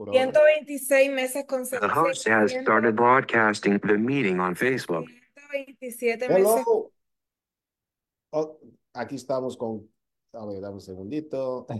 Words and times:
por 0.00 0.08
ahora. 0.08 0.32
126 0.32 1.12
meses 1.12 1.34
The 1.34 1.46
consecutivos. 1.46 1.92
host 1.92 2.28
has 2.28 2.52
started 2.52 2.96
broadcasting 2.96 3.78
the 3.80 3.98
meeting 3.98 4.40
on 4.40 4.54
Facebook. 4.54 5.04
127 5.36 6.28
meses. 6.28 6.46
Hello. 6.46 6.90
Oh, 8.32 8.58
aquí 8.94 9.16
estamos 9.16 9.56
con, 9.58 9.86
a 10.32 10.46
ver, 10.46 10.60
dame 10.60 10.74
un 10.74 10.80
segundito. 10.80 11.66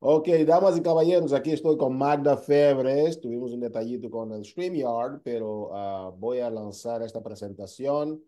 Ok, 0.00 0.28
damas 0.46 0.78
y 0.78 0.80
caballeros, 0.80 1.32
aquí 1.32 1.50
estoy 1.50 1.76
con 1.76 1.98
Magda 1.98 2.36
Febres. 2.36 3.20
Tuvimos 3.20 3.52
un 3.52 3.58
detallito 3.58 4.08
con 4.08 4.30
el 4.30 4.44
StreamYard, 4.44 5.22
pero 5.24 5.70
ah, 5.74 6.12
voy 6.16 6.38
a 6.38 6.48
lanzar 6.50 7.02
esta 7.02 7.20
presentación. 7.20 8.22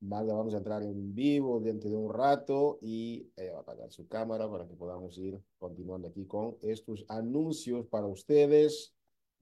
Magda, 0.00 0.34
vamos 0.34 0.54
a 0.54 0.58
entrar 0.58 0.82
en 0.82 1.14
vivo 1.14 1.58
dentro 1.58 1.88
de 1.88 1.96
un 1.96 2.12
rato 2.12 2.78
y 2.82 3.30
ella 3.34 3.52
va 3.52 3.58
a 3.58 3.62
apagar 3.62 3.90
su 3.90 4.06
cámara 4.06 4.48
para 4.50 4.66
que 4.66 4.74
podamos 4.74 5.16
ir 5.16 5.40
continuando 5.58 6.08
aquí 6.08 6.26
con 6.26 6.56
estos 6.60 7.04
anuncios 7.08 7.86
para 7.86 8.06
ustedes. 8.06 8.94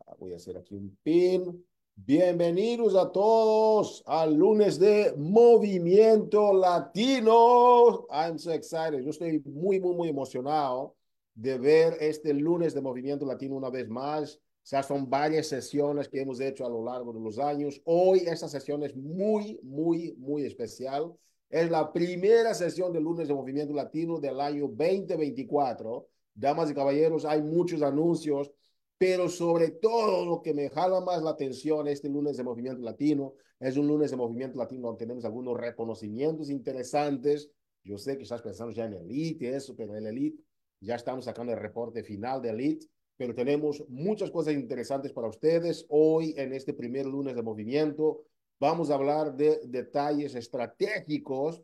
Ah, 0.06 0.14
Voy 0.18 0.32
a 0.32 0.36
hacer 0.36 0.56
aquí 0.56 0.74
un 0.74 0.96
pin. 1.02 1.64
Bienvenidos 1.96 2.94
a 2.94 3.10
todos 3.10 4.02
al 4.06 4.34
lunes 4.34 4.78
de 4.78 5.14
Movimiento 5.16 6.52
Latino. 6.52 8.06
I'm 8.10 8.38
so 8.38 8.52
excited. 8.52 9.00
Yo 9.00 9.10
estoy 9.10 9.40
muy, 9.44 9.80
muy, 9.80 9.94
muy 9.94 10.08
emocionado 10.08 10.96
de 11.34 11.58
ver 11.58 11.96
este 12.00 12.32
lunes 12.32 12.74
de 12.74 12.80
Movimiento 12.80 13.26
Latino 13.26 13.56
una 13.56 13.70
vez 13.70 13.88
más. 13.88 14.40
O 14.64 14.66
sea, 14.66 14.82
son 14.82 15.10
varias 15.10 15.48
sesiones 15.48 16.08
que 16.08 16.22
hemos 16.22 16.40
hecho 16.40 16.64
a 16.64 16.70
lo 16.70 16.82
largo 16.82 17.12
de 17.12 17.20
los 17.20 17.38
años. 17.38 17.82
Hoy 17.84 18.20
esta 18.20 18.48
sesión 18.48 18.82
es 18.82 18.96
muy, 18.96 19.60
muy, 19.62 20.14
muy 20.16 20.46
especial. 20.46 21.12
Es 21.50 21.70
la 21.70 21.92
primera 21.92 22.54
sesión 22.54 22.90
de 22.90 22.98
lunes 22.98 23.28
de 23.28 23.34
Movimiento 23.34 23.74
Latino 23.74 24.18
del 24.18 24.40
año 24.40 24.62
2024. 24.68 26.08
Damas 26.32 26.70
y 26.70 26.74
caballeros, 26.74 27.26
hay 27.26 27.42
muchos 27.42 27.82
anuncios, 27.82 28.50
pero 28.96 29.28
sobre 29.28 29.70
todo 29.70 30.24
lo 30.24 30.40
que 30.40 30.54
me 30.54 30.70
jala 30.70 31.02
más 31.02 31.22
la 31.22 31.32
atención 31.32 31.86
este 31.86 32.08
lunes 32.08 32.38
de 32.38 32.44
Movimiento 32.44 32.80
Latino 32.80 33.34
es 33.60 33.76
un 33.76 33.86
lunes 33.86 34.12
de 34.12 34.16
Movimiento 34.16 34.56
Latino 34.56 34.86
donde 34.86 35.04
tenemos 35.04 35.26
algunos 35.26 35.58
reconocimientos 35.58 36.48
interesantes. 36.48 37.50
Yo 37.82 37.98
sé 37.98 38.16
que 38.16 38.22
estás 38.22 38.40
pensando 38.40 38.72
ya 38.72 38.86
en 38.86 38.94
Elite 38.94 39.54
eso, 39.54 39.76
pero 39.76 39.94
el 39.94 40.06
Elite 40.06 40.42
ya 40.80 40.94
estamos 40.94 41.26
sacando 41.26 41.52
el 41.52 41.58
reporte 41.58 42.02
final 42.02 42.40
de 42.40 42.48
Elite, 42.48 42.86
pero 43.16 43.34
tenemos 43.34 43.84
muchas 43.88 44.30
cosas 44.30 44.54
interesantes 44.54 45.12
para 45.12 45.28
ustedes. 45.28 45.86
Hoy, 45.88 46.34
en 46.36 46.52
este 46.52 46.74
primer 46.74 47.06
lunes 47.06 47.36
de 47.36 47.42
movimiento, 47.42 48.24
vamos 48.58 48.90
a 48.90 48.94
hablar 48.94 49.36
de 49.36 49.60
detalles 49.64 50.34
estratégicos 50.34 51.62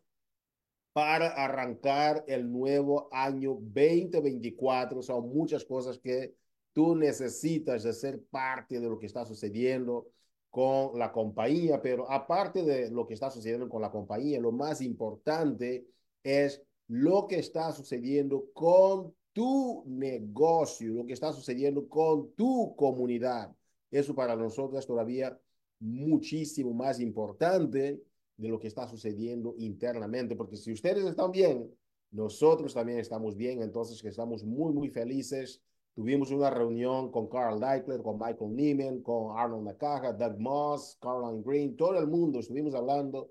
para 0.92 1.28
arrancar 1.28 2.24
el 2.26 2.50
nuevo 2.50 3.08
año 3.12 3.58
2024. 3.60 5.02
Son 5.02 5.28
muchas 5.28 5.64
cosas 5.64 5.98
que 5.98 6.34
tú 6.72 6.94
necesitas 6.94 7.82
de 7.82 7.92
ser 7.92 8.22
parte 8.30 8.80
de 8.80 8.88
lo 8.88 8.98
que 8.98 9.06
está 9.06 9.24
sucediendo 9.24 10.08
con 10.50 10.98
la 10.98 11.12
compañía, 11.12 11.80
pero 11.80 12.10
aparte 12.10 12.64
de 12.64 12.90
lo 12.90 13.06
que 13.06 13.14
está 13.14 13.30
sucediendo 13.30 13.68
con 13.68 13.82
la 13.82 13.90
compañía, 13.90 14.40
lo 14.40 14.50
más 14.50 14.80
importante 14.80 15.86
es 16.24 16.62
lo 16.88 17.28
que 17.28 17.38
está 17.38 17.70
sucediendo 17.70 18.46
con 18.52 19.14
tu 19.40 19.82
negocio, 19.86 20.92
lo 20.92 21.06
que 21.06 21.14
está 21.14 21.32
sucediendo 21.32 21.88
con 21.88 22.30
tu 22.34 22.76
comunidad. 22.76 23.50
Eso 23.90 24.14
para 24.14 24.36
nosotros 24.36 24.80
es 24.80 24.86
todavía 24.86 25.40
muchísimo 25.78 26.74
más 26.74 27.00
importante 27.00 28.02
de 28.36 28.48
lo 28.50 28.60
que 28.60 28.68
está 28.68 28.86
sucediendo 28.86 29.54
internamente, 29.56 30.36
porque 30.36 30.58
si 30.58 30.72
ustedes 30.72 31.06
están 31.06 31.30
bien, 31.30 31.74
nosotros 32.10 32.74
también 32.74 32.98
estamos 32.98 33.34
bien, 33.34 33.62
entonces 33.62 34.02
que 34.02 34.08
estamos 34.08 34.44
muy, 34.44 34.74
muy 34.74 34.90
felices. 34.90 35.62
Tuvimos 35.94 36.30
una 36.32 36.50
reunión 36.50 37.10
con 37.10 37.26
Carl 37.26 37.58
Deichler, 37.58 38.02
con 38.02 38.18
Michael 38.18 38.54
Neiman, 38.54 39.00
con 39.00 39.38
Arnold 39.38 39.64
Nakaja, 39.64 40.12
Doug 40.12 40.38
Moss, 40.38 40.98
Caroline 41.00 41.42
Green, 41.42 41.76
todo 41.76 41.98
el 41.98 42.08
mundo 42.08 42.40
estuvimos 42.40 42.74
hablando 42.74 43.30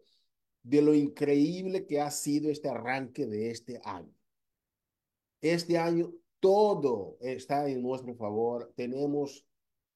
de 0.64 0.82
lo 0.82 0.96
increíble 0.96 1.86
que 1.86 2.02
ha 2.02 2.10
sido 2.10 2.50
este 2.50 2.68
arranque 2.68 3.28
de 3.28 3.52
este 3.52 3.80
año. 3.84 4.19
Este 5.42 5.78
año 5.78 6.12
todo 6.40 7.18
está 7.22 7.70
en 7.70 7.82
nuestro 7.82 8.14
favor. 8.16 8.74
Tenemos 8.76 9.46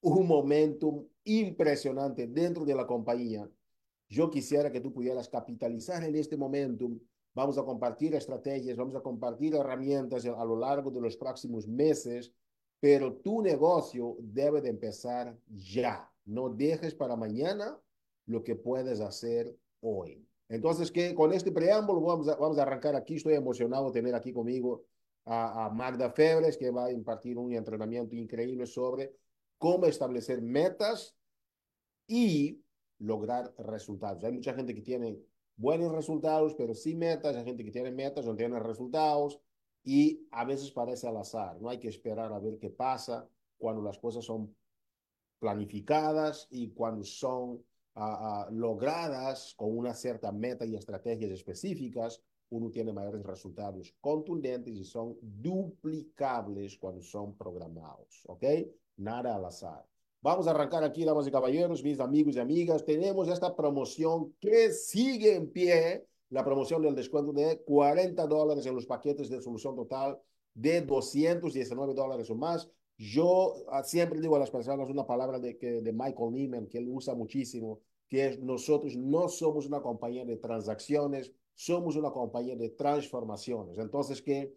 un 0.01 0.27
momentum 0.27 1.05
impresionante 1.25 2.27
dentro 2.27 2.65
de 2.65 2.75
la 2.75 2.87
compañía. 2.87 3.49
Yo 4.09 4.29
quisiera 4.29 4.71
que 4.71 4.81
tú 4.81 4.93
pudieras 4.93 5.27
capitalizar 5.27 6.03
en 6.03 6.15
este 6.15 6.37
momentum. 6.37 6.99
Vamos 7.33 7.57
a 7.57 7.63
compartir 7.63 8.13
estrategias, 8.13 8.77
vamos 8.77 8.95
a 8.95 9.01
compartir 9.01 9.55
herramientas 9.55 10.25
a 10.25 10.45
lo 10.45 10.55
largo 10.55 10.91
de 10.91 11.01
los 11.01 11.17
próximos 11.17 11.67
meses, 11.67 12.31
pero 12.79 13.13
tu 13.13 13.41
negocio 13.41 14.15
debe 14.19 14.61
de 14.61 14.69
empezar 14.69 15.35
ya. 15.47 16.09
No 16.25 16.49
dejes 16.49 16.93
para 16.93 17.15
mañana 17.15 17.77
lo 18.27 18.43
que 18.43 18.55
puedes 18.55 19.01
hacer 19.01 19.57
hoy. 19.81 20.25
Entonces, 20.47 20.91
que 20.91 21.15
con 21.15 21.33
este 21.33 21.51
preámbulo 21.51 22.01
vamos 22.01 22.27
a, 22.27 22.35
vamos 22.35 22.59
a 22.59 22.61
arrancar 22.61 22.95
aquí. 22.95 23.15
Estoy 23.15 23.33
emocionado 23.33 23.87
de 23.87 23.99
tener 23.99 24.13
aquí 24.13 24.31
conmigo 24.31 24.83
a, 25.25 25.69
Magda 25.73 26.09
Febres, 26.11 26.57
que 26.57 26.71
va 26.71 26.85
a 26.85 26.91
impartir 26.91 27.37
un 27.37 27.53
entrenamiento 27.53 28.15
increíble 28.15 28.65
sobre 28.65 29.15
cómo 29.57 29.85
establecer 29.85 30.41
metas 30.41 31.15
y 32.07 32.61
lograr 32.99 33.53
resultados. 33.57 34.23
Hay 34.23 34.33
mucha 34.33 34.53
gente 34.53 34.73
que 34.75 34.81
tiene 34.81 35.19
buenos 35.55 35.91
resultados, 35.91 36.55
pero 36.55 36.73
sin 36.73 36.99
metas. 36.99 37.35
Hay 37.35 37.45
gente 37.45 37.63
que 37.63 37.71
tiene 37.71 37.91
metas, 37.91 38.25
no 38.25 38.35
tiene 38.35 38.59
resultados. 38.59 39.39
Y 39.83 40.27
a 40.31 40.45
veces 40.45 40.71
parece 40.71 41.07
al 41.07 41.17
azar. 41.17 41.59
No 41.61 41.69
hay 41.69 41.79
que 41.79 41.89
esperar 41.89 42.31
a 42.31 42.39
ver 42.39 42.57
qué 42.57 42.69
pasa 42.69 43.27
cuando 43.57 43.81
las 43.81 43.97
cosas 43.97 44.23
son 44.25 44.55
planificadas 45.39 46.47
y 46.49 46.69
cuando 46.71 47.03
son 47.03 47.63
Uh, 47.95 48.01
uh, 48.01 48.51
logradas 48.51 49.53
con 49.55 49.77
una 49.77 49.93
cierta 49.93 50.31
meta 50.31 50.65
y 50.65 50.75
estrategias 50.75 51.29
específicas, 51.29 52.23
uno 52.53 52.69
tiene 52.69 52.93
mayores 52.93 53.23
resultados 53.23 53.93
contundentes 53.99 54.73
y 54.75 54.83
son 54.83 55.17
duplicables 55.21 56.77
cuando 56.77 57.01
son 57.01 57.35
programados, 57.35 58.23
¿ok? 58.27 58.43
Nada 58.97 59.35
al 59.35 59.45
azar. 59.45 59.85
Vamos 60.21 60.47
a 60.47 60.51
arrancar 60.51 60.83
aquí, 60.83 61.03
damas 61.03 61.27
y 61.27 61.31
caballeros, 61.31 61.83
mis 61.83 61.99
amigos 61.99 62.35
y 62.35 62.39
amigas. 62.39 62.85
Tenemos 62.85 63.27
esta 63.27 63.55
promoción 63.55 64.33
que 64.39 64.71
sigue 64.71 65.35
en 65.35 65.51
pie, 65.51 66.05
la 66.29 66.45
promoción 66.45 66.81
del 66.81 66.95
descuento 66.95 67.33
de 67.33 67.61
40 67.65 68.25
dólares 68.27 68.65
en 68.65 68.75
los 68.75 68.85
paquetes 68.85 69.29
de 69.29 69.41
solución 69.41 69.75
total 69.75 70.19
de 70.53 70.81
219 70.81 71.93
dólares 71.93 72.29
o 72.29 72.35
más. 72.35 72.69
Yo 72.97 73.53
uh, 73.65 73.83
siempre 73.83 74.21
digo 74.21 74.35
a 74.35 74.39
las 74.39 74.51
personas 74.51 74.89
una 74.89 75.05
palabra 75.05 75.39
de, 75.39 75.57
que, 75.57 75.81
de 75.81 75.91
Michael 75.91 76.31
Neiman 76.31 76.67
que 76.67 76.77
él 76.77 76.87
usa 76.87 77.15
muchísimo, 77.15 77.81
que 78.07 78.27
es 78.27 78.39
nosotros 78.39 78.95
no 78.95 79.27
somos 79.27 79.65
una 79.65 79.81
compañía 79.81 80.23
de 80.23 80.37
transacciones, 80.37 81.33
somos 81.55 81.95
una 81.95 82.11
compañía 82.11 82.55
de 82.55 82.69
transformaciones. 82.69 83.77
Entonces, 83.77 84.21
que 84.21 84.53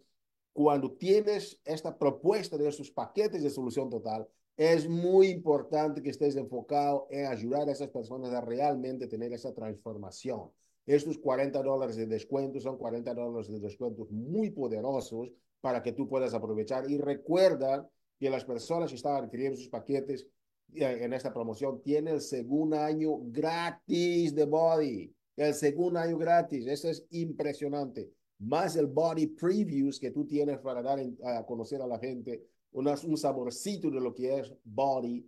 cuando 0.53 0.91
tienes 0.91 1.59
esta 1.63 1.97
propuesta 1.97 2.57
de 2.57 2.67
estos 2.67 2.89
paquetes 2.89 3.43
de 3.43 3.49
solución 3.49 3.89
total, 3.89 4.27
es 4.55 4.89
muy 4.89 5.27
importante 5.27 6.01
que 6.01 6.09
estés 6.09 6.35
enfocado 6.35 7.07
en 7.11 7.27
ayudar 7.27 7.69
a 7.69 7.71
esas 7.71 7.89
personas 7.89 8.33
a 8.33 8.41
realmente 8.41 9.07
tener 9.07 9.31
esa 9.33 9.53
transformación. 9.53 10.49
Estos 10.87 11.19
40 11.19 11.61
dólares 11.61 11.95
de 11.95 12.07
descuento 12.07 12.59
son 12.59 12.77
40 12.77 13.13
dólares 13.13 13.49
de 13.49 13.59
descuentos 13.59 14.09
muy 14.09 14.49
poderosos 14.49 15.31
para 15.61 15.83
que 15.83 15.91
tú 15.91 16.07
puedas 16.07 16.33
aprovechar. 16.33 16.89
Y 16.89 16.97
recuerda 16.97 17.87
que 18.19 18.29
las 18.29 18.45
personas 18.45 18.89
que 18.89 18.95
están 18.95 19.23
adquiriendo 19.23 19.57
sus 19.57 19.69
paquetes 19.69 20.27
en 20.73 21.13
esta 21.13 21.33
promoción 21.33 21.81
tienen 21.81 22.15
el 22.15 22.21
segundo 22.21 22.79
año 22.79 23.19
gratis 23.25 24.33
de 24.33 24.45
Body. 24.45 25.13
El 25.37 25.53
segundo 25.53 25.99
año 25.99 26.17
gratis. 26.17 26.65
Eso 26.65 26.89
es 26.89 27.05
impresionante. 27.11 28.11
Más 28.39 28.75
el 28.75 28.87
Body 28.87 29.27
Previews 29.27 29.99
que 29.99 30.11
tú 30.11 30.25
tienes 30.25 30.59
para 30.59 30.81
dar 30.81 30.99
a 31.23 31.45
conocer 31.45 31.81
a 31.81 31.87
la 31.87 31.99
gente 31.99 32.43
una, 32.71 32.95
un 33.05 33.17
saborcito 33.17 33.89
de 33.89 34.01
lo 34.01 34.13
que 34.13 34.39
es 34.39 34.51
Body. 34.63 35.25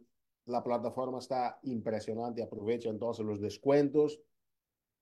La 0.48 0.64
plataforma 0.64 1.20
está 1.20 1.60
impresionante. 1.64 2.42
Aprovecha 2.42 2.90
entonces 2.90 3.24
los 3.24 3.40
descuentos. 3.40 4.20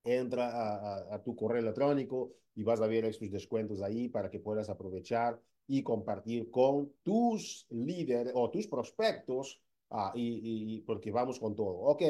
Entra 0.04 1.14
a, 1.14 1.24
tu 1.24 1.36
correo 1.36 1.62
electrónico 1.62 2.34
y 2.56 2.64
vas 2.64 2.82
a 2.82 2.88
ver 2.88 3.06
estos 3.06 3.32
descuentos 3.32 3.82
ahí 3.82 4.10
para 4.10 4.30
que 4.30 4.40
puedas 4.40 4.70
aprovechar 4.70 5.42
y 5.68 5.84
compartir 5.84 6.50
con 6.50 6.94
tus 7.04 7.66
líderes 7.70 8.32
o 8.36 8.50
tus 8.50 8.68
prospectos, 8.68 9.62
ah, 9.90 10.14
y, 10.16 10.80
porque 10.82 11.12
vamos 11.12 11.40
con 11.40 11.56
todo. 11.56 11.76
Ok, 11.76 12.04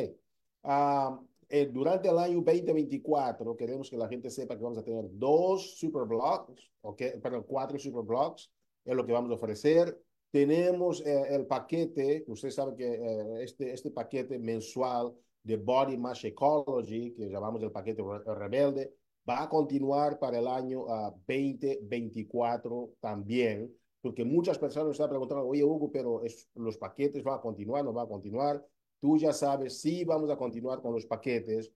uh, 0.63 1.17
eh, 1.49 1.69
durante 1.71 2.09
el 2.09 2.17
año 2.17 2.41
2024 2.41 3.55
queremos 3.55 3.89
que 3.89 3.97
la 3.97 4.07
gente 4.07 4.29
sepa 4.29 4.57
que 4.57 4.63
vamos 4.63 4.77
a 4.77 4.83
tener 4.83 5.05
dos 5.11 5.77
super 5.77 6.03
blogs, 6.03 6.71
okay, 6.81 7.19
perdón, 7.21 7.45
cuatro 7.47 7.79
super 7.79 8.03
blogs, 8.03 8.51
es 8.83 8.95
lo 8.95 9.05
que 9.05 9.13
vamos 9.13 9.31
a 9.31 9.35
ofrecer. 9.35 9.97
Tenemos 10.29 11.05
eh, 11.05 11.23
el 11.29 11.45
paquete, 11.45 12.25
usted 12.27 12.49
sabe 12.49 12.75
que 12.75 12.85
eh, 12.85 13.43
este, 13.43 13.71
este 13.71 13.91
paquete 13.91 14.37
mensual 14.39 15.13
de 15.41 15.55
Body 15.55 15.97
Mass 15.97 16.25
Ecology, 16.25 17.13
que 17.13 17.29
llamamos 17.29 17.63
el 17.63 17.71
paquete 17.71 18.03
rebelde, 18.25 18.93
va 19.27 19.43
a 19.43 19.49
continuar 19.49 20.19
para 20.19 20.39
el 20.39 20.47
año 20.47 20.81
uh, 20.81 21.11
2024 21.27 22.93
también. 22.99 23.73
porque 24.01 24.23
muchas 24.23 24.57
personas 24.57 24.91
están 24.91 25.09
preguntando, 25.09 25.45
oye, 25.45 25.63
Hugo, 25.63 25.91
pero 25.91 26.23
es, 26.23 26.49
los 26.55 26.77
paquetes 26.77 27.23
van 27.23 27.39
a 27.39 27.41
continuar, 27.41 27.83
no 27.83 27.93
va 27.93 28.03
a 28.03 28.07
continuar. 28.07 28.63
Tú 28.99 29.17
ya 29.17 29.33
sabes, 29.33 29.79
sí 29.79 30.03
vamos 30.03 30.29
a 30.29 30.37
continuar 30.37 30.81
con 30.81 30.93
los 30.93 31.05
paquetes. 31.05 31.71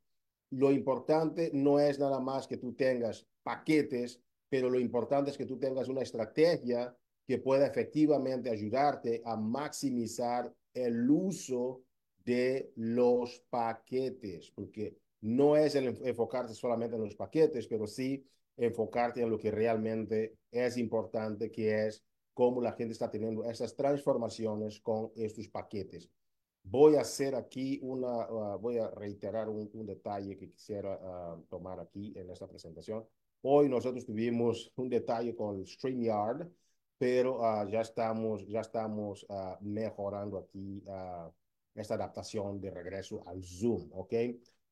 Lo 0.49 0.71
importante 0.71 1.51
no 1.53 1.79
es 1.79 1.99
nada 1.99 2.19
más 2.19 2.47
que 2.47 2.57
tú 2.57 2.73
tengas 2.73 3.27
paquetes, 3.43 4.21
pero 4.49 4.69
lo 4.69 4.79
importante 4.79 5.31
es 5.31 5.37
que 5.37 5.45
tú 5.45 5.57
tengas 5.57 5.87
una 5.87 6.01
estrategia 6.01 6.95
que 7.25 7.37
pueda 7.37 7.67
efectivamente 7.67 8.49
ayudarte 8.49 9.21
a 9.23 9.37
maximizar 9.37 10.53
el 10.73 11.09
uso 11.09 11.83
de 12.25 12.71
los 12.75 13.41
paquetes, 13.49 14.51
porque 14.51 14.97
no 15.21 15.55
es 15.55 15.75
el 15.75 15.97
enfocarse 16.03 16.53
solamente 16.53 16.95
en 16.95 17.03
los 17.03 17.15
paquetes, 17.15 17.67
pero 17.67 17.87
sí 17.87 18.25
enfocarte 18.57 19.21
en 19.21 19.29
lo 19.29 19.37
que 19.37 19.51
realmente 19.51 20.35
es 20.51 20.77
importante, 20.77 21.51
que 21.51 21.87
es 21.87 22.03
cómo 22.33 22.61
la 22.61 22.73
gente 22.73 22.93
está 22.93 23.09
teniendo 23.09 23.43
esas 23.45 23.75
transformaciones 23.75 24.79
con 24.81 25.11
estos 25.15 25.47
paquetes. 25.47 26.09
Voy 26.63 26.95
a 26.95 27.01
hacer 27.01 27.35
aquí 27.35 27.79
una, 27.81 28.29
uh, 28.31 28.59
voy 28.59 28.77
a 28.77 28.89
reiterar 28.91 29.49
un, 29.49 29.69
un, 29.73 29.85
detalle 29.85 30.37
que 30.37 30.49
quisiera 30.49 30.95
uh, 30.95 31.41
tomar 31.49 31.79
aquí 31.79 32.13
en 32.15 32.29
esta 32.29 32.47
presentación. 32.47 33.05
Hoy 33.41 33.67
nosotros 33.67 34.05
tuvimos 34.05 34.71
un 34.75 34.87
detalle 34.89 35.35
con 35.35 35.65
StreamYard, 35.65 36.47
pero 36.97 37.39
uh, 37.41 37.67
ya 37.67 37.81
estamos, 37.81 38.47
ya 38.47 38.61
estamos 38.61 39.25
mejorando 39.61 40.37
aquí 40.37 40.83
esta 41.73 41.95
adaptación 41.95 42.61
de 42.61 42.69
regreso 42.69 43.23
al 43.27 43.43
Zoom, 43.43 43.89
¿ok? 43.93 44.13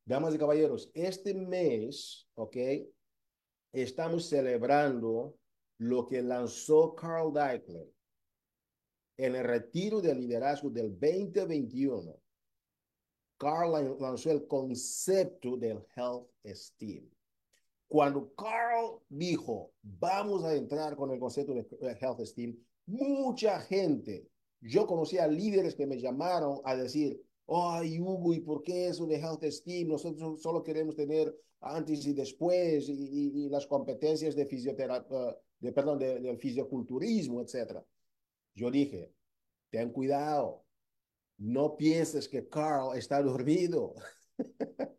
Damas 0.05 0.35
y 0.35 0.37
caballeros, 0.37 0.91
este 0.93 1.33
mes, 1.33 2.27
¿ok? 2.35 2.57
Estamos 3.71 4.27
celebrando 4.27 5.35
lo 5.79 6.05
que 6.05 6.21
lanzó 6.21 6.93
Carl 6.95 7.33
Deichler 7.33 7.87
en 9.19 9.35
el 9.35 9.43
retiro 9.43 9.99
de 9.99 10.15
liderazgo 10.15 10.69
del 10.69 10.97
2021. 10.97 12.15
Carl 13.37 13.97
lanzó 13.99 14.31
el 14.31 14.47
concepto 14.47 15.57
del 15.57 15.85
health 15.93 16.29
esteem. 16.41 17.09
Cuando 17.89 18.33
Carl 18.33 19.01
dijo, 19.09 19.73
vamos 19.81 20.45
a 20.45 20.55
entrar 20.55 20.95
con 20.95 21.11
el 21.11 21.19
concepto 21.19 21.53
de 21.53 21.97
health 21.99 22.21
esteem, 22.21 22.57
mucha 22.85 23.59
gente, 23.59 24.25
yo 24.61 24.87
conocía 24.87 25.27
líderes 25.27 25.75
que 25.75 25.85
me 25.85 25.99
llamaron 25.99 26.61
a 26.63 26.77
decir, 26.77 27.21
ay, 27.47 27.99
Hugo, 27.99 28.33
¿y 28.33 28.39
por 28.39 28.63
qué 28.63 28.87
eso 28.87 29.05
de 29.05 29.17
health 29.17 29.43
esteem? 29.43 29.89
Nosotros 29.89 30.41
solo 30.41 30.63
queremos 30.63 30.95
tener 30.95 31.35
antes 31.59 32.05
y 32.05 32.13
después 32.13 32.87
y, 32.87 32.93
y, 32.93 33.45
y 33.45 33.49
las 33.49 33.67
competencias 33.67 34.33
de 34.33 34.45
fisioterapia, 34.45 35.37
de, 35.59 35.73
perdón, 35.73 35.99
de, 35.99 36.21
del 36.21 36.37
fisioculturismo, 36.37 37.41
etc. 37.41 37.81
Yo 38.55 38.71
dije, 38.71 39.13
ten 39.69 39.91
cuidado, 39.91 40.65
no 41.37 41.77
pienses 41.77 42.27
que 42.27 42.47
Carl 42.47 42.97
está 42.97 43.21
dormido. 43.21 43.95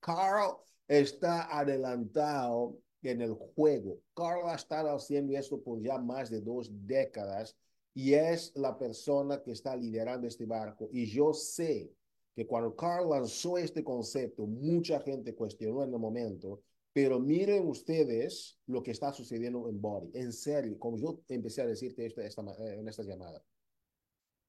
Carl 0.00 0.56
está 0.88 1.58
adelantado 1.58 2.78
en 3.02 3.20
el 3.20 3.34
juego. 3.34 4.00
Carl 4.14 4.48
ha 4.48 4.54
estado 4.54 4.94
haciendo 4.94 5.36
esto 5.36 5.60
por 5.62 5.80
ya 5.82 5.98
más 5.98 6.30
de 6.30 6.40
dos 6.40 6.70
décadas 6.86 7.56
y 7.94 8.14
es 8.14 8.52
la 8.54 8.78
persona 8.78 9.42
que 9.42 9.52
está 9.52 9.76
liderando 9.76 10.26
este 10.26 10.46
barco. 10.46 10.88
Y 10.92 11.06
yo 11.06 11.32
sé 11.32 11.92
que 12.34 12.46
cuando 12.46 12.74
Carl 12.74 13.10
lanzó 13.10 13.58
este 13.58 13.84
concepto, 13.84 14.46
mucha 14.46 15.00
gente 15.00 15.34
cuestionó 15.34 15.82
en 15.82 15.92
el 15.92 15.98
momento, 15.98 16.62
pero 16.92 17.18
miren 17.18 17.66
ustedes 17.66 18.58
lo 18.66 18.82
que 18.82 18.90
está 18.90 19.12
sucediendo 19.12 19.68
en 19.68 19.80
Body. 19.80 20.10
En 20.14 20.32
serio, 20.32 20.78
como 20.78 20.98
yo 20.98 21.20
empecé 21.28 21.62
a 21.62 21.66
decirte 21.66 22.04
esta, 22.04 22.24
esta, 22.24 22.42
en 22.58 22.86
esta 22.88 23.02
llamada, 23.02 23.42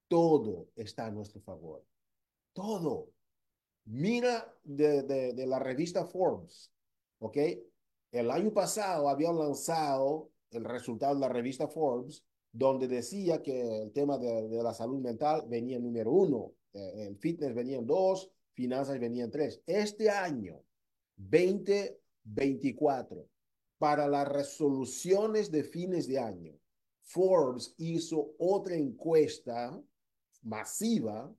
todo 0.07 0.68
está 0.75 1.07
a 1.07 1.12
nuestro 1.12 1.42
favor. 1.42 1.84
Todo. 2.51 3.10
Mira 3.86 4.54
de, 4.63 5.04
de, 5.04 5.34
de 5.34 5.48
la 5.48 5.60
revista 5.60 6.06
Forbes, 6.06 6.72
¿ok? 7.19 7.38
El 8.12 8.30
año 8.30 8.54
pasado 8.54 9.10
habían 9.10 9.38
lanzado 9.38 10.30
el 10.51 10.66
resultado 10.66 11.16
de 11.16 11.22
la 11.22 11.30
revista 11.30 11.68
Forbes, 11.68 12.24
donde 12.51 12.88
decía 12.88 13.42
que 13.42 13.84
el 13.84 13.92
tema 13.92 14.18
de, 14.18 14.48
de 14.48 14.62
la 14.62 14.74
salud 14.74 15.00
mental 15.00 15.45
venía 15.48 15.80
número 15.80 16.12
uno, 16.12 16.54
eh, 16.74 17.07
el 17.07 17.18
fitness 17.18 17.56
venía 17.56 17.80
en 17.80 17.88
dos, 17.88 18.30
finanzas 18.54 19.00
venía 19.00 19.24
en 19.24 19.31
tres. 19.31 19.62
Este 19.66 20.10
año, 20.10 20.62
2024, 22.24 23.28
para 23.78 24.08
las 24.08 24.28
resoluciones 24.28 25.52
de 25.52 25.64
fines 25.64 26.08
de 26.08 26.20
año, 26.20 26.58
Forbes 27.04 27.74
hizo 27.78 28.34
otra 28.38 28.75
encuesta 28.75 29.81
masiva. 30.42 31.34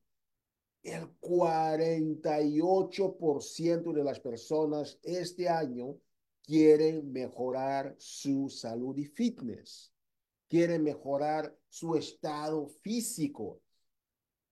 El 0.82 1.18
48% 1.20 3.92
de 3.92 4.04
las 4.04 4.20
personas 4.20 4.98
este 5.02 5.48
año 5.48 5.98
quieren 6.42 7.10
mejorar 7.10 7.96
su 7.98 8.50
salud 8.50 8.94
y 8.98 9.06
fitness, 9.06 9.94
quieren 10.46 10.84
mejorar 10.84 11.56
su 11.70 11.96
estado 11.96 12.68
físico. 12.82 13.62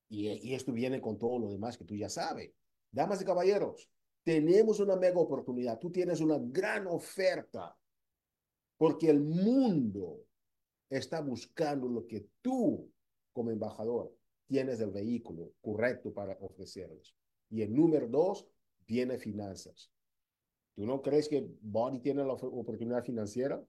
Y, 0.09 0.29
y, 0.29 0.55
esto 0.55 0.73
viene 0.73 1.03
con 1.03 1.19
todo 1.19 1.39
lo 1.39 1.51
demás 1.51 1.77
que 1.77 1.85
tú 1.85 1.95
ya 1.95 2.09
sabes. 2.09 2.51
Damas 2.91 3.21
y 3.21 3.25
caballeros, 3.25 3.92
tenemos 4.23 4.81
una 4.81 4.97
mega 4.97 5.19
oportunidad. 5.19 5.79
Tú 5.79 5.91
tienes 5.91 6.21
una 6.21 6.39
gran 6.39 6.87
oferta 6.87 7.77
porque 8.77 9.11
el 9.11 9.21
mundo 9.21 10.25
está 10.89 11.21
buscando 11.21 11.89
lo 11.89 12.07
que 12.07 12.27
tú, 12.41 12.91
como 13.33 13.51
embajador, 13.51 14.15
tienes 14.47 14.81
el 14.81 14.91
vehículo 14.91 15.53
correcto 15.61 16.13
para 16.13 16.37
ofrecerles. 16.41 17.15
Y 17.51 17.63
el 17.63 17.75
número 17.75 18.09
dos, 18.09 18.47
viene 18.87 19.19
finanzas. 19.19 19.91
¿Tú 20.75 20.87
no 20.87 21.01
crees 21.01 21.29
que 21.29 21.47
Body 21.61 22.01
tiene 22.01 22.25
la 22.25 22.33
oportunidad 22.33 23.05
financiera? 23.05 23.63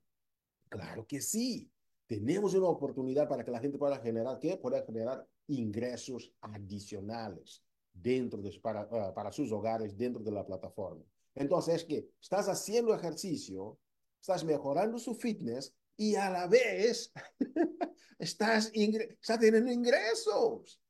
Claro 0.69 1.05
que 1.05 1.21
sí. 1.21 1.69
Tenemos 2.07 2.53
una 2.53 2.67
oportunidad 2.67 3.27
para 3.27 3.43
que 3.43 3.51
la 3.51 3.59
gente 3.59 3.77
pueda 3.77 3.99
generar, 3.99 4.39
¿qué? 4.39 4.57
Pueda 4.57 4.83
generar 4.85 5.25
ingresos 5.47 6.33
adicionales 6.41 7.63
dentro 7.93 8.41
de, 8.41 8.51
para, 8.59 8.83
uh, 8.85 9.13
para 9.13 9.31
sus 9.31 9.51
hogares, 9.51 9.97
dentro 9.97 10.21
de 10.23 10.31
la 10.31 10.45
plataforma. 10.45 11.03
Entonces, 11.35 11.75
es 11.75 11.85
que 11.85 12.09
estás 12.21 12.47
haciendo 12.47 12.93
ejercicio, 12.93 13.79
estás 14.19 14.43
mejorando 14.43 14.99
su 14.99 15.15
fitness 15.15 15.73
y 15.95 16.15
a 16.15 16.29
la 16.29 16.47
vez 16.47 17.11
estás, 18.19 18.71
estás 18.73 19.39
teniendo 19.39 19.71
ingresos. 19.71 20.81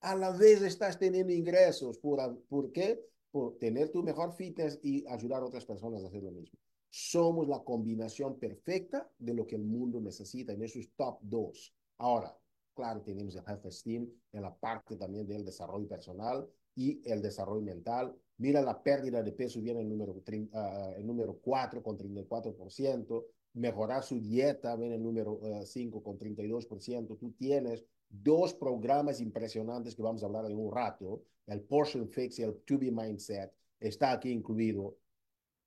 A 0.00 0.14
la 0.14 0.30
vez 0.30 0.62
estás 0.62 0.98
teniendo 0.98 1.32
ingresos. 1.32 1.98
¿Por, 1.98 2.44
¿Por 2.46 2.70
qué? 2.70 3.00
Por 3.30 3.58
tener 3.58 3.90
tu 3.90 4.02
mejor 4.02 4.34
fitness 4.34 4.78
y 4.82 5.06
ayudar 5.08 5.42
a 5.42 5.46
otras 5.46 5.64
personas 5.64 6.04
a 6.04 6.06
hacer 6.06 6.22
lo 6.22 6.30
mismo. 6.30 6.58
Somos 6.88 7.48
la 7.48 7.62
combinación 7.62 8.38
perfecta 8.38 9.10
de 9.18 9.34
lo 9.34 9.46
que 9.46 9.56
el 9.56 9.64
mundo 9.64 10.00
necesita 10.00 10.52
en 10.52 10.62
esos 10.62 10.88
top 10.96 11.18
dos. 11.22 11.74
Ahora, 11.98 12.36
claro, 12.76 13.00
tenemos 13.00 13.34
el 13.34 13.42
health 13.44 13.64
esteem 13.64 14.08
en 14.32 14.42
la 14.42 14.54
parte 14.54 14.96
también 14.96 15.26
del 15.26 15.44
desarrollo 15.44 15.88
personal 15.88 16.46
y 16.76 17.00
el 17.10 17.22
desarrollo 17.22 17.62
mental. 17.62 18.14
Mira, 18.36 18.60
la 18.60 18.80
pérdida 18.80 19.22
de 19.22 19.32
peso 19.32 19.60
viene 19.60 19.80
el 19.80 19.88
número, 19.88 20.12
uh, 20.12 20.92
el 20.94 21.06
número 21.06 21.38
4 21.40 21.82
con 21.82 21.96
34%. 21.98 23.24
Mejorar 23.54 24.02
su 24.02 24.20
dieta 24.20 24.76
viene 24.76 24.96
el 24.96 25.02
número 25.02 25.40
5 25.64 25.98
uh, 25.98 26.02
con 26.02 26.18
32%. 26.18 27.18
Tú 27.18 27.32
tienes 27.32 27.84
dos 28.08 28.54
programas 28.54 29.20
impresionantes 29.20 29.96
que 29.96 30.02
vamos 30.02 30.22
a 30.22 30.26
hablar 30.26 30.44
en 30.44 30.58
un 30.58 30.70
rato. 30.70 31.22
El 31.46 31.62
Portion 31.62 32.06
Fix 32.06 32.38
y 32.38 32.42
el 32.42 32.54
To 32.66 32.78
Be 32.78 32.90
Mindset 32.90 33.52
está 33.80 34.12
aquí 34.12 34.30
incluido. 34.30 34.98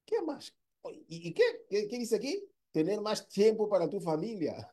¿Qué 0.05 0.21
más? 0.21 0.55
¿Y, 1.07 1.29
y 1.29 1.33
qué? 1.33 1.43
qué? 1.67 1.87
¿Qué 1.87 1.97
dice 1.97 2.17
aquí? 2.17 2.47
Tener 2.71 3.01
más 3.01 3.27
tiempo 3.27 3.67
para 3.67 3.89
tu 3.89 3.99
familia. 3.99 4.71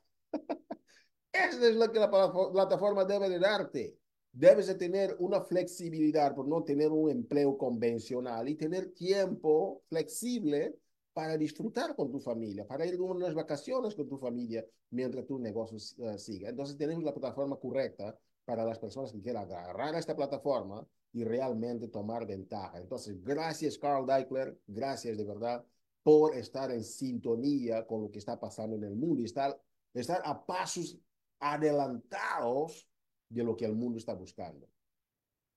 Eso 1.44 1.66
es 1.66 1.76
lo 1.76 1.90
que 1.90 1.98
la 1.98 2.10
plataforma 2.10 3.04
debe 3.04 3.28
de 3.28 3.38
darte. 3.38 3.98
Debes 4.32 4.66
de 4.66 4.74
tener 4.74 5.16
una 5.18 5.40
flexibilidad 5.40 6.34
por 6.34 6.46
no 6.46 6.62
tener 6.62 6.90
un 6.90 7.10
empleo 7.10 7.56
convencional 7.56 8.48
y 8.48 8.54
tener 8.54 8.92
tiempo 8.92 9.82
flexible 9.88 10.76
para 11.14 11.38
disfrutar 11.38 11.96
con 11.96 12.10
tu 12.10 12.20
familia, 12.20 12.66
para 12.66 12.84
ir 12.84 12.96
a 12.96 13.02
unas 13.02 13.32
vacaciones 13.32 13.94
con 13.94 14.06
tu 14.06 14.18
familia 14.18 14.62
mientras 14.90 15.24
tu 15.24 15.38
negocio 15.38 15.78
uh, 16.04 16.18
siga. 16.18 16.50
Entonces 16.50 16.76
tenemos 16.76 17.02
la 17.02 17.14
plataforma 17.14 17.56
correcta 17.56 18.14
para 18.44 18.64
las 18.64 18.78
personas 18.78 19.12
que 19.12 19.22
quieran 19.22 19.44
agarrar 19.44 19.94
esta 19.94 20.14
plataforma 20.14 20.86
y 21.14 21.24
realmente 21.24 21.88
tomar 21.88 22.26
ventaja. 22.26 22.78
Entonces, 22.78 23.22
gracias 23.24 23.78
Carl 23.78 24.06
Deichler, 24.06 24.58
gracias 24.66 25.16
de 25.16 25.24
verdad 25.24 25.64
por 26.02 26.36
estar 26.36 26.70
en 26.70 26.84
sintonía 26.84 27.86
con 27.86 28.02
lo 28.02 28.10
que 28.10 28.18
está 28.18 28.38
pasando 28.38 28.76
en 28.76 28.84
el 28.84 28.94
mundo 28.94 29.22
y 29.22 29.24
estar, 29.24 29.58
estar 29.94 30.20
a 30.24 30.44
pasos 30.44 30.98
adelantados 31.40 32.88
de 33.28 33.44
lo 33.44 33.56
que 33.56 33.64
el 33.64 33.74
mundo 33.74 33.98
está 33.98 34.14
buscando. 34.14 34.68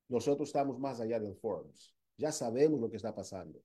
Nosotros 0.07 0.49
estamos 0.49 0.79
más 0.79 0.99
allá 0.99 1.19
del 1.19 1.35
Forbes. 1.35 1.93
Ya 2.17 2.31
sabemos 2.31 2.79
lo 2.79 2.89
que 2.89 2.97
está 2.97 3.13
pasando. 3.13 3.63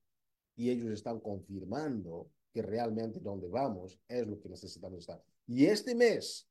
Y 0.55 0.69
ellos 0.69 0.91
están 0.91 1.19
confirmando 1.19 2.29
que 2.53 2.61
realmente 2.61 3.19
donde 3.19 3.49
vamos 3.49 3.99
es 4.07 4.25
lo 4.25 4.39
que 4.39 4.47
necesitamos 4.47 4.99
estar. 4.99 5.21
Y 5.47 5.65
este 5.65 5.93
mes 5.93 6.47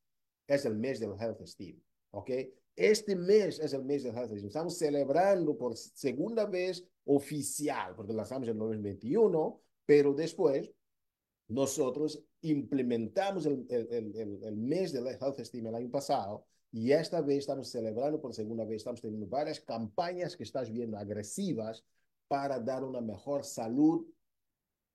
es 0.46 0.64
el 0.66 0.76
mes 0.76 1.00
del 1.00 1.14
Health 1.18 1.40
Esteem, 1.40 1.80
¿ok? 2.10 2.30
Este 2.76 3.16
mes 3.16 3.58
es 3.60 3.72
el 3.72 3.84
mes 3.84 4.02
del 4.02 4.14
Health 4.14 4.32
Esteem. 4.32 4.48
Estamos 4.48 4.76
celebrando 4.76 5.56
por 5.56 5.76
segunda 5.76 6.44
vez 6.44 6.84
oficial, 7.06 7.94
porque 7.94 8.12
lanzamos 8.12 8.48
en 8.48 8.58
2021, 8.58 9.60
pero 9.86 10.12
después 10.12 10.70
nosotros 11.48 12.24
implementamos 12.40 13.46
el, 13.46 13.66
el, 13.68 14.16
el, 14.16 14.44
el, 14.44 14.56
mes 14.56 14.92
del 14.92 15.06
Health 15.06 15.38
Esteem 15.40 15.66
el 15.66 15.74
año 15.74 15.90
pasado 15.90 16.46
y 16.72 16.92
esta 16.92 17.20
vez 17.20 17.38
estamos 17.38 17.68
celebrando 17.68 18.20
por 18.20 18.34
segunda 18.34 18.64
vez, 18.64 18.76
estamos 18.76 19.00
teniendo 19.00 19.26
varias 19.26 19.60
campañas 19.60 20.36
que 20.36 20.42
estás 20.42 20.70
viendo 20.70 20.98
agresivas 20.98 21.84
para 22.26 22.58
dar 22.58 22.82
una 22.82 23.00
mejor 23.00 23.44
salud 23.44 24.06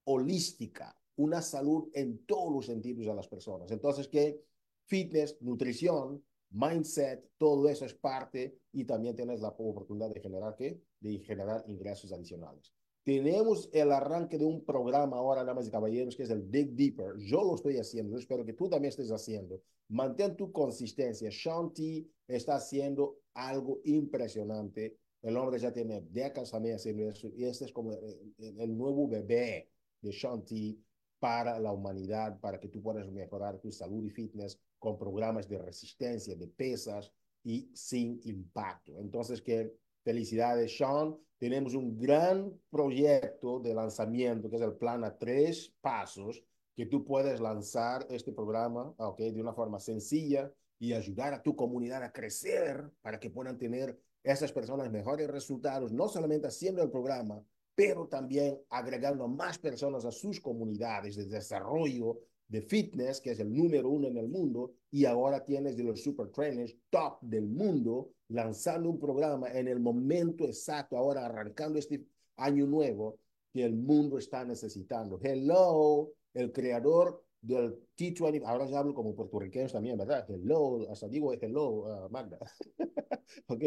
holística, 0.03 0.95
una 1.15 1.41
salud 1.41 1.89
en 1.93 2.25
todos 2.25 2.51
los 2.51 2.65
sentidos 2.65 3.07
a 3.07 3.13
las 3.13 3.27
personas. 3.27 3.71
Entonces, 3.71 4.07
que 4.07 4.43
fitness, 4.85 5.37
nutrición, 5.41 6.23
mindset, 6.49 7.29
todo 7.37 7.69
eso 7.69 7.85
es 7.85 7.93
parte 7.93 8.59
y 8.71 8.85
también 8.85 9.15
tienes 9.15 9.39
la 9.39 9.49
oportunidad 9.49 10.09
de 10.09 10.19
generar 10.19 10.55
qué? 10.55 10.81
De 10.99 11.19
generar 11.19 11.63
ingresos 11.67 12.11
adicionales. 12.11 12.73
Tenemos 13.09 13.71
el 13.73 13.91
arranque 13.91 14.37
de 14.37 14.45
un 14.45 14.63
programa 14.63 15.17
ahora, 15.17 15.43
damas 15.43 15.67
y 15.67 15.71
caballeros, 15.71 16.15
que 16.15 16.21
es 16.21 16.29
el 16.29 16.51
Dig 16.51 16.75
Deeper. 16.75 17.17
Yo 17.17 17.43
lo 17.43 17.55
estoy 17.55 17.77
haciendo, 17.77 18.11
yo 18.11 18.19
espero 18.19 18.45
que 18.45 18.53
tú 18.53 18.69
también 18.69 18.89
estés 18.89 19.09
haciendo. 19.09 19.63
Mantén 19.87 20.35
tu 20.35 20.51
consistencia. 20.51 21.27
Shanti 21.31 22.07
está 22.27 22.57
haciendo 22.57 23.17
algo 23.33 23.79
impresionante. 23.85 24.95
El 25.23 25.35
hombre 25.37 25.57
ya 25.57 25.73
tiene 25.73 26.01
décadas 26.01 26.51
también 26.51 26.75
haciendo 26.75 27.09
eso 27.09 27.31
y 27.35 27.45
este 27.45 27.65
es 27.65 27.71
como 27.71 27.93
el, 27.93 28.59
el 28.59 28.77
nuevo 28.77 29.07
bebé 29.07 29.71
de 29.99 30.11
Shanti 30.11 30.79
para 31.17 31.59
la 31.59 31.71
humanidad, 31.71 32.39
para 32.39 32.59
que 32.59 32.67
tú 32.67 32.79
puedas 32.79 33.09
mejorar 33.09 33.57
tu 33.57 33.71
salud 33.71 34.05
y 34.05 34.11
fitness 34.11 34.59
con 34.77 34.99
programas 34.99 35.49
de 35.49 35.57
resistencia, 35.57 36.35
de 36.35 36.47
pesas 36.47 37.11
y 37.43 37.71
sin 37.73 38.21
impacto. 38.25 38.99
Entonces, 38.99 39.41
que 39.41 39.73
felicidades, 40.03 40.77
Sean. 40.77 41.17
Tenemos 41.37 41.73
un 41.73 41.97
gran 41.97 42.51
proyecto 42.69 43.59
de 43.59 43.73
lanzamiento 43.73 44.49
que 44.49 44.57
es 44.57 44.61
el 44.61 44.73
plan 44.73 45.03
a 45.03 45.17
tres 45.17 45.73
pasos 45.81 46.43
que 46.75 46.85
tú 46.85 47.03
puedes 47.03 47.39
lanzar 47.39 48.05
este 48.09 48.31
programa 48.31 48.93
de 49.17 49.41
una 49.41 49.53
forma 49.53 49.79
sencilla 49.79 50.51
y 50.79 50.93
ayudar 50.93 51.33
a 51.33 51.41
tu 51.41 51.55
comunidad 51.55 52.03
a 52.03 52.11
crecer 52.11 52.89
para 53.01 53.19
que 53.19 53.29
puedan 53.29 53.57
tener 53.57 53.99
esas 54.23 54.51
personas 54.51 54.89
mejores 54.91 55.29
resultados, 55.29 55.91
no 55.91 56.07
solamente 56.07 56.47
haciendo 56.47 56.81
el 56.81 56.89
programa, 56.89 57.43
pero 57.75 58.07
también 58.07 58.59
agregando 58.69 59.27
más 59.27 59.57
personas 59.57 60.05
a 60.05 60.11
sus 60.11 60.39
comunidades 60.39 61.15
de 61.15 61.25
desarrollo 61.25 62.19
de 62.49 62.61
fitness, 62.61 63.21
que 63.21 63.31
es 63.31 63.39
el 63.39 63.53
número 63.53 63.89
uno 63.89 64.07
en 64.07 64.17
el 64.17 64.27
mundo, 64.27 64.73
y 64.91 65.05
ahora 65.05 65.45
tienes 65.45 65.77
de 65.77 65.83
los 65.83 66.01
super 66.01 66.29
trainers 66.29 66.75
top 66.89 67.19
del 67.21 67.47
mundo 67.47 68.11
lanzando 68.29 68.89
un 68.89 68.99
programa 68.99 69.49
en 69.51 69.67
el 69.67 69.79
momento 69.79 70.45
exacto, 70.45 70.97
ahora 70.97 71.25
arrancando 71.25 71.79
este 71.79 72.03
año 72.37 72.65
nuevo 72.65 73.19
que 73.53 73.63
el 73.63 73.75
mundo 73.75 74.17
está 74.17 74.43
necesitando. 74.43 75.19
Hello, 75.21 76.11
el 76.33 76.51
creador 76.51 77.23
del 77.41 77.77
T20, 77.97 78.43
ahora 78.45 78.65
ya 78.65 78.79
hablo 78.79 78.93
como 78.93 79.15
puertorriqueños 79.15 79.71
también, 79.71 79.97
¿verdad? 79.97 80.25
Hello, 80.29 80.89
hasta 80.91 81.07
digo 81.07 81.33
hello, 81.33 82.05
uh, 82.05 82.09
Magda. 82.09 82.37
ok, 83.47 83.63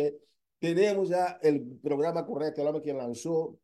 tenemos 0.58 1.08
ya 1.08 1.38
el 1.42 1.78
programa 1.78 2.26
correcto, 2.26 2.62
el 2.62 2.68
hombre 2.68 2.82
que 2.82 2.92
lanzó 2.92 3.58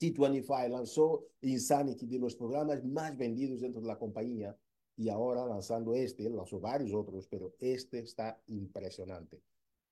T25 0.00 0.68
lanzó 0.68 1.26
Insanity, 1.40 2.06
de 2.06 2.18
los 2.18 2.36
programas 2.36 2.84
más 2.84 3.16
vendidos 3.16 3.60
dentro 3.60 3.80
de 3.80 3.88
la 3.88 3.98
compañía, 3.98 4.56
y 4.96 5.08
ahora 5.08 5.46
lanzando 5.46 5.94
este, 5.94 6.28
lanzó 6.30 6.60
varios 6.60 6.92
otros, 6.92 7.26
pero 7.28 7.54
este 7.58 8.00
está 8.00 8.40
impresionante. 8.46 9.40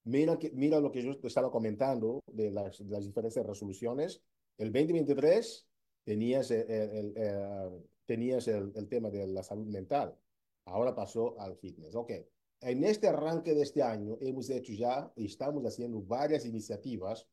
Mira, 0.04 0.38
que, 0.38 0.50
mira 0.50 0.80
lo 0.80 0.90
que 0.90 1.02
yo 1.02 1.16
te 1.18 1.28
estaba 1.28 1.50
comentando 1.50 2.22
de 2.26 2.50
las, 2.50 2.80
las 2.80 3.04
diferentes 3.04 3.44
resoluciones. 3.44 4.22
El 4.58 4.72
2023 4.72 5.66
tenías, 6.04 6.50
el, 6.50 7.16
el, 7.16 7.84
tenías 8.06 8.48
el, 8.48 8.88
tema 8.88 9.10
de 9.10 9.26
la 9.28 9.42
salud 9.42 9.66
mental, 9.66 10.16
ahora 10.64 10.94
pasó 10.94 11.38
al 11.40 11.56
fitness. 11.56 11.94
Ok, 11.94 12.12
en 12.60 12.84
este 12.84 13.08
arranque 13.08 13.54
de 13.54 13.62
este 13.62 13.82
año 13.82 14.18
hemos 14.20 14.50
hecho 14.50 14.72
ya, 14.72 15.12
estamos 15.16 15.64
haciendo 15.64 16.00
varias 16.00 16.46
iniciativas 16.46 17.26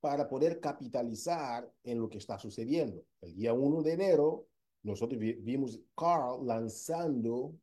para 0.00 0.28
poder 0.28 0.60
capitalizar 0.60 1.70
en 1.84 2.00
lo 2.00 2.08
que 2.08 2.18
está 2.18 2.38
sucediendo. 2.38 3.04
El 3.20 3.34
día 3.34 3.52
1 3.52 3.82
de 3.82 3.92
enero, 3.92 4.46
nosotros 4.82 5.20
vimos 5.20 5.78
Carl 5.94 6.46
lanzando 6.46 7.54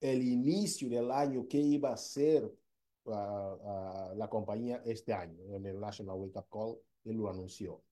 el 0.00 0.22
inicio 0.22 0.90
del 0.90 1.10
año 1.10 1.46
que 1.48 1.58
iba 1.58 1.92
a 1.92 1.96
ser 1.96 2.44
uh, 3.04 3.10
uh, 3.10 4.14
la 4.16 4.28
compañía 4.28 4.82
este 4.84 5.12
año, 5.12 5.54
en 5.54 5.64
el 5.64 5.80
National 5.80 6.16
Wake 6.16 6.38
Up 6.38 6.46
Call, 6.50 6.78
él 7.04 7.16
lo 7.16 7.30
anunció. 7.30 7.82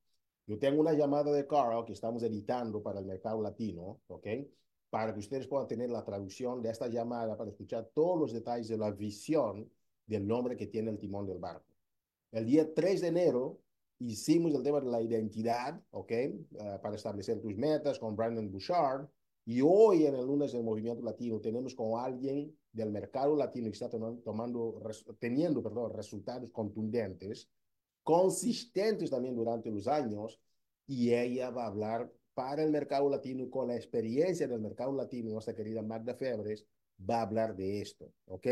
Yo 0.47 0.59
tengo 0.59 0.81
una 0.81 0.93
llamada 0.93 1.31
de 1.33 1.47
Carl 1.47 1.85
que 1.85 1.93
estamos 1.93 2.23
editando 2.25 2.83
para 2.83 2.99
el 2.99 3.07
mercado 3.07 3.41
latino, 3.41 4.01
¿ok? 4.09 4.27
Para 4.91 5.15
que 5.15 5.21
ustedes 5.21 5.47
puedan 5.47 5.69
tener 5.69 5.91
la 5.91 6.05
traducción 6.05 6.61
de 6.61 6.71
esta 6.71 6.89
llamada 6.89 7.37
para 7.37 7.51
escuchar 7.51 7.89
todos 7.95 8.19
los 8.19 8.33
detalles 8.33 8.69
de 8.69 8.77
la 8.77 8.91
visión 8.91 9.71
del 10.05 10.27
nombre 10.27 10.57
que 10.57 10.67
tiene 10.67 10.91
el 10.91 10.99
timón 10.99 11.27
del 11.27 11.39
barco. 11.39 11.71
El 12.33 12.47
día 12.47 12.73
3 12.73 13.01
de 13.01 13.09
enero 13.09 13.61
hicimos 13.99 14.55
el 14.55 14.63
tema 14.63 14.81
de 14.81 14.91
la 14.91 15.03
identidad, 15.03 15.81
¿ok? 15.91 16.13
Uh, 16.53 16.81
para 16.81 16.95
establecer 16.97 17.41
tus 17.41 17.57
metas 17.57 17.99
con 17.99 18.15
Brandon 18.15 18.51
Bouchard. 18.51 19.09
Y 19.45 19.61
hoy 19.63 20.07
en 20.07 20.15
el 20.15 20.27
lunes 20.27 20.53
del 20.53 20.63
Movimiento 20.63 21.03
Latino 21.03 21.41
tenemos 21.41 21.75
con 21.75 21.99
alguien 21.99 22.57
del 22.73 22.91
mercado 22.91 23.35
latino 23.35 23.67
que 23.67 23.73
está 23.73 23.89
tomando, 23.89 24.81
teniendo 25.19 25.63
perdón, 25.63 25.93
resultados 25.93 26.51
contundentes, 26.53 27.49
consistentes 28.05 29.11
también 29.11 29.35
durante 29.35 29.71
los 29.71 29.89
años, 29.89 30.41
y 30.87 31.13
ella 31.13 31.51
va 31.51 31.65
a 31.65 31.69
hablar 31.69 32.13
para 32.35 32.63
el 32.63 32.71
mercado 32.71 33.11
latino 33.11 33.51
con 33.51 33.69
la 33.69 33.77
experiencia 33.77 34.47
del 34.47 34.61
mercado 34.61 34.93
latino, 34.93 35.33
nuestra 35.33 35.55
querida 35.55 35.83
Magda 35.83 36.15
Febres, 36.15 36.65
va 37.09 37.19
a 37.19 37.23
hablar 37.23 37.57
de 37.57 37.81
esto, 37.81 38.13
¿ok? 38.27 38.47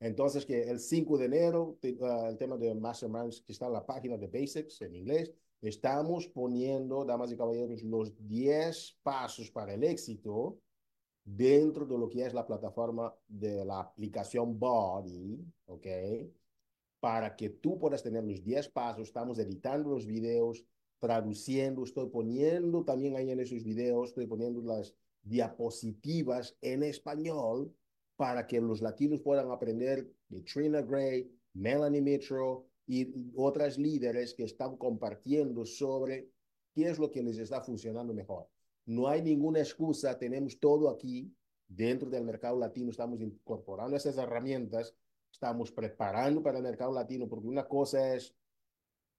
Entonces, 0.00 0.46
que 0.46 0.62
el 0.62 0.80
5 0.80 1.18
de 1.18 1.26
enero, 1.26 1.78
uh, 1.82 2.26
el 2.26 2.38
tema 2.38 2.56
de 2.56 2.74
Masterminds, 2.74 3.42
que 3.42 3.52
está 3.52 3.66
en 3.66 3.74
la 3.74 3.84
página 3.84 4.16
de 4.16 4.28
Basics 4.28 4.80
en 4.80 4.94
inglés, 4.94 5.30
estamos 5.60 6.26
poniendo, 6.28 7.04
damas 7.04 7.30
y 7.30 7.36
caballeros, 7.36 7.82
los 7.82 8.16
10 8.26 8.98
pasos 9.02 9.50
para 9.50 9.74
el 9.74 9.84
éxito 9.84 10.58
dentro 11.22 11.84
de 11.84 11.98
lo 11.98 12.08
que 12.08 12.24
es 12.24 12.32
la 12.32 12.46
plataforma 12.46 13.14
de 13.28 13.62
la 13.62 13.80
aplicación 13.80 14.58
Body, 14.58 15.38
¿ok? 15.66 15.86
Para 16.98 17.36
que 17.36 17.50
tú 17.50 17.78
puedas 17.78 18.02
tener 18.02 18.24
los 18.24 18.42
10 18.42 18.70
pasos, 18.70 19.08
estamos 19.08 19.38
editando 19.38 19.90
los 19.90 20.06
videos, 20.06 20.64
traduciendo, 20.98 21.84
estoy 21.84 22.08
poniendo 22.08 22.84
también 22.84 23.16
ahí 23.16 23.30
en 23.30 23.40
esos 23.40 23.62
videos, 23.62 24.08
estoy 24.08 24.26
poniendo 24.26 24.62
las 24.62 24.94
diapositivas 25.22 26.56
en 26.62 26.82
español 26.84 27.74
para 28.20 28.46
que 28.46 28.60
los 28.60 28.82
latinos 28.82 29.22
puedan 29.22 29.50
aprender 29.50 30.06
de 30.28 30.42
Trina 30.42 30.82
Gray, 30.82 31.34
Melanie 31.54 32.02
Mitchell 32.02 32.58
y 32.86 33.10
otras 33.34 33.78
líderes 33.78 34.34
que 34.34 34.44
están 34.44 34.76
compartiendo 34.76 35.64
sobre 35.64 36.28
qué 36.74 36.90
es 36.90 36.98
lo 36.98 37.10
que 37.10 37.22
les 37.22 37.38
está 37.38 37.62
funcionando 37.62 38.12
mejor. 38.12 38.46
No 38.84 39.08
hay 39.08 39.22
ninguna 39.22 39.60
excusa, 39.60 40.18
tenemos 40.18 40.60
todo 40.60 40.90
aquí 40.90 41.34
dentro 41.66 42.10
del 42.10 42.24
mercado 42.24 42.58
latino, 42.58 42.90
estamos 42.90 43.22
incorporando 43.22 43.96
esas 43.96 44.18
herramientas, 44.18 44.94
estamos 45.32 45.72
preparando 45.72 46.42
para 46.42 46.58
el 46.58 46.64
mercado 46.64 46.92
latino, 46.92 47.26
porque 47.26 47.48
una 47.48 47.66
cosa 47.66 48.14
es 48.14 48.34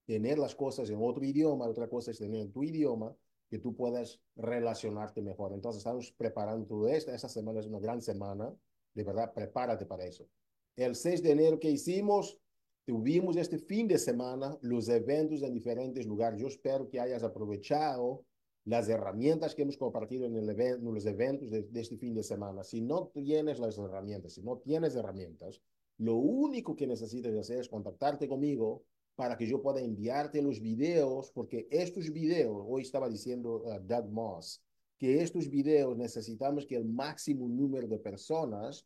tener 0.06 0.38
las 0.38 0.54
cosas 0.54 0.92
en 0.92 1.00
otro 1.02 1.26
idioma, 1.26 1.66
otra 1.66 1.90
cosa 1.90 2.12
es 2.12 2.20
tener 2.20 2.40
en 2.40 2.52
tu 2.52 2.62
idioma 2.64 3.16
que 3.50 3.58
tú 3.58 3.76
puedas 3.76 4.22
relacionarte 4.36 5.24
mejor. 5.24 5.54
Entonces 5.54 5.80
estamos 5.80 6.12
preparando 6.12 6.68
todo 6.68 6.88
esto, 6.88 7.12
esta 7.12 7.30
semana 7.30 7.62
es 7.62 7.66
una 7.66 7.80
gran 7.80 8.00
semana, 8.00 8.56
de 8.94 9.04
verdad, 9.04 9.34
prepárate 9.34 9.86
para 9.86 10.06
eso. 10.06 10.28
El 10.76 10.96
6 10.96 11.22
de 11.24 11.32
enero 11.32 11.60
que 11.60 11.70
hicimos, 11.70 12.40
tuvimos 12.86 13.36
este 13.38 13.58
fin 13.58 13.88
de 13.88 13.98
semana 13.98 14.58
los 14.62 14.90
eventos 14.90 15.44
en 15.44 15.54
diferentes 15.54 16.06
lugares. 16.06 16.40
Yo 16.40 16.48
espero 16.48 16.90
que 16.90 17.00
hayas 17.00 17.24
aprovechado 17.24 18.26
las 18.66 18.90
herramientas 18.90 19.56
que 19.56 19.64
hemos 19.64 19.78
compartido 19.78 20.26
en, 20.26 20.36
el 20.36 20.50
event, 20.50 20.80
en 20.80 20.94
los 20.94 21.06
eventos 21.06 21.50
de, 21.50 21.64
de, 21.64 21.82
este 21.82 21.98
fin 21.98 22.14
de 22.14 22.24
semana. 22.24 22.64
Si 22.64 22.82
no 22.82 23.08
tienes 23.08 23.60
las 23.60 23.78
herramientas, 23.78 24.34
si 24.34 24.44
no 24.44 24.58
tienes 24.58 24.96
herramientas, 24.96 25.62
lo 25.98 26.16
único 26.16 26.76
que 26.76 26.88
necesitas 26.88 27.36
hacer 27.36 27.60
es 27.60 27.70
contactarte 27.70 28.28
conmigo 28.28 28.84
para 29.16 29.38
que 29.38 29.46
yo 29.46 29.62
pueda 29.62 29.82
enviarte 29.82 30.42
los 30.42 30.60
videos, 30.60 31.32
porque 31.32 31.68
estos 31.70 32.12
videos, 32.12 32.66
hoy 32.68 32.82
estaba 32.82 33.10
diciendo 33.10 33.64
uh, 33.66 33.80
Doug 33.80 34.10
Moss, 34.10 34.64
que 35.02 35.20
estos 35.24 35.50
videos 35.50 35.98
necesitamos 35.98 36.68
que 36.68 36.76
el 36.76 36.86
máximo 36.86 37.50
número 37.50 37.88
de 37.88 37.98
personas 37.98 38.86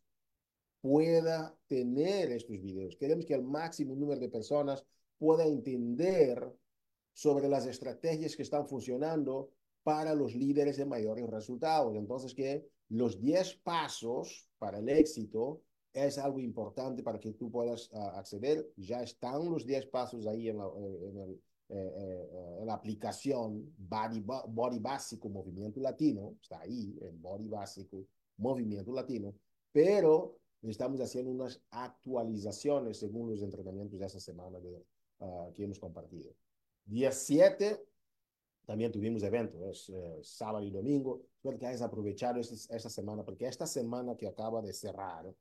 pueda 0.80 1.54
tener 1.66 2.32
estos 2.32 2.58
videos. 2.58 2.96
Queremos 2.96 3.26
que 3.26 3.34
el 3.34 3.42
máximo 3.42 3.94
número 3.94 4.18
de 4.18 4.30
personas 4.30 4.82
pueda 5.18 5.44
entender 5.44 6.50
sobre 7.12 7.50
las 7.50 7.66
estrategias 7.66 8.34
que 8.34 8.44
están 8.44 8.66
funcionando 8.66 9.50
para 9.82 10.14
los 10.14 10.34
líderes 10.34 10.78
de 10.78 10.86
mayores 10.86 11.28
resultados. 11.28 11.94
Entonces, 11.94 12.34
que 12.34 12.66
los 12.88 13.20
10 13.20 13.56
pasos 13.56 14.48
para 14.56 14.78
el 14.78 14.88
éxito 14.88 15.60
es 15.92 16.16
algo 16.16 16.40
importante 16.40 17.02
para 17.02 17.20
que 17.20 17.32
tú 17.32 17.50
puedas 17.50 17.90
uh, 17.92 18.16
acceder. 18.16 18.66
Ya 18.78 19.02
están 19.02 19.50
los 19.50 19.66
10 19.66 19.88
pasos 19.88 20.26
ahí 20.26 20.48
en 20.48 20.56
el, 20.58 21.42
en 21.68 22.66
la 22.66 22.74
aplicación 22.74 23.74
Body, 23.76 24.20
Body 24.20 24.78
Básico 24.78 25.28
Movimiento 25.28 25.80
Latino, 25.80 26.36
está 26.40 26.60
ahí, 26.60 26.96
el 27.00 27.16
Body 27.16 27.48
Básico 27.48 28.06
Movimiento 28.36 28.92
Latino, 28.92 29.34
pero 29.72 30.38
estamos 30.62 31.00
haciendo 31.00 31.30
unas 31.30 31.60
actualizaciones 31.70 32.98
según 32.98 33.30
los 33.30 33.42
entrenamientos 33.42 33.98
de 33.98 34.06
esa 34.06 34.20
semana 34.20 34.58
de, 34.58 34.84
uh, 35.20 35.52
que 35.54 35.64
hemos 35.64 35.78
compartido. 35.78 36.32
Día 36.84 37.12
7, 37.12 37.82
también 38.64 38.90
tuvimos 38.90 39.22
eventos, 39.22 39.60
es 39.62 39.88
eh, 39.90 40.18
sábado 40.22 40.64
y 40.64 40.70
domingo. 40.70 41.22
Espero 41.36 41.58
que 41.58 41.66
hayas 41.66 41.82
aprovechado 41.82 42.40
esta, 42.40 42.74
esta 42.74 42.90
semana, 42.90 43.24
porque 43.24 43.46
esta 43.46 43.66
semana 43.66 44.16
que 44.16 44.26
acaba 44.26 44.60
de 44.60 44.72
cerrar 44.72 45.32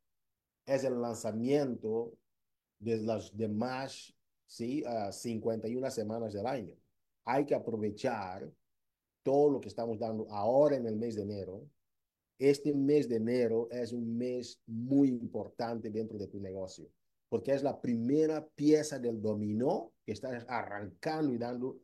es 0.66 0.84
el 0.84 1.02
lanzamiento 1.02 2.14
de 2.80 2.98
las 2.98 3.36
demás 3.36 4.16
¿sí? 4.46 4.84
Uh, 4.86 5.12
51 5.12 5.92
semanas 5.92 6.34
del 6.34 6.46
año. 6.46 6.74
Hay 7.26 7.46
que 7.46 7.56
aprovechar 7.56 8.50
todo 9.24 9.50
lo 9.50 9.60
que 9.60 9.70
estamos 9.70 9.98
dando 9.98 10.28
ahora 10.30 10.76
en 10.76 10.86
el 10.86 10.96
mes 10.96 11.16
de 11.16 11.24
enero. 11.24 11.68
Este 12.38 12.74
mes 12.74 13.10
de 13.10 13.16
enero 13.16 13.68
es 13.72 13.92
un 13.92 14.18
mes 14.18 14.62
muy 14.68 15.10
importante 15.10 15.90
dentro 15.90 16.18
de 16.18 16.28
tu 16.28 16.40
negocio, 16.40 16.88
porque 17.30 17.54
es 17.54 17.64
la 17.64 17.82
primera 17.82 18.46
pieza 18.46 19.00
del 19.00 19.22
dominó 19.22 19.94
que 20.06 20.12
estás 20.12 20.46
arrancando 20.48 21.34
y 21.34 21.38
dando 21.38 21.80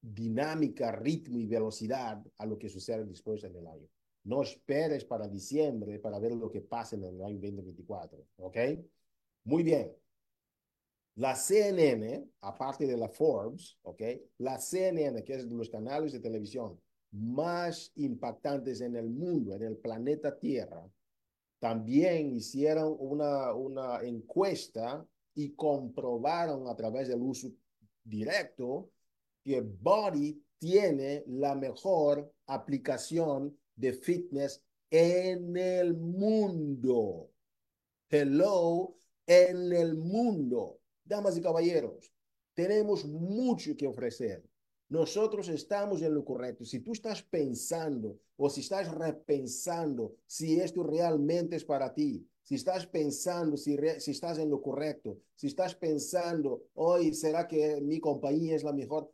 dinámica, 0.00 0.90
ritmo 0.92 1.38
y 1.38 1.46
velocidad 1.46 2.24
a 2.38 2.46
lo 2.46 2.58
que 2.58 2.68
sucede 2.68 3.04
después 3.04 3.44
en 3.44 3.54
el 3.54 3.66
año. 3.66 3.86
No 4.24 4.42
esperes 4.42 5.04
para 5.04 5.28
diciembre 5.28 5.98
para 5.98 6.18
ver 6.18 6.32
lo 6.32 6.50
que 6.50 6.60
pasa 6.60 6.96
en 6.96 7.04
el 7.04 7.22
año 7.22 7.38
2024, 7.40 8.26
¿ok? 8.38 8.56
Muy 9.44 9.62
bien. 9.62 9.99
La 11.16 11.34
CNN, 11.34 12.24
aparte 12.40 12.86
de 12.86 12.96
la 12.96 13.08
Forbes, 13.08 13.78
¿ok? 13.82 14.02
La 14.38 14.58
CNN, 14.58 15.22
que 15.24 15.34
es 15.34 15.48
de 15.48 15.54
los 15.54 15.68
canales 15.68 16.12
de 16.12 16.20
televisión 16.20 16.80
más 17.12 17.92
impactantes 17.96 18.80
en 18.80 18.96
el 18.96 19.10
mundo, 19.10 19.54
en 19.54 19.62
el 19.62 19.76
planeta 19.76 20.38
Tierra, 20.38 20.88
también 21.58 22.34
hicieron 22.34 22.96
una, 22.98 23.52
una 23.52 24.00
encuesta 24.02 25.04
y 25.34 25.50
comprobaron 25.50 26.68
a 26.68 26.76
través 26.76 27.08
del 27.08 27.20
uso 27.20 27.50
directo 28.04 28.90
que 29.44 29.60
Body 29.60 30.42
tiene 30.58 31.24
la 31.26 31.54
mejor 31.54 32.32
aplicación 32.46 33.56
de 33.74 33.92
fitness 33.92 34.62
en 34.90 35.56
el 35.56 35.94
mundo. 35.96 37.30
Hello, 38.08 38.96
en 39.26 39.72
el 39.72 39.94
mundo. 39.94 40.79
Damas 41.10 41.36
y 41.36 41.40
caballeros, 41.40 42.12
tenemos 42.54 43.04
mucho 43.04 43.76
que 43.76 43.88
ofrecer. 43.88 44.44
Nosotros 44.88 45.48
estamos 45.48 46.02
en 46.02 46.14
lo 46.14 46.24
correcto. 46.24 46.64
Si 46.64 46.78
tú 46.78 46.92
estás 46.92 47.20
pensando 47.20 48.16
o 48.36 48.48
si 48.48 48.60
estás 48.60 48.86
repensando 48.94 50.14
si 50.24 50.60
esto 50.60 50.84
realmente 50.84 51.56
es 51.56 51.64
para 51.64 51.92
ti, 51.92 52.24
si 52.44 52.54
estás 52.54 52.86
pensando 52.86 53.56
si, 53.56 53.76
si 53.98 54.12
estás 54.12 54.38
en 54.38 54.50
lo 54.50 54.62
correcto, 54.62 55.18
si 55.34 55.48
estás 55.48 55.74
pensando, 55.74 56.62
hoy, 56.74 57.12
¿será 57.12 57.48
que 57.48 57.80
mi 57.80 57.98
compañía 57.98 58.54
es 58.54 58.62
la 58.62 58.72
mejor? 58.72 59.10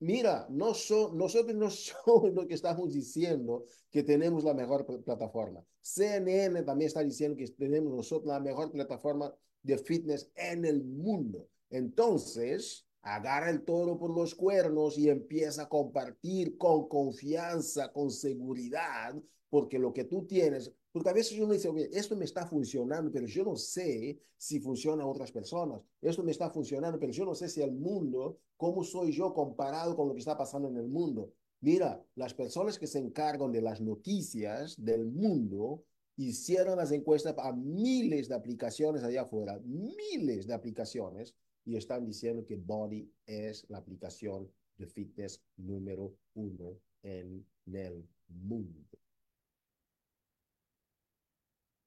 Mira, 0.00 0.46
no 0.50 0.74
so, 0.74 1.14
nosotros 1.14 1.56
no 1.56 1.70
somos 1.70 2.34
lo 2.34 2.46
que 2.46 2.54
estamos 2.54 2.92
diciendo 2.92 3.64
que 3.90 4.02
tenemos 4.02 4.44
la 4.44 4.52
mejor 4.52 4.84
plataforma. 5.02 5.64
CNN 5.80 6.62
también 6.62 6.88
está 6.88 7.02
diciendo 7.02 7.38
que 7.38 7.48
tenemos 7.48 7.94
nosotros 7.94 8.26
la 8.26 8.38
mejor 8.38 8.70
plataforma 8.70 9.34
de 9.68 9.76
fitness 9.76 10.30
en 10.34 10.64
el 10.64 10.82
mundo. 10.82 11.46
Entonces, 11.68 12.86
agarra 13.02 13.50
el 13.50 13.64
toro 13.64 13.98
por 13.98 14.10
los 14.10 14.34
cuernos 14.34 14.96
y 14.96 15.10
empieza 15.10 15.64
a 15.64 15.68
compartir 15.68 16.56
con 16.56 16.88
confianza, 16.88 17.92
con 17.92 18.10
seguridad, 18.10 19.14
porque 19.50 19.78
lo 19.78 19.92
que 19.92 20.04
tú 20.04 20.26
tienes, 20.26 20.72
porque 20.90 21.10
a 21.10 21.12
veces 21.12 21.38
uno 21.38 21.52
dice, 21.52 21.68
oye, 21.68 21.90
esto 21.92 22.16
me 22.16 22.24
está 22.24 22.46
funcionando, 22.46 23.12
pero 23.12 23.26
yo 23.26 23.44
no 23.44 23.56
sé 23.56 24.18
si 24.38 24.58
funciona 24.58 25.04
a 25.04 25.06
otras 25.06 25.30
personas. 25.30 25.82
Esto 26.00 26.22
me 26.22 26.32
está 26.32 26.48
funcionando, 26.48 26.98
pero 26.98 27.12
yo 27.12 27.26
no 27.26 27.34
sé 27.34 27.48
si 27.50 27.60
el 27.60 27.72
mundo, 27.72 28.38
cómo 28.56 28.82
soy 28.82 29.12
yo 29.12 29.34
comparado 29.34 29.94
con 29.94 30.08
lo 30.08 30.14
que 30.14 30.20
está 30.20 30.36
pasando 30.36 30.68
en 30.68 30.78
el 30.78 30.88
mundo. 30.88 31.30
Mira, 31.60 32.02
las 32.14 32.32
personas 32.32 32.78
que 32.78 32.86
se 32.86 33.00
encargan 33.00 33.52
de 33.52 33.60
las 33.60 33.82
noticias 33.82 34.82
del 34.82 35.04
mundo 35.04 35.82
hicieron 36.26 36.76
las 36.76 36.90
encuestas 36.90 37.34
a 37.38 37.52
miles 37.52 38.28
de 38.28 38.34
aplicaciones 38.34 39.04
allá 39.04 39.22
afuera, 39.22 39.58
miles 39.60 40.46
de 40.46 40.54
aplicaciones, 40.54 41.34
y 41.64 41.76
están 41.76 42.04
diciendo 42.04 42.44
que 42.44 42.56
Body 42.56 43.12
es 43.26 43.68
la 43.68 43.78
aplicación 43.78 44.50
de 44.78 44.86
fitness 44.86 45.42
número 45.56 46.16
uno 46.34 46.78
en 47.02 47.46
el 47.66 48.08
mundo. 48.28 48.80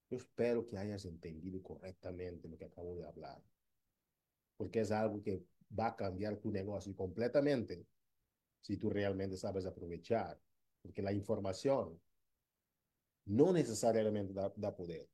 Yo 0.10 0.17
espero 0.17 0.65
que 0.67 0.78
hayas 0.78 1.06
entendido 1.06 1.62
correctamente 1.62 2.48
lo 2.48 2.58
que 2.58 2.65
acabo 2.65 2.96
de 2.96 3.08
hablar, 3.08 3.41
porque 4.56 4.82
es 4.82 4.91
algo 4.91 5.22
que 5.22 5.44
va 5.78 5.88
a 5.88 5.96
cambiar 5.96 6.38
tu 6.38 6.52
negocio 6.52 6.96
completamente 6.96 7.86
si 8.62 8.78
tú 8.78 8.89
realmente 8.89 9.36
sabes 9.36 9.65
aprovechar, 9.65 10.39
porque 10.82 11.02
la 11.02 11.12
información 11.12 12.00
no 13.26 13.52
necesariamente 13.52 14.34
da, 14.34 14.76
poder. 14.76 15.08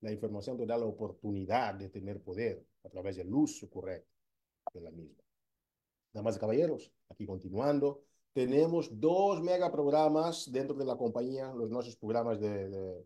La 0.00 0.12
información 0.12 0.56
te 0.56 0.66
da 0.66 0.78
la 0.78 0.86
oportunidad 0.86 1.74
de 1.74 1.88
tener 1.88 2.22
poder 2.22 2.64
a 2.84 2.88
través 2.88 3.16
del 3.16 3.32
uso 3.32 3.68
correcto 3.68 4.10
de 4.72 4.80
la 4.80 4.90
misma. 4.90 5.22
Damas 6.12 6.36
y 6.36 6.40
caballeros, 6.40 6.92
aquí 7.08 7.26
continuando, 7.26 8.02
tenemos 8.32 8.88
dos 8.98 9.42
megaprogramas 9.42 10.50
dentro 10.50 10.76
de 10.76 10.84
la 10.84 10.96
compañía, 10.96 11.52
los 11.52 11.70
nuestros 11.70 11.96
programas 11.96 12.40
de, 12.40 13.04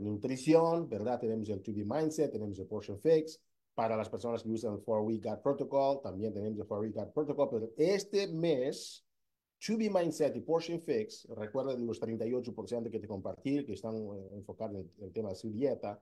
nutrición, 0.00 0.88
¿verdad? 0.88 1.20
Tenemos 1.20 1.48
el 1.48 1.62
2D 1.62 1.84
Mindset, 1.84 2.32
tenemos 2.32 2.58
el 2.58 2.66
Portion 2.66 2.98
Fix, 2.98 3.40
para 3.74 3.96
las 3.96 4.08
personas 4.08 4.42
que 4.42 4.48
usan 4.48 4.74
el 4.74 4.84
4-Week 4.84 5.22
Gut 5.22 5.42
Protocol, 5.42 6.00
también 6.00 6.32
tenemos 6.32 6.58
el 6.58 6.66
4-Week 6.66 6.94
Gut 6.94 7.12
Protocol, 7.12 7.48
pero 7.50 7.72
este 7.76 8.26
mes, 8.28 9.05
2B 9.60 9.90
Mindset 9.90 10.36
y 10.36 10.40
Portion 10.40 10.80
Fix, 10.80 11.26
recuerda 11.30 11.74
de 11.74 11.84
los 11.84 12.00
38% 12.00 12.90
que 12.90 13.00
te 13.00 13.08
compartí, 13.08 13.64
que 13.64 13.72
están 13.72 13.96
eh, 13.96 14.28
enfocados 14.32 14.76
en 14.76 15.04
el 15.04 15.12
tema 15.12 15.30
de 15.30 15.34
su 15.34 15.50
dieta, 15.50 16.00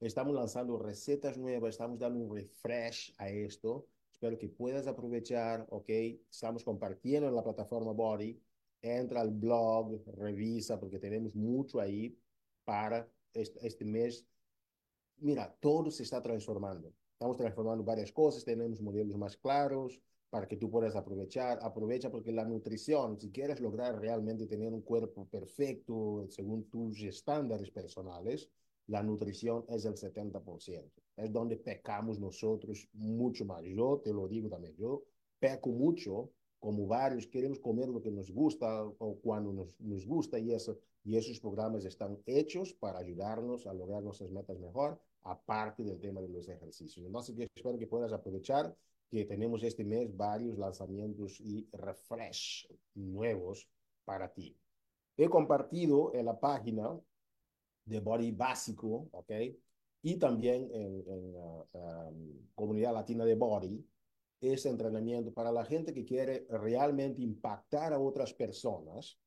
estamos 0.00 0.34
lanzando 0.34 0.78
recetas 0.78 1.38
nuevas, 1.38 1.70
estamos 1.70 1.98
dando 1.98 2.18
un 2.18 2.34
refresh 2.34 3.14
a 3.18 3.28
esto, 3.28 3.86
espero 4.10 4.36
que 4.38 4.48
puedas 4.48 4.86
aprovechar, 4.86 5.66
¿ok? 5.70 5.88
Estamos 6.30 6.64
compartiendo 6.64 7.28
en 7.28 7.36
la 7.36 7.44
plataforma 7.44 7.92
Body, 7.92 8.40
entra 8.82 9.20
al 9.20 9.30
blog, 9.30 10.02
revisa, 10.16 10.78
porque 10.80 10.98
tenemos 10.98 11.34
mucho 11.34 11.80
ahí 11.80 12.18
para 12.64 13.08
este, 13.32 13.66
este 13.66 13.84
mes. 13.84 14.26
Mira, 15.18 15.54
todo 15.60 15.90
se 15.90 16.02
está 16.02 16.20
transformando. 16.20 16.92
Estamos 17.12 17.36
transformando 17.36 17.84
varias 17.84 18.10
cosas, 18.10 18.44
tenemos 18.44 18.80
modelos 18.80 19.16
más 19.16 19.36
claros 19.36 20.00
para 20.30 20.46
que 20.46 20.56
tú 20.56 20.70
puedas 20.70 20.94
aprovechar. 20.96 21.58
Aprovecha 21.62 22.10
porque 22.10 22.32
la 22.32 22.44
nutrición, 22.44 23.18
si 23.20 23.30
quieres 23.30 23.60
lograr 23.60 24.00
realmente 24.00 24.46
tener 24.46 24.72
un 24.72 24.82
cuerpo 24.82 25.26
perfecto 25.26 26.24
según 26.28 26.70
tus 26.70 27.02
estándares 27.02 27.70
personales, 27.70 28.48
la 28.86 29.02
nutrición 29.02 29.64
es 29.68 29.84
el 29.84 29.94
70%. 29.94 30.90
Es 31.16 31.32
donde 31.32 31.56
pecamos 31.56 32.18
nosotros 32.18 32.88
mucho 32.92 33.44
más. 33.44 33.62
Yo 33.64 34.00
te 34.02 34.12
lo 34.12 34.28
digo 34.28 34.48
también, 34.48 34.74
yo 34.76 35.04
peco 35.38 35.70
mucho, 35.70 36.30
como 36.58 36.86
varios, 36.86 37.26
queremos 37.26 37.58
comer 37.58 37.88
lo 37.88 38.00
que 38.00 38.10
nos 38.10 38.30
gusta 38.30 38.84
o 38.84 39.18
cuando 39.20 39.52
nos, 39.52 39.78
nos 39.80 40.06
gusta 40.06 40.38
y 40.38 40.52
eso. 40.52 40.78
Y 41.02 41.16
esos 41.16 41.40
programas 41.40 41.84
están 41.84 42.18
hechos 42.26 42.74
para 42.74 42.98
ayudarnos 42.98 43.66
a 43.66 43.72
lograr 43.72 44.02
nuestras 44.02 44.30
metas 44.30 44.58
mejor, 44.58 45.00
aparte 45.22 45.82
del 45.82 45.98
tema 45.98 46.20
de 46.20 46.28
los 46.28 46.48
ejercicios. 46.48 47.06
Entonces, 47.06 47.34
yo 47.34 47.44
espero 47.54 47.78
que 47.78 47.86
puedas 47.86 48.12
aprovechar 48.12 48.76
que 49.10 49.24
tenemos 49.24 49.62
este 49.62 49.84
mes 49.84 50.16
varios 50.16 50.56
lanzamientos 50.56 51.40
y 51.40 51.68
refresh 51.72 52.68
nuevos 52.94 53.68
para 54.04 54.32
ti. 54.32 54.56
He 55.16 55.28
compartido 55.28 56.14
en 56.14 56.26
la 56.26 56.38
página 56.38 56.98
de 57.84 58.00
Body 58.00 58.30
Básico, 58.30 59.08
¿ok? 59.10 59.32
Y 60.02 60.16
también 60.16 60.70
en, 60.72 61.04
en 61.06 61.34
uh, 61.36 61.66
um, 61.72 62.48
Comunidad 62.54 62.94
Latina 62.94 63.24
de 63.24 63.34
Body, 63.34 63.84
ese 64.40 64.70
entrenamiento 64.70 65.32
para 65.34 65.52
la 65.52 65.64
gente 65.64 65.92
que 65.92 66.04
quiere 66.04 66.46
realmente 66.48 67.20
impactar 67.20 67.92
a 67.92 67.98
otras 67.98 68.32
personas 68.32 69.19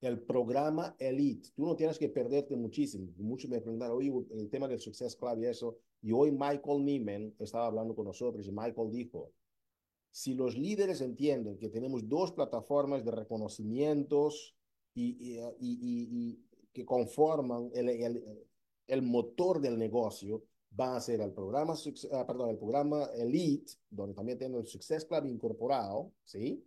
el 0.00 0.20
programa 0.20 0.94
Elite. 0.98 1.50
Tú 1.54 1.66
no 1.66 1.74
tienes 1.74 1.98
que 1.98 2.08
perderte 2.08 2.56
muchísimo. 2.56 3.12
Muchos 3.16 3.50
me 3.50 3.60
preguntaron, 3.60 3.96
oye, 3.96 4.12
el 4.30 4.48
tema 4.48 4.68
del 4.68 4.80
Success 4.80 5.16
Club 5.16 5.38
y 5.40 5.46
eso. 5.46 5.78
Y 6.02 6.12
hoy 6.12 6.30
Michael 6.30 6.84
Neiman 6.84 7.34
estaba 7.38 7.66
hablando 7.66 7.94
con 7.94 8.06
nosotros 8.06 8.46
y 8.46 8.52
Michael 8.52 8.90
dijo, 8.90 9.32
si 10.10 10.34
los 10.34 10.56
líderes 10.56 11.00
entienden 11.00 11.58
que 11.58 11.68
tenemos 11.68 12.08
dos 12.08 12.32
plataformas 12.32 13.04
de 13.04 13.10
reconocimientos 13.10 14.56
y, 14.94 15.38
y, 15.38 15.40
y, 15.60 16.44
que 16.72 16.84
conforman 16.84 17.70
el, 17.74 18.42
el, 18.86 19.02
motor 19.02 19.60
del 19.60 19.78
negocio 19.78 20.44
va 20.78 20.96
a 20.96 21.00
ser 21.00 21.20
el 21.20 21.32
programa, 21.32 21.74
uh, 21.74 22.26
perdón, 22.26 22.50
el 22.50 22.58
programa 22.58 23.04
Elite, 23.14 23.72
donde 23.90 24.14
también 24.14 24.38
tiene 24.38 24.58
el 24.58 24.66
Success 24.66 25.04
Club 25.04 25.26
incorporado, 25.26 26.12
¿sí? 26.24 26.64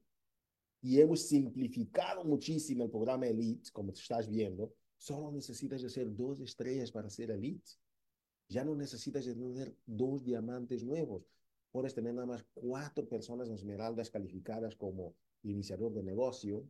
Y 0.81 0.99
hemos 0.99 1.21
simplificado 1.21 2.23
muchísimo 2.23 2.83
el 2.83 2.89
programa 2.89 3.27
Elite, 3.27 3.69
como 3.71 3.91
estás 3.91 4.27
viendo. 4.27 4.73
Solo 4.97 5.31
necesitas 5.31 5.83
hacer 5.83 6.15
dos 6.15 6.39
estrellas 6.39 6.91
para 6.91 7.09
ser 7.09 7.29
Elite. 7.29 7.71
Ya 8.49 8.65
no 8.65 8.75
necesitas 8.75 9.25
tener 9.25 9.75
dos 9.85 10.23
diamantes 10.23 10.83
nuevos. 10.83 11.23
Puedes 11.71 11.93
tener 11.93 12.13
nada 12.13 12.25
más 12.25 12.43
cuatro 12.53 13.07
personas 13.07 13.49
esmeraldas 13.49 14.09
calificadas 14.09 14.75
como 14.75 15.15
iniciador 15.43 15.93
de 15.93 16.03
negocio. 16.03 16.67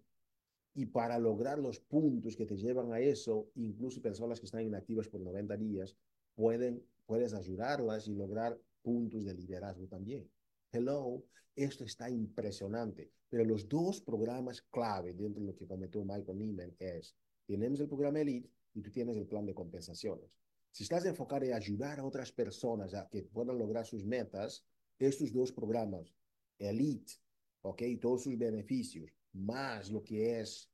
Y 0.74 0.86
para 0.86 1.18
lograr 1.18 1.60
los 1.60 1.80
puntos 1.80 2.36
que 2.36 2.46
te 2.46 2.58
llevan 2.58 2.94
a 2.94 3.00
eso, 3.00 3.50
incluso 3.56 4.02
personas 4.02 4.40
que 4.40 4.46
están 4.46 4.66
inactivas 4.66 5.08
por 5.08 5.22
90 5.22 5.58
días, 5.58 5.96
pueden, 6.36 6.86
puedes 7.06 7.34
ayudarlas 7.34 8.08
y 8.08 8.14
lograr 8.14 8.60
puntos 8.82 9.26
de 9.26 9.34
liderazgo 9.34 9.88
también. 9.88 10.30
Hello, 10.72 11.24
esto 11.56 11.84
está 11.84 12.10
impresionante. 12.10 13.12
Pero 13.32 13.46
los 13.46 13.70
dos 13.70 14.02
programas 14.02 14.62
clave 14.62 15.14
dentro 15.14 15.40
de 15.40 15.48
lo 15.48 15.56
que 15.56 15.66
comentó 15.66 16.04
Michael 16.04 16.38
Neiman 16.38 16.76
es, 16.78 17.16
tenemos 17.48 17.80
el 17.80 17.88
programa 17.88 18.20
Elite 18.20 18.50
y 18.74 18.82
tú 18.82 18.92
tienes 18.92 19.16
el 19.16 19.26
plan 19.26 19.46
de 19.46 19.54
compensaciones. 19.54 20.30
Si 20.70 20.84
estás 20.84 21.06
enfocado 21.06 21.46
en 21.46 21.54
ayudar 21.54 22.02
a 22.02 22.06
otras 22.06 22.30
personas 22.34 22.94
a 22.94 23.08
que 23.08 23.24
puedan 23.24 23.58
lograr 23.58 23.86
sus 23.86 24.04
metas, 24.04 24.66
estos 25.00 25.32
dos 25.32 25.54
programas, 25.54 26.14
Elite, 26.60 27.14
¿ok? 27.62 27.82
Todos 28.02 28.24
sus 28.24 28.38
beneficios, 28.38 29.10
más 29.32 29.90
lo 29.90 30.04
que 30.04 30.42
es 30.42 30.70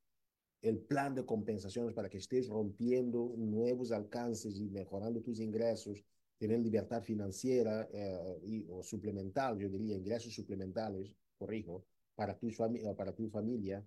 el 0.63 0.79
plan 0.79 1.13
de 1.13 1.27
compensaciones 1.27 1.93
para 1.93 2.09
que 2.09 2.17
estés 2.17 2.47
rompiendo 2.47 3.35
nuevos 3.37 3.91
alcances 3.91 4.59
y 4.59 4.67
mejorando 4.67 5.21
tus 5.21 5.39
ingresos, 5.39 6.03
tener 6.39 6.59
libertad 6.59 7.03
financiera 7.03 7.87
eh, 7.93 8.39
y, 8.43 8.65
o 8.67 8.81
suplemental, 8.81 9.59
yo 9.59 9.69
diría, 9.69 9.95
ingresos 9.95 10.33
suplementales, 10.33 11.13
corrijo, 11.37 11.85
para 12.17 12.35
tu, 12.35 12.49
para 12.97 13.13
tu 13.13 13.29
familia, 13.29 13.85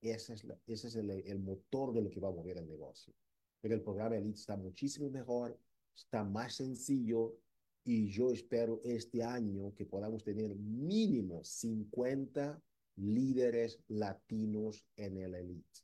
ese 0.00 0.34
es, 0.34 0.44
la, 0.44 0.56
ese 0.66 0.86
es 0.86 0.94
el, 0.94 1.10
el, 1.10 1.40
motor 1.40 1.92
de 1.92 2.02
lo 2.02 2.10
que 2.10 2.20
va 2.20 2.28
a 2.28 2.32
mover 2.32 2.58
el 2.58 2.68
negocio. 2.68 3.12
Pero 3.60 3.74
el 3.74 3.82
programa 3.82 4.16
Elite 4.16 4.38
está 4.38 4.56
muchísimo 4.56 5.10
mejor, 5.10 5.58
está 5.96 6.22
más 6.22 6.54
sencillo 6.54 7.36
y 7.82 8.08
yo 8.10 8.30
espero 8.30 8.80
este 8.84 9.24
año 9.24 9.74
que 9.74 9.86
podamos 9.86 10.22
tener 10.22 10.54
mínimo 10.54 11.42
50 11.42 12.62
líderes 12.96 13.80
latinos 13.88 14.86
en 14.94 15.16
el 15.18 15.34
Elite. 15.34 15.80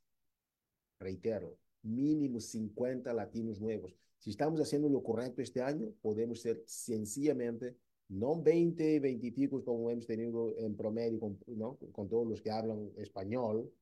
Reitero, 1.01 1.59
mínimo 1.83 2.39
50 2.39 3.13
latinos 3.13 3.61
nuevos. 3.61 3.97
Si 4.19 4.31
estamos 4.31 4.61
haciendo 4.61 4.89
lo 4.89 5.03
correcto 5.03 5.43
este 5.43 5.61
año, 5.61 5.93
podemos 6.03 6.41
ser 6.41 6.63
sencillamente, 6.67 7.77
no 8.11 8.43
20, 8.43 9.01
20 9.01 9.27
y 9.27 9.31
pico 9.31 9.65
como 9.65 9.89
hemos 9.91 10.07
tenido 10.07 10.53
en 10.57 10.77
promedio 10.77 11.21
con, 11.21 12.09
todos 12.09 12.27
los 12.27 12.43
que 12.43 12.51
hablan 12.51 12.91
español, 12.97 13.73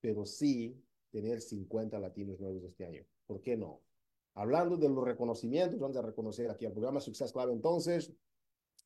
pero 0.00 0.24
sí 0.24 0.80
tener 1.10 1.40
50 1.40 1.98
latinos 1.98 2.38
nuevos 2.38 2.62
este 2.62 2.86
año. 2.86 3.04
¿Por 3.26 3.40
qué 3.40 3.56
no? 3.56 3.80
Hablando 4.34 4.76
de 4.76 4.88
los 4.88 5.04
reconocimientos, 5.04 5.78
vamos 5.80 5.96
a 5.96 6.02
reconocer 6.02 6.48
aquí 6.50 6.66
el 6.66 6.72
programa 6.72 7.00
Success 7.00 7.32
Club 7.32 7.50
entonces, 7.50 8.12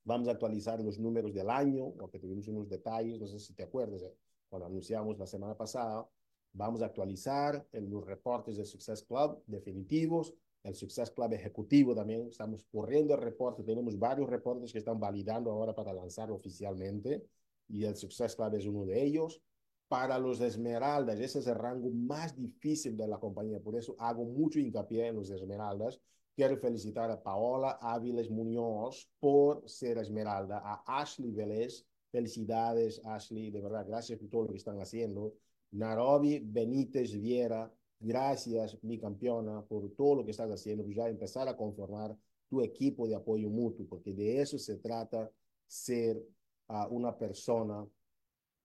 vamos 0.04 0.28
a 0.28 0.32
actualizar 0.32 0.80
los 0.80 0.98
números 0.98 1.34
del 1.34 1.50
año, 1.50 1.92
porque 1.98 2.18
tuvimos 2.18 2.48
unos 2.48 2.70
detalles, 2.70 3.20
no 3.20 3.26
sé 3.26 3.38
si 3.38 3.52
te 3.52 3.64
acuerdas, 3.64 4.02
eh, 4.02 4.14
cuando 4.48 4.66
anunciamos 4.66 5.18
la 5.18 5.26
semana 5.26 5.54
pasada, 5.54 6.08
vamos 6.52 6.82
a 6.82 6.86
actualizar 6.86 7.66
en 7.72 7.90
los 7.90 8.04
reportes 8.04 8.56
de 8.56 8.64
Success 8.64 9.02
Club 9.02 9.42
definitivos, 9.46 10.34
el 10.62 10.74
Success 10.74 11.10
Club 11.10 11.32
ejecutivo 11.32 11.94
también, 11.94 12.28
estamos 12.28 12.64
corriendo 12.70 13.14
el 13.14 13.20
reporte, 13.20 13.64
tenemos 13.64 13.98
varios 13.98 14.28
reportes 14.28 14.72
que 14.72 14.78
están 14.78 15.00
validando 15.00 15.50
ahora 15.50 15.74
para 15.74 15.92
lanzarlo 15.92 16.36
oficialmente, 16.36 17.26
y 17.68 17.84
el 17.84 17.96
Success 17.96 18.36
Club 18.36 18.54
es 18.54 18.66
uno 18.66 18.84
de 18.84 19.02
ellos. 19.02 19.40
Para 19.88 20.18
los 20.18 20.40
Esmeraldas, 20.40 21.20
ese 21.20 21.40
es 21.40 21.46
el 21.46 21.56
rango 21.56 21.90
más 21.90 22.34
difícil 22.34 22.96
de 22.96 23.06
la 23.06 23.18
compañía, 23.18 23.60
por 23.60 23.76
eso 23.76 23.94
hago 23.98 24.24
mucho 24.24 24.58
hincapié 24.58 25.08
en 25.08 25.16
los 25.16 25.30
Esmeraldas. 25.30 26.00
Quiero 26.34 26.56
felicitar 26.56 27.10
a 27.10 27.22
Paola 27.22 27.78
Áviles 27.80 28.30
Muñoz 28.30 29.10
por 29.20 29.68
ser 29.68 29.98
Esmeralda, 29.98 30.62
a 30.64 31.00
Ashley 31.00 31.30
Vélez, 31.30 31.84
felicidades 32.10 33.02
Ashley, 33.04 33.50
de 33.50 33.60
verdad, 33.60 33.84
gracias 33.86 34.18
por 34.18 34.30
todo 34.30 34.42
lo 34.44 34.50
que 34.52 34.56
están 34.56 34.80
haciendo. 34.80 35.34
Narobi 35.72 36.38
Benítez 36.38 37.18
Viera, 37.18 37.72
gracias 37.98 38.78
mi 38.82 38.98
campeona 38.98 39.62
por 39.62 39.90
todo 39.94 40.16
lo 40.16 40.24
que 40.24 40.32
estás 40.32 40.50
haciendo, 40.50 40.86
ya 40.88 41.08
empezar 41.08 41.48
a 41.48 41.56
conformar 41.56 42.16
tu 42.48 42.60
equipo 42.60 43.08
de 43.08 43.14
apoyo 43.14 43.48
mutuo, 43.48 43.86
porque 43.88 44.12
de 44.12 44.40
eso 44.40 44.58
se 44.58 44.76
trata 44.76 45.30
ser 45.66 46.22
uh, 46.68 46.86
una 46.90 47.16
persona 47.16 47.86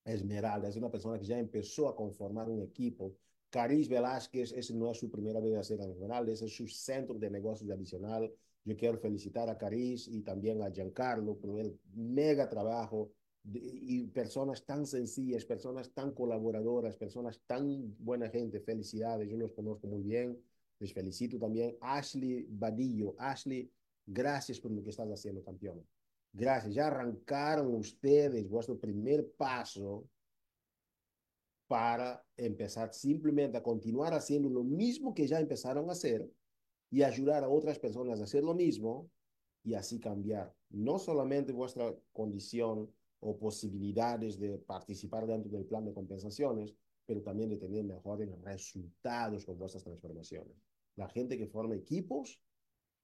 esmeralda, 0.03 0.67
es 0.67 0.75
una 0.75 0.91
persona 0.91 1.17
que 1.17 1.25
ya 1.25 1.39
empezó 1.39 1.87
a 1.87 1.95
conformar 1.95 2.49
un 2.49 2.61
equipo. 2.61 3.13
Caris 3.49 3.87
Velázquez, 3.87 4.51
ese 4.51 4.73
no 4.73 4.91
es 4.91 4.97
su 4.97 5.09
primera 5.09 5.39
vez 5.39 5.55
a 5.55 5.63
ser 5.63 5.79
esmeralda, 5.79 6.33
es 6.33 6.39
su 6.39 6.67
centro 6.67 7.17
de 7.17 7.29
negocios 7.29 7.71
adicional. 7.71 8.29
Yo 8.65 8.75
quiero 8.75 8.97
felicitar 8.97 9.49
a 9.49 9.57
Caris 9.57 10.09
y 10.09 10.21
también 10.21 10.61
a 10.61 10.69
Giancarlo 10.69 11.37
por 11.37 11.57
el 11.57 11.79
mega 11.93 12.49
trabajo 12.49 13.09
de, 13.09 13.26
y 13.53 14.07
personas 14.07 14.65
tan 14.65 14.85
sencillas, 14.85 15.45
personas 15.45 15.91
tan 15.93 16.11
colaboradoras, 16.11 16.97
personas 16.97 17.41
tan 17.45 17.95
buena 17.97 18.29
gente. 18.29 18.59
Felicidades, 18.59 19.29
yo 19.29 19.37
los 19.37 19.53
conozco 19.53 19.87
muy 19.87 20.01
bien. 20.01 20.37
Les 20.79 20.93
felicito 20.93 21.39
también. 21.39 21.77
Ashley 21.79 22.45
Badillo, 22.49 23.15
Ashley, 23.17 23.71
gracias 24.05 24.59
por 24.59 24.71
lo 24.71 24.83
que 24.83 24.89
estás 24.89 25.09
haciendo, 25.09 25.43
campeón. 25.43 25.85
Gracias. 26.33 26.73
Ya 26.73 26.87
arrancaron 26.87 27.73
ustedes 27.75 28.49
vuestro 28.49 28.77
primer 28.77 29.31
paso 29.31 30.05
para 31.67 32.23
empezar 32.35 32.93
simplemente 32.93 33.57
a 33.57 33.63
continuar 33.63 34.13
haciendo 34.13 34.49
lo 34.49 34.63
mismo 34.63 35.13
que 35.13 35.27
ya 35.27 35.39
empezaron 35.39 35.89
a 35.89 35.93
hacer 35.93 36.29
y 36.89 37.03
ayudar 37.03 37.43
a 37.43 37.49
otras 37.49 37.79
personas 37.79 38.19
a 38.19 38.23
hacer 38.23 38.43
lo 38.43 38.53
mismo 38.53 39.09
y 39.63 39.73
así 39.73 39.99
cambiar 39.99 40.53
no 40.69 40.97
solamente 40.99 41.51
vuestra 41.51 41.93
condición 42.13 42.89
o 43.19 43.37
posibilidades 43.37 44.39
de 44.39 44.57
participar 44.59 45.25
dentro 45.25 45.51
del 45.51 45.65
plan 45.65 45.85
de 45.85 45.93
compensaciones, 45.93 46.73
pero 47.05 47.21
también 47.21 47.49
de 47.49 47.57
tener 47.57 47.83
mejores 47.83 48.29
resultados 48.41 49.45
con 49.45 49.57
vuestras 49.57 49.83
transformaciones. 49.83 50.55
La 50.95 51.07
gente 51.09 51.37
que 51.37 51.47
forma 51.47 51.75
equipos 51.75 52.39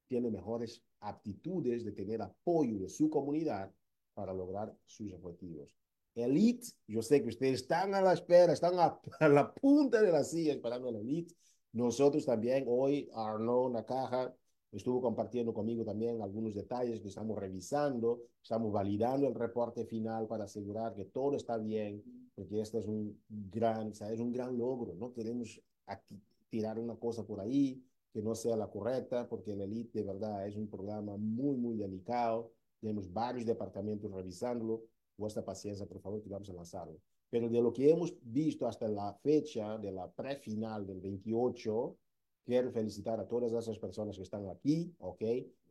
tiene 0.08 0.30
mejores 0.30 0.84
aptitudes 0.99 1.84
de 1.84 1.91
tener 1.91 2.21
apoyo 2.21 2.80
de 2.80 2.89
su 2.89 3.10
comunidad 3.10 3.71
para 4.13 4.34
lograr 4.34 4.76
sus 4.86 5.13
objetivos. 5.13 5.76
Elite, 6.15 6.67
yo 6.88 7.02
sé 7.02 7.21
que 7.23 7.30
ustedes 7.30 7.62
están 7.62 7.95
a 7.95 8.02
la 8.02 8.13
espera, 8.13 8.54
están 8.54 8.78
a, 8.78 8.99
a 9.19 9.28
la 9.28 9.54
punta 9.54 10.02
de 10.02 10.12
la 10.12 10.23
silla 10.23 10.54
esperando 10.54 10.91
la 10.91 10.99
Elite. 10.99 11.34
Nosotros 11.71 12.26
también, 12.26 12.65
hoy 12.67 13.10
Arnaud 13.13 13.71
Nakaja 13.71 14.36
estuvo 14.73 15.01
compartiendo 15.01 15.53
conmigo 15.53 15.86
también 15.86 16.21
algunos 16.21 16.55
detalles 16.55 16.99
que 16.99 17.07
estamos 17.07 17.38
revisando, 17.38 18.21
estamos 18.41 18.71
validando 18.71 19.27
el 19.27 19.36
reporte 19.36 19.86
final 19.86 20.27
para 20.27 20.45
asegurar 20.45 20.95
que 20.95 21.05
todo 21.05 21.36
está 21.36 21.57
bien, 21.57 22.03
porque 22.36 22.59
este 22.59 22.79
es 22.79 22.88
un 22.88 23.21
gran, 23.29 23.91
o 23.91 23.93
sea, 23.93 24.12
es 24.12 24.19
un 24.19 24.31
gran 24.31 24.57
logro, 24.57 24.95
no 24.95 25.13
queremos 25.13 25.62
aquí 25.86 26.19
tirar 26.49 26.79
una 26.79 26.95
cosa 26.95 27.25
por 27.25 27.39
ahí 27.39 27.83
que 28.12 28.21
no 28.21 28.36
sea 28.36 28.55
la 28.55 28.69
correcta, 28.69 29.27
porque 29.27 29.53
el 29.53 29.62
Elite 29.62 29.99
de 29.99 30.05
verdad 30.05 30.47
es 30.47 30.55
un 30.55 30.67
programa 30.67 31.17
muy, 31.17 31.55
muy 31.55 31.77
delicado, 31.77 32.51
tenemos 32.79 33.12
varios 33.12 33.45
departamentos 33.45 34.12
revisándolo, 34.12 34.83
vuestra 35.17 35.43
paciencia, 35.43 35.86
por 35.86 35.99
favor, 35.99 36.21
que 36.21 36.29
vamos 36.29 36.49
a 36.49 36.53
lanzarlo. 36.53 36.99
Pero 37.29 37.49
de 37.49 37.62
lo 37.62 37.73
que 37.73 37.89
hemos 37.89 38.13
visto 38.21 38.67
hasta 38.67 38.88
la 38.88 39.13
fecha 39.13 39.77
de 39.77 39.91
la 39.91 40.12
prefinal 40.12 40.86
del 40.86 40.99
28, 40.99 41.97
quiero 42.45 42.71
felicitar 42.71 43.19
a 43.19 43.27
todas 43.27 43.51
esas 43.51 43.77
personas 43.79 44.17
que 44.17 44.23
están 44.23 44.47
aquí, 44.47 44.93
¿ok? 44.99 45.23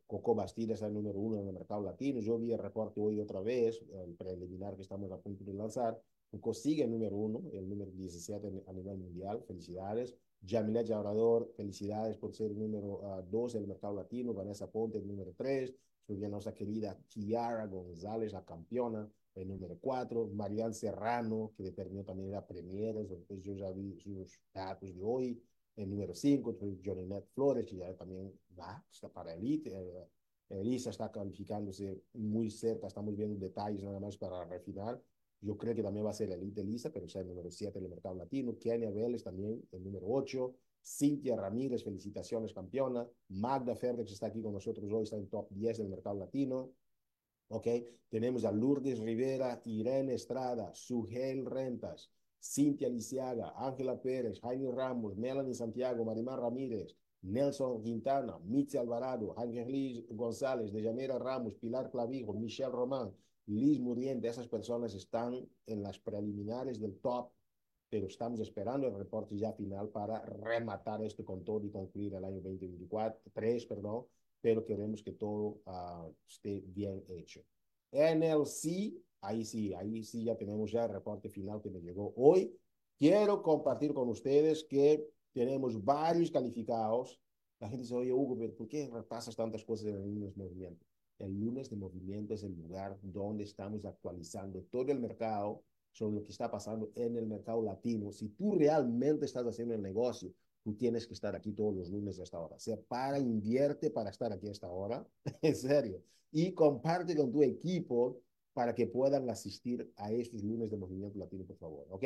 Coco 0.07 0.35
Bastida 0.35 0.73
es 0.73 0.81
el 0.81 0.93
número 0.93 1.19
uno 1.19 1.39
en 1.39 1.47
el 1.47 1.53
mercado 1.53 1.81
latino. 1.81 2.19
Yo 2.19 2.37
vi 2.37 2.51
el 2.51 2.59
reporte 2.59 2.99
hoy 2.99 3.19
otra 3.19 3.41
vez, 3.41 3.81
el 4.05 4.13
preliminar 4.15 4.75
que 4.75 4.81
estamos 4.81 5.11
a 5.11 5.17
punto 5.17 5.43
de 5.43 5.53
lanzar. 5.53 5.99
Coco 6.29 6.53
sigue 6.53 6.83
el 6.83 6.91
número 6.91 7.15
uno, 7.15 7.41
el 7.51 7.67
número 7.67 7.91
17 7.91 8.63
a 8.67 8.73
nivel 8.73 8.97
mundial. 8.97 9.43
Felicidades. 9.47 10.15
Jamilet 10.45 10.87
Llaurador, 10.87 11.53
felicidades 11.55 12.17
por 12.17 12.33
ser 12.33 12.51
el 12.51 12.59
número 12.59 12.99
uh, 12.99 13.23
dos 13.29 13.55
en 13.55 13.61
el 13.61 13.67
mercado 13.67 13.95
latino. 13.95 14.33
Vanessa 14.33 14.69
Ponte, 14.69 14.97
el 14.97 15.07
número 15.07 15.33
tres. 15.35 15.73
Soy 16.05 16.17
nuestra 16.17 16.53
querida 16.53 16.97
Kiara 17.07 17.65
González, 17.65 18.33
la 18.33 18.43
campeona, 18.43 19.09
el 19.35 19.47
número 19.47 19.77
cuatro. 19.79 20.27
Marian 20.27 20.73
Serrano, 20.73 21.53
que 21.55 21.63
determinó 21.63 22.03
también 22.03 22.29
la 22.31 22.45
premiera. 22.45 22.99
Entonces 22.99 23.41
yo 23.41 23.53
ya 23.53 23.71
vi 23.71 23.95
sus 23.95 24.41
datos 24.53 24.93
de 24.93 25.01
hoy. 25.01 25.41
El 25.75 25.89
número 25.89 26.13
5, 26.13 26.57
Johnny 26.83 27.07
Flores, 27.33 27.65
que 27.65 27.77
ya 27.77 27.95
también 27.95 28.31
va, 28.57 28.83
está 28.91 29.09
para 29.09 29.33
Elite. 29.33 29.71
Eh, 29.71 30.07
Elisa 30.49 30.91
está 30.91 31.11
calificándose 31.11 32.03
muy 32.13 32.51
cerca, 32.51 32.87
estamos 32.87 33.15
viendo 33.15 33.39
detalles 33.39 33.83
nada 33.83 33.99
más 33.99 34.17
para 34.17 34.45
refinar. 34.45 35.01
Yo 35.41 35.57
creo 35.57 35.75
que 35.75 35.83
también 35.83 36.05
va 36.05 36.11
a 36.11 36.13
ser 36.13 36.31
Elite 36.31 36.61
Elisa, 36.61 36.91
pero 36.91 37.05
es 37.05 37.15
el 37.15 37.27
número 37.27 37.51
7 37.51 37.79
en 37.79 37.85
el 37.85 37.89
mercado 37.89 38.15
latino. 38.15 38.57
Kenia 38.57 38.91
Vélez 38.91 39.23
también, 39.23 39.61
el 39.71 39.83
número 39.83 40.07
8. 40.09 40.55
Cintia 40.85 41.35
Ramírez, 41.35 41.83
felicitaciones, 41.83 42.53
campeona. 42.53 43.07
Magda 43.29 43.75
Ferrex 43.75 44.11
está 44.11 44.27
aquí 44.27 44.41
con 44.41 44.53
nosotros 44.53 44.91
hoy, 44.91 45.03
está 45.03 45.15
en 45.15 45.27
top 45.27 45.49
10 45.49 45.79
del 45.79 45.89
mercado 45.89 46.17
latino. 46.17 46.71
¿Ok? 47.49 47.67
Tenemos 48.09 48.45
a 48.45 48.51
Lourdes 48.51 48.99
Rivera, 48.99 49.61
Irene 49.65 50.13
Estrada, 50.13 50.73
Sugel 50.73 51.45
Rentas, 51.45 52.11
Cintia 52.43 52.89
Lisiaga, 52.89 53.53
Ángela 53.55 53.95
Pérez, 53.95 54.39
Jaime 54.41 54.69
Ramos, 54.71 55.15
Melanie 55.15 55.53
Santiago, 55.53 56.03
Marimar 56.03 56.39
Ramírez, 56.39 56.95
Nelson 57.21 57.81
Quintana, 57.81 58.37
Mitzi 58.39 58.77
Alvarado, 58.77 59.33
Ángel 59.37 60.05
González, 60.09 60.73
Dejanira 60.73 61.17
Ramos, 61.17 61.55
Pilar 61.55 61.89
Clavijo, 61.89 62.33
Michelle 62.33 62.71
Román, 62.71 63.15
Liz 63.45 63.79
Muriente. 63.79 64.27
Esas 64.27 64.47
personas 64.47 64.93
están 64.93 65.47
en 65.65 65.81
las 65.81 65.97
preliminares 65.99 66.79
del 66.79 66.99
top 66.99 67.31
pero 67.93 68.07
estamos 68.07 68.39
esperando 68.39 68.87
el 68.87 68.95
reporte 68.95 69.37
ya 69.37 69.53
final 69.53 69.87
para 69.89 70.19
rematar 70.25 71.03
esto 71.03 71.23
con 71.23 71.43
todo 71.43 71.63
y 71.63 71.69
concluir 71.69 72.15
el 72.15 72.25
año 72.25 72.41
2024, 72.41 73.21
3, 73.31 73.67
perdón, 73.67 74.07
pero 74.41 74.65
queremos 74.65 75.03
que 75.03 75.11
todo 75.11 75.61
uh, 75.67 76.11
esté 76.27 76.63
bien 76.65 77.03
hecho. 77.07 77.43
NLC, 77.91 78.95
ahí 79.23 79.45
sí, 79.45 79.73
ahí 79.73 80.03
sí 80.03 80.25
ya 80.25 80.35
tenemos 80.35 80.71
ya 80.71 80.85
el 80.85 80.91
reporte 80.91 81.29
final 81.29 81.61
que 81.61 81.69
me 81.69 81.81
llegó 81.81 82.13
hoy. 82.15 82.55
Quiero 82.99 83.41
compartir 83.41 83.93
con 83.93 84.09
ustedes 84.09 84.63
que 84.65 85.07
tenemos 85.33 85.83
varios 85.83 86.29
calificados. 86.29 87.19
La 87.59 87.67
gente 87.67 87.83
dice, 87.83 87.95
oye, 87.95 88.13
Hugo, 88.13 88.37
¿por 88.55 88.67
qué 88.67 88.89
repasas 88.91 89.35
tantas 89.35 89.63
cosas 89.63 89.87
en 89.87 89.95
el 89.95 90.03
lunes 90.03 90.35
de 90.35 90.43
movimiento? 90.43 90.85
El 91.19 91.39
lunes 91.39 91.69
de 91.69 91.77
movimiento 91.77 92.33
es 92.33 92.43
el 92.43 92.53
lugar 92.55 92.97
donde 93.01 93.43
estamos 93.45 93.85
actualizando 93.85 94.61
todo 94.63 94.91
el 94.91 94.99
mercado 94.99 95.63
sobre 95.91 96.15
lo 96.15 96.23
que 96.23 96.31
está 96.31 96.51
pasando 96.51 96.91
en 96.95 97.15
el 97.17 97.27
mercado 97.27 97.63
latino. 97.63 98.11
Si 98.11 98.29
tú 98.29 98.55
realmente 98.55 99.25
estás 99.25 99.45
haciendo 99.45 99.73
el 99.73 99.81
negocio, 99.81 100.33
tú 100.63 100.73
tienes 100.73 101.07
que 101.07 101.13
estar 101.13 101.35
aquí 101.35 101.53
todos 101.53 101.75
los 101.75 101.89
lunes 101.89 102.19
a 102.19 102.23
esta 102.23 102.39
hora. 102.39 102.55
O 102.55 102.59
sea, 102.59 102.77
para, 102.87 103.19
invierte 103.19 103.91
para 103.91 104.09
estar 104.09 104.33
aquí 104.33 104.47
a 104.47 104.51
esta 104.51 104.69
hora, 104.69 105.05
en 105.41 105.55
serio. 105.55 106.01
Y 106.31 106.53
comparte 106.53 107.15
con 107.15 107.31
tu 107.31 107.43
equipo 107.43 108.21
para 108.53 108.75
que 108.75 108.87
puedan 108.87 109.29
asistir 109.29 109.91
a 109.97 110.11
estos 110.11 110.43
lunes 110.43 110.69
de 110.69 110.77
Movimiento 110.77 111.17
Latino, 111.17 111.45
por 111.45 111.57
favor, 111.57 111.87
¿ok? 111.89 112.05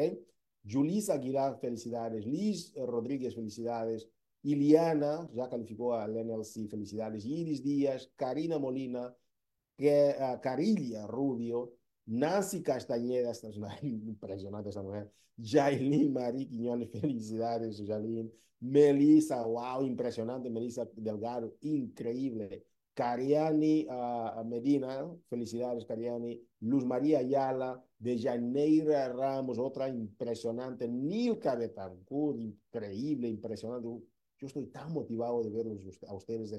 Aguilar, 1.10 1.60
felicidades. 1.60 2.26
Liz 2.26 2.74
Rodríguez, 2.76 3.36
felicidades. 3.36 4.10
Iliana, 4.44 5.30
ya 5.34 5.50
calificó 5.50 5.94
al 5.94 6.14
NLC, 6.14 6.68
felicidades. 6.70 7.26
Iris 7.26 7.64
Díaz, 7.64 8.12
Karina 8.16 8.60
Molina, 8.60 9.16
que, 9.78 10.16
uh, 10.20 10.40
Carilla 10.42 11.06
Rubio, 11.08 11.74
Nancy 12.06 12.62
Castañeda, 12.62 13.32
esta 13.32 13.50
es 13.50 13.58
una 13.58 13.78
impresionante 13.82 14.70
esa 14.70 14.84
mujer. 14.84 15.12
Jailin 15.38 16.14
Marie 16.14 16.48
Quiñones, 16.48 16.90
felicidades, 16.92 17.82
Jailin. 17.86 18.32
Melissa, 18.60 19.46
wow, 19.46 19.84
impresionante. 19.84 20.50
Melissa 20.50 20.88
Delgado, 20.96 21.56
increíble. 21.62 22.66
Cariani 22.98 23.86
Medina, 24.46 25.08
felicidades, 25.30 25.86
Cariani. 25.86 26.42
Luz 26.62 26.84
María 26.84 27.20
Ayala, 27.20 27.80
de 28.00 28.18
Janeira 28.18 29.08
Ramos, 29.10 29.60
otra 29.60 29.88
impresionante. 29.88 30.88
Nilka 30.88 31.54
Betancourt, 31.54 32.40
increíble, 32.40 33.28
impresionante. 33.28 33.88
Yo 34.40 34.48
estoy 34.48 34.66
tan 34.66 34.92
motivado 34.92 35.44
de 35.44 35.52
verlos 35.52 36.00
a 36.08 36.16
ustedes 36.16 36.54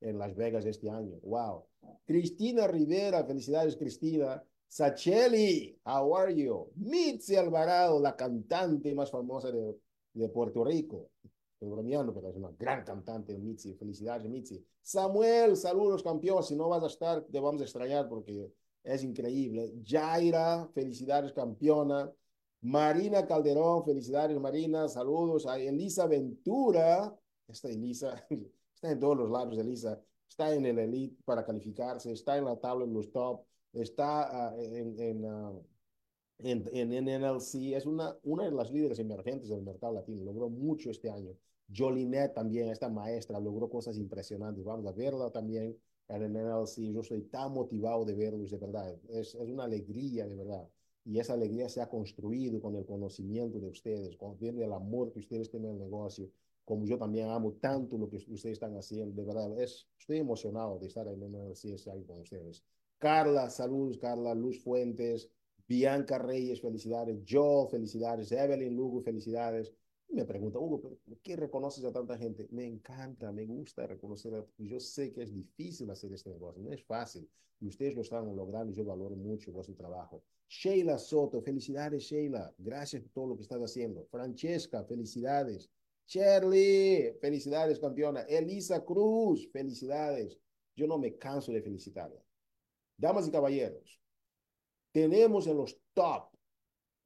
en, 0.00 0.18
Las 0.18 0.34
Vegas 0.34 0.66
este 0.66 0.90
año. 0.90 1.20
Wow. 1.22 1.64
Cristina 2.04 2.66
Rivera, 2.66 3.24
felicidades, 3.24 3.76
Cristina. 3.76 4.42
Sacheli, 4.66 5.78
how 5.84 6.16
are 6.16 6.34
you? 6.34 6.72
Mitzi 6.74 7.36
Alvarado, 7.36 8.00
la 8.00 8.16
cantante 8.16 8.92
más 8.96 9.12
famosa 9.12 9.52
de, 9.52 9.78
de 10.12 10.28
Puerto 10.28 10.64
Rico. 10.64 11.10
Estoy 11.64 11.76
bromeando, 11.76 12.12
pero 12.12 12.28
es 12.28 12.36
una 12.36 12.50
gran 12.58 12.84
cantante, 12.84 13.38
Mitzi. 13.38 13.74
Felicidades, 13.74 14.28
Mitzi. 14.28 14.62
Samuel, 14.82 15.56
saludos, 15.56 16.02
campeón. 16.02 16.42
Si 16.42 16.54
no 16.54 16.68
vas 16.68 16.82
a 16.82 16.88
estar, 16.88 17.22
te 17.24 17.40
vamos 17.40 17.62
a 17.62 17.64
extrañar 17.64 18.06
porque 18.06 18.52
es 18.82 19.02
increíble. 19.02 19.72
Jaira, 19.82 20.68
felicidades, 20.74 21.32
campeona. 21.32 22.12
Marina 22.60 23.26
Calderón, 23.26 23.82
felicidades, 23.82 24.38
Marina. 24.38 24.88
Saludos 24.88 25.46
a 25.46 25.58
Elisa 25.58 26.06
Ventura. 26.06 27.16
Esta 27.48 27.68
Elisa 27.70 28.14
está 28.74 28.90
en 28.90 29.00
todos 29.00 29.16
los 29.16 29.30
lados, 29.30 29.56
Elisa. 29.56 29.98
Está 30.28 30.54
en 30.54 30.66
el 30.66 30.78
elite 30.78 31.22
para 31.24 31.46
calificarse, 31.46 32.12
está 32.12 32.36
en 32.36 32.44
la 32.44 32.56
tabla 32.56 32.84
en 32.84 32.92
los 32.92 33.10
top 33.10 33.44
está 33.74 34.52
uh, 34.54 34.60
en, 34.60 34.98
en, 35.00 35.24
uh, 35.24 35.62
en, 36.38 36.64
en, 36.72 37.04
NLC, 37.04 37.74
es 37.74 37.86
una, 37.86 38.16
una 38.22 38.44
de 38.44 38.50
las 38.50 38.70
líderes 38.70 38.98
emergentes 38.98 39.48
del 39.48 39.62
mercado 39.62 39.94
latino, 39.94 40.24
logró 40.24 40.48
mucho 40.48 40.90
este 40.90 41.10
año. 41.10 41.36
Jolinet 41.74 42.34
también, 42.34 42.68
esta 42.68 42.88
maestra, 42.88 43.40
logró 43.40 43.68
cosas 43.70 43.96
impresionantes. 43.96 44.64
Vamos 44.64 44.86
a 44.86 44.92
verla 44.92 45.30
también 45.30 45.76
en 46.08 46.32
NLC. 46.32 46.92
Yo 46.92 47.00
estoy 47.00 47.22
tan 47.22 47.52
motivado 47.52 48.04
de 48.04 48.14
verlos, 48.14 48.50
de 48.50 48.58
verdad. 48.58 48.94
Es, 49.08 49.34
es 49.34 49.48
una 49.48 49.64
alegría, 49.64 50.26
de 50.26 50.36
verdad. 50.36 50.68
Y 51.04 51.18
esa 51.18 51.34
alegría 51.34 51.68
se 51.68 51.80
ha 51.80 51.88
construido 51.88 52.60
con 52.60 52.76
el 52.76 52.86
conocimiento 52.86 53.58
de 53.58 53.68
ustedes, 53.68 54.16
con 54.16 54.36
el 54.40 54.72
amor 54.72 55.12
que 55.12 55.20
ustedes 55.20 55.50
tienen 55.50 55.70
en 55.70 55.76
el 55.76 55.82
negocio, 55.82 56.30
como 56.64 56.86
yo 56.86 56.96
también 56.96 57.28
amo 57.28 57.52
tanto 57.52 57.98
lo 57.98 58.08
que 58.08 58.16
ustedes 58.16 58.54
están 58.54 58.74
haciendo. 58.76 59.14
De 59.14 59.26
verdad, 59.26 59.58
es, 59.60 59.86
estoy 59.98 60.18
emocionado 60.18 60.78
de 60.78 60.86
estar 60.86 61.06
en 61.08 61.20
NLC 61.20 61.66
este 61.74 61.90
año 61.90 62.06
con 62.06 62.20
ustedes. 62.20 62.64
Carla, 62.98 63.50
saludos, 63.50 63.98
Carla, 63.98 64.34
Luz 64.34 64.62
Fuentes, 64.62 65.28
Bianca 65.66 66.18
Reyes, 66.18 66.60
felicidades, 66.60 67.22
Joe, 67.28 67.68
felicidades, 67.68 68.32
Evelyn 68.32 68.76
Lugo, 68.76 69.00
felicidades. 69.00 69.72
Me 70.08 70.24
pregunta, 70.24 70.58
Hugo, 70.58 70.80
¿por 70.80 71.18
qué 71.22 71.36
reconoces 71.36 71.84
a 71.84 71.92
tanta 71.92 72.16
gente? 72.16 72.46
Me 72.50 72.66
encanta, 72.66 73.32
me 73.32 73.46
gusta 73.46 73.86
reconocer, 73.86 74.34
a... 74.34 74.44
yo 74.58 74.78
sé 74.78 75.12
que 75.12 75.22
es 75.22 75.32
difícil 75.32 75.90
hacer 75.90 76.12
este 76.12 76.30
negocio, 76.30 76.62
no 76.62 76.72
es 76.72 76.84
fácil, 76.84 77.28
y 77.60 77.68
ustedes 77.68 77.94
lo 77.94 78.02
están 78.02 78.36
logrando 78.36 78.72
y 78.72 78.76
yo 78.76 78.84
valoro 78.84 79.16
mucho 79.16 79.50
vuestro 79.52 79.74
trabajo. 79.74 80.22
Sheila 80.48 80.98
Soto, 80.98 81.40
felicidades, 81.40 82.04
Sheila, 82.04 82.52
gracias 82.58 83.02
por 83.02 83.12
todo 83.12 83.26
lo 83.28 83.36
que 83.36 83.42
estás 83.42 83.60
haciendo. 83.60 84.06
Francesca, 84.10 84.84
felicidades. 84.84 85.70
Shirley, 86.06 87.16
felicidades, 87.20 87.78
campeona. 87.78 88.20
Elisa 88.22 88.84
Cruz, 88.84 89.48
felicidades. 89.50 90.38
Yo 90.76 90.86
no 90.86 90.98
me 90.98 91.16
canso 91.16 91.50
de 91.52 91.62
felicitarla. 91.62 92.22
Damas 92.96 93.26
y 93.26 93.30
caballeros, 93.30 94.00
tenemos 94.94 95.48
en 95.48 95.56
los 95.56 95.76
top, 95.92 96.28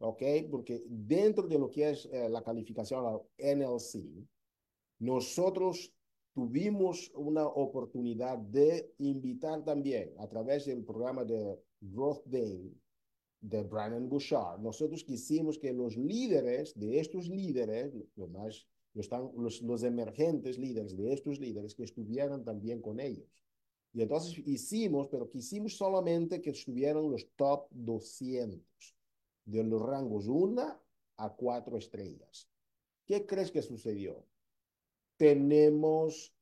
¿ok? 0.00 0.22
Porque 0.50 0.84
dentro 0.86 1.48
de 1.48 1.58
lo 1.58 1.70
que 1.70 1.88
es 1.88 2.04
eh, 2.12 2.28
la 2.28 2.42
calificación 2.42 3.02
la 3.02 3.18
NLC, 3.38 4.28
nosotros 4.98 5.90
tuvimos 6.34 7.10
una 7.14 7.46
oportunidad 7.46 8.36
de 8.36 8.92
invitar 8.98 9.64
también 9.64 10.12
a 10.18 10.28
través 10.28 10.66
del 10.66 10.84
programa 10.84 11.24
de 11.24 11.58
Growth 11.80 12.26
Day 12.26 12.76
de 13.40 13.62
Brandon 13.62 14.06
Bouchard, 14.06 14.60
nosotros 14.60 15.02
quisimos 15.02 15.58
que 15.58 15.72
los 15.72 15.96
líderes 15.96 16.78
de 16.78 17.00
estos 17.00 17.28
líderes, 17.28 17.94
los, 18.16 18.30
más, 18.30 18.66
los, 18.92 19.62
los 19.62 19.82
emergentes 19.82 20.58
líderes 20.58 20.94
de 20.94 21.12
estos 21.14 21.40
líderes, 21.40 21.74
que 21.74 21.84
estuvieran 21.84 22.44
también 22.44 22.82
con 22.82 23.00
ellos. 23.00 23.28
Y 23.92 24.02
entonces 24.02 24.38
hicimos, 24.46 25.08
pero 25.10 25.28
quisimos 25.28 25.76
solamente 25.76 26.40
que 26.40 26.50
estuvieran 26.50 27.10
los 27.10 27.26
top 27.36 27.66
200 27.70 28.96
de 29.44 29.64
los 29.64 29.82
rangos 29.82 30.26
1 30.28 30.82
a 31.16 31.30
4 31.30 31.78
estrellas. 31.78 32.48
¿Qué 33.06 33.24
crees 33.24 33.50
que 33.50 33.62
sucedió? 33.62 34.24
Tenemos 35.16 36.34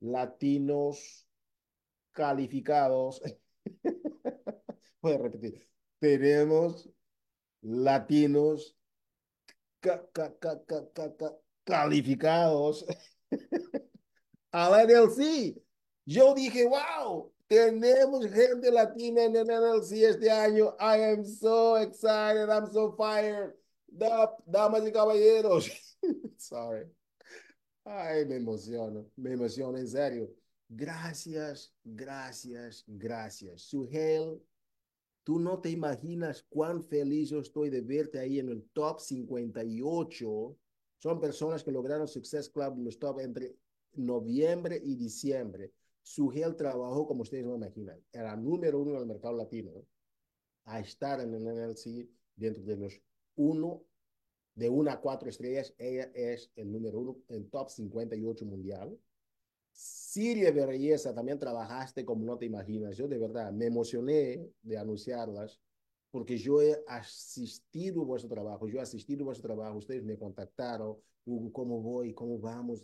latinos 0.00 1.28
calificados. 2.12 3.22
Voy 5.02 5.12
a 5.12 5.18
repetir. 5.18 5.68
Tenemos 5.98 6.88
latinos 7.60 8.76
ca 9.80 10.06
ca 10.12 10.34
ca 10.38 10.60
calificados 11.64 12.86
a 14.52 14.70
la 14.70 14.84
NLC. 14.84 15.65
Yo 16.06 16.34
dije, 16.34 16.64
wow, 16.66 17.32
tenemos 17.48 18.26
gente 18.26 18.70
latina 18.70 19.24
en 19.24 19.34
el 19.34 19.46
NLC 19.46 20.04
este 20.04 20.30
año. 20.30 20.76
I 20.78 21.02
am 21.02 21.24
so 21.24 21.76
excited. 21.76 22.48
I'm 22.48 22.70
so 22.70 22.94
fired. 22.96 23.54
Damas 24.46 24.86
y 24.86 24.92
caballeros. 24.92 25.68
Sorry. 26.38 26.86
Ay, 27.84 28.24
me 28.24 28.36
emociono. 28.36 29.10
Me 29.16 29.32
emociono, 29.32 29.78
en 29.78 29.88
serio. 29.88 30.30
Gracias, 30.68 31.72
gracias, 31.82 32.84
gracias. 32.86 33.62
Suhel, 33.62 34.40
tú 35.24 35.40
no 35.40 35.60
te 35.60 35.70
imaginas 35.70 36.44
cuán 36.48 36.82
feliz 36.84 37.30
yo 37.30 37.40
estoy 37.40 37.70
de 37.70 37.80
verte 37.80 38.20
ahí 38.20 38.38
en 38.38 38.48
el 38.48 38.62
top 38.72 39.00
58. 39.00 40.56
Son 40.98 41.20
personas 41.20 41.64
que 41.64 41.72
lograron 41.72 42.06
Success 42.06 42.48
Club 42.48 42.74
en 42.74 42.84
los 42.84 42.98
top 42.98 43.20
entre 43.20 43.56
noviembre 43.94 44.80
y 44.84 44.94
diciembre. 44.94 45.72
Sugel 46.06 46.54
trabajó, 46.54 47.04
como 47.04 47.22
ustedes 47.22 47.44
no 47.44 47.56
imaginan, 47.56 48.00
era 48.12 48.36
número 48.36 48.78
uno 48.78 48.92
en 48.92 48.98
el 48.98 49.06
mercado 49.06 49.36
latino, 49.36 49.72
a 50.64 50.78
estar 50.78 51.20
en 51.20 51.34
el 51.34 51.42
NLC 51.42 52.08
dentro 52.36 52.62
de 52.62 52.76
los 52.76 53.02
uno 53.34 53.82
de 54.54 54.68
una 54.68 54.92
a 54.92 55.00
cuatro 55.00 55.28
estrellas, 55.28 55.74
ella 55.76 56.08
es 56.14 56.52
el 56.54 56.70
número 56.70 57.00
uno 57.00 57.16
en 57.28 57.50
top 57.50 57.70
58 57.70 58.46
mundial. 58.46 58.96
Siria 59.72 60.52
de 60.52 61.12
también 61.12 61.40
trabajaste 61.40 62.04
como 62.04 62.24
no 62.24 62.38
te 62.38 62.46
imaginas. 62.46 62.96
Yo 62.96 63.08
de 63.08 63.18
verdad 63.18 63.52
me 63.52 63.66
emocioné 63.66 64.48
de 64.62 64.78
anunciarlas 64.78 65.60
porque 66.12 66.38
yo 66.38 66.62
he 66.62 66.84
asistido 66.86 68.02
a 68.02 68.04
vuestro 68.04 68.30
trabajo, 68.30 68.68
yo 68.68 68.78
he 68.78 68.82
asistido 68.82 69.24
a 69.24 69.26
vuestro 69.26 69.48
trabajo, 69.48 69.78
ustedes 69.78 70.04
me 70.04 70.16
contactaron, 70.16 70.96
Hugo, 71.24 71.52
¿cómo 71.52 71.82
voy? 71.82 72.14
¿Cómo 72.14 72.38
vamos? 72.38 72.80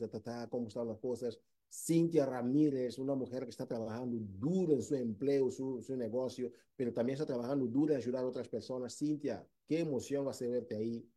¿Cómo 0.50 0.66
están 0.66 0.88
las 0.88 0.98
cosas? 0.98 1.38
Cintia 1.74 2.26
Ramírez, 2.26 2.98
una 2.98 3.14
mujer 3.14 3.44
que 3.44 3.50
está 3.50 3.66
trabajando 3.66 4.18
duro 4.20 4.74
en 4.74 4.82
su 4.82 4.94
empleo, 4.94 5.50
su, 5.50 5.80
su 5.80 5.96
negocio, 5.96 6.52
pero 6.76 6.92
también 6.92 7.14
está 7.14 7.24
trabajando 7.24 7.66
duro 7.66 7.94
en 7.94 7.96
ayudar 7.96 8.24
a 8.24 8.28
otras 8.28 8.46
personas. 8.46 8.94
Cintia, 8.94 9.46
qué 9.66 9.80
emoción 9.80 10.26
va 10.26 10.32
a 10.32 10.34
ser 10.34 10.50
verte 10.50 10.76
ahí. 10.76 11.08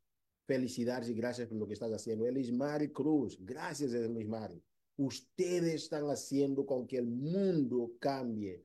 Felicidades 0.48 1.10
y 1.10 1.14
gracias 1.14 1.50
por 1.50 1.58
lo 1.58 1.68
que 1.68 1.74
estás 1.74 1.92
haciendo. 1.92 2.26
Elis 2.26 2.54
Mari 2.54 2.90
Cruz, 2.94 3.38
gracias 3.42 3.94
Elis 3.94 4.28
Mari. 4.28 4.64
Ustedes 4.96 5.74
están 5.74 6.06
haciendo 6.06 6.66
con 6.66 6.88
que 6.88 7.00
el 7.00 7.08
mundo 7.08 7.92
cambie. 8.00 8.64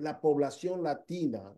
La 0.00 0.20
población 0.20 0.82
latina 0.82 1.54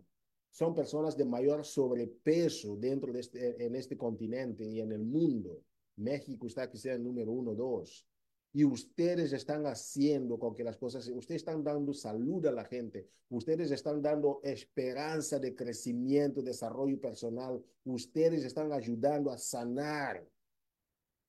son 0.51 0.75
personas 0.75 1.17
de 1.17 1.25
mayor 1.25 1.65
sobrepeso 1.65 2.75
dentro 2.75 3.11
de 3.11 3.21
este, 3.21 3.65
en 3.65 3.75
este 3.75 3.97
continente 3.97 4.63
y 4.63 4.81
en 4.81 4.91
el 4.91 5.03
mundo. 5.03 5.63
México 5.95 6.45
está 6.45 6.71
sea 6.75 6.93
el 6.93 7.03
número 7.03 7.31
uno, 7.31 7.55
dos. 7.55 8.07
Y 8.55 8.63
ustedes 8.63 9.33
están 9.33 9.65
haciendo 9.65 10.37
con 10.37 10.53
que 10.53 10.63
las 10.63 10.77
cosas, 10.77 11.07
ustedes 11.07 11.41
están 11.41 11.63
dando 11.63 11.91
salud 11.91 12.45
a 12.45 12.51
la 12.51 12.63
gente, 12.63 13.09
ustedes 13.29 13.71
están 13.71 13.99
dando 13.99 14.41
esperanza 14.43 15.39
de 15.39 15.55
crecimiento, 15.55 16.43
desarrollo 16.43 17.01
personal, 17.01 17.63
ustedes 17.85 18.43
están 18.43 18.71
ayudando 18.71 19.31
a 19.31 19.39
sanar 19.39 20.23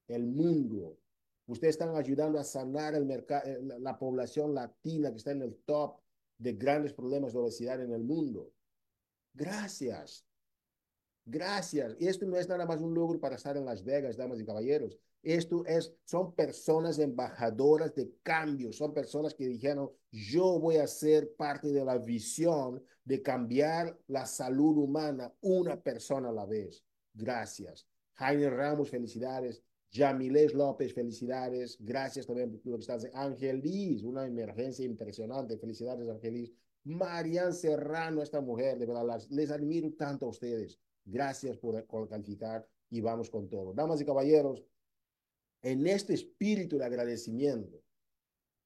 el 0.09 0.27
mundo, 0.27 0.99
ustedes 1.47 1.77
están 1.77 1.97
ayudando 1.97 2.39
a 2.39 2.45
sanar 2.45 2.95
el 2.95 3.07
mercado, 3.07 3.51
la 3.81 3.99
población 3.99 4.55
latina 4.55 5.11
que 5.11 5.17
está 5.17 5.33
en 5.33 5.43
el 5.43 5.57
top 5.65 5.99
de 6.37 6.53
grandes 6.53 6.93
problemas 6.93 7.33
de 7.33 7.39
obesidad 7.39 7.83
en 7.83 7.93
el 7.93 8.05
mundo. 8.05 8.53
Gracias. 9.33 10.27
Gracias. 11.27 11.97
Esto 11.99 12.27
no 12.27 12.37
es 12.37 12.49
nada 12.49 12.67
más 12.67 12.81
un 12.81 12.95
logro 12.95 13.19
para 13.19 13.37
estar 13.37 13.57
en 13.57 13.65
Las 13.65 13.83
Vegas, 13.83 14.17
damas 14.17 14.41
y 14.41 14.45
caballeros. 14.45 14.99
Esto 15.23 15.65
es, 15.65 15.95
son 16.05 16.35
personas 16.35 16.99
embajadoras 16.99 17.95
de 17.95 18.13
cambio, 18.23 18.73
son 18.73 18.93
personas 18.93 19.35
que 19.35 19.49
dijeron, 19.49 19.91
yo 20.11 20.59
voy 20.59 20.77
a 20.77 20.87
ser 20.87 21.35
parte 21.35 21.69
de 21.69 21.83
la 21.83 21.97
visión 21.97 22.85
de 23.05 23.23
cambiar 23.23 23.99
la 24.07 24.27
salud 24.27 24.77
humana 24.77 25.33
una 25.41 25.81
persona 25.81 26.29
a 26.29 26.33
la 26.33 26.45
vez. 26.45 26.85
Gracias. 27.15 27.87
Jaime 28.15 28.51
Ramos, 28.51 28.91
felicidades. 28.91 29.63
Yamiles 29.91 30.53
López, 30.53 30.93
felicidades. 30.93 31.79
Gracias 31.81 32.27
también 32.27 32.51
por 32.51 32.73
lo 32.73 32.77
que 32.77 32.81
estás 32.81 33.09
Angelis, 33.15 34.03
una 34.03 34.27
emergencia 34.27 34.85
impresionante. 34.85 35.57
Felicidades, 35.57 36.09
Angelis. 36.09 36.53
Marian 36.83 37.55
Serrano, 37.55 38.21
esta 38.21 38.43
mujer, 38.43 38.79
de 38.79 38.87
verdad, 38.87 39.07
las, 39.07 39.31
les 39.31 39.51
admiro 39.51 39.91
tanto 39.93 40.27
a 40.27 40.31
ustedes. 40.31 40.79
Gracias 41.05 41.57
por, 41.59 41.85
por 41.87 42.09
calificar 42.09 42.67
y 42.91 43.01
vamos 43.01 43.31
con 43.31 43.49
todo. 43.49 43.73
Damas 43.73 44.01
y 44.01 44.05
caballeros, 44.05 44.65
en 45.63 45.87
este 45.87 46.15
espíritu 46.15 46.79
de 46.79 46.85
agradecimiento, 46.85 47.83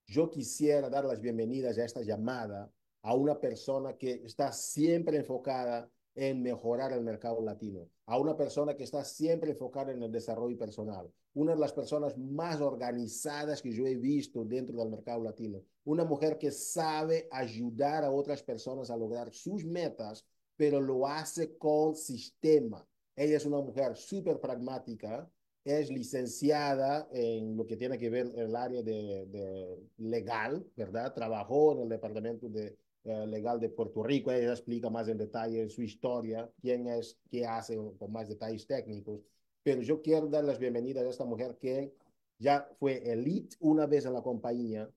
yo 0.07 0.31
quisiera 0.31 0.89
dar 0.89 1.05
las 1.05 1.21
bienvenidas 1.21 1.79
a 1.79 1.85
esta 1.85 2.03
llamada 2.03 2.73
a 3.03 3.15
una 3.15 3.39
persona 3.39 3.97
que 3.97 4.23
está 4.25 4.53
siempre 4.53 5.17
enfocada 5.17 5.91
en 6.15 6.43
mejorar 6.43 6.93
el 6.93 7.03
mercado 7.03 7.41
latino, 7.41 7.89
a 8.07 8.19
una 8.19 8.37
persona 8.37 8.75
que 8.75 8.83
está 8.83 9.05
siempre 9.05 9.53
enfocada 9.53 9.93
en 9.93 10.03
el 10.03 10.11
desarrollo 10.11 10.59
personal, 10.59 11.09
una 11.35 11.55
de 11.55 11.61
las 11.61 11.73
personas 11.73 12.19
más 12.19 12.61
organizadas 12.61 13.63
que 13.63 13.71
yo 13.71 13.87
he 13.87 13.95
visto 13.95 14.45
dentro 14.45 14.79
del 14.79 14.91
mercado 14.91 15.23
latino, 15.23 15.63
una 15.85 16.05
mujer 16.05 16.37
que 16.37 16.51
sabe 16.51 17.29
ayudar 17.31 18.03
a 18.03 18.11
otras 18.11 18.43
personas 18.43 18.91
a 18.91 18.97
lograr 18.97 19.33
sus 19.33 19.65
metas, 19.65 20.27
pero 20.59 20.81
lo 20.81 21.07
hace 21.07 21.57
con 21.57 21.95
sistema. 21.95 22.85
Ella 23.15 23.37
es 23.37 23.47
una 23.47 23.61
mujer 23.61 23.97
súper 23.97 24.41
pragmática, 24.41 25.31
es 25.65 25.89
licenciada 25.89 27.09
en 27.13 27.57
lo 27.57 27.65
que 27.65 27.77
tiene 27.77 27.97
que 27.97 28.11
ver 28.11 28.33
el 28.35 28.57
área 28.57 28.83
de, 28.83 29.27
de 29.27 29.79
legal, 29.99 30.67
¿verdad? 30.75 31.15
Trabajó 31.15 31.75
en 31.75 31.83
el 31.83 31.89
departamento 31.89 32.49
de 32.49 32.77
uh, 33.05 33.25
legal 33.27 33.61
de 33.61 33.69
Puerto 33.69 34.03
Rico. 34.03 34.33
Ella 34.33 34.51
explica 34.51 34.91
más 34.91 35.07
en 35.09 35.19
detalle 35.19 35.69
su 35.69 35.83
historia, 35.83 36.51
quién 36.61 36.89
es, 36.89 37.19
qué 37.31 37.47
hace, 37.47 37.77
con 37.77 38.11
más 38.11 38.29
detalles 38.29 38.67
técnicos. 38.67 39.21
Pero 39.63 39.81
yo 39.83 40.03
quiero 40.03 40.27
dar 40.27 40.45
las 40.45 40.59
bienvenidas 40.59 41.05
a 41.05 41.11
esta 41.11 41.25
mujer 41.25 41.57
que 41.61 41.93
ya 42.39 42.69
fue 42.81 43.13
elite 43.13 43.57
una 43.61 43.87
vez 43.87 44.07
en 44.07 44.15
la 44.15 44.23
compañía, 44.23 44.91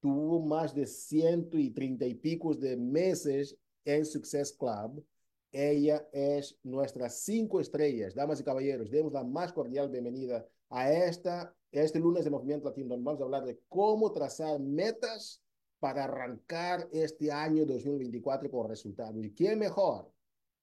tuvo 0.00 0.40
más 0.40 0.74
de 0.74 0.86
ciento 0.86 1.56
y 1.56 1.70
treinta 1.70 2.04
y 2.04 2.14
pico 2.14 2.54
de 2.54 2.76
meses 2.76 3.56
en 3.84 4.04
Success 4.04 4.52
Club, 4.52 5.04
ella 5.52 6.08
es 6.12 6.58
nuestras 6.64 7.20
cinco 7.20 7.60
estrellas. 7.60 8.14
Damas 8.14 8.40
y 8.40 8.44
caballeros, 8.44 8.90
demos 8.90 9.12
la 9.12 9.22
más 9.22 9.52
cordial 9.52 9.88
bienvenida 9.88 10.46
a 10.70 10.92
esta, 10.92 11.54
este 11.70 12.00
lunes 12.00 12.24
de 12.24 12.30
Movimiento 12.30 12.68
Latino, 12.68 12.88
donde 12.88 13.04
vamos 13.04 13.20
a 13.20 13.24
hablar 13.24 13.44
de 13.44 13.60
cómo 13.68 14.10
trazar 14.12 14.58
metas 14.58 15.42
para 15.78 16.04
arrancar 16.04 16.88
este 16.92 17.30
año 17.30 17.64
2024 17.66 18.50
con 18.50 18.68
resultados. 18.68 19.24
¿Y 19.24 19.32
quién 19.32 19.58
mejor 19.58 20.10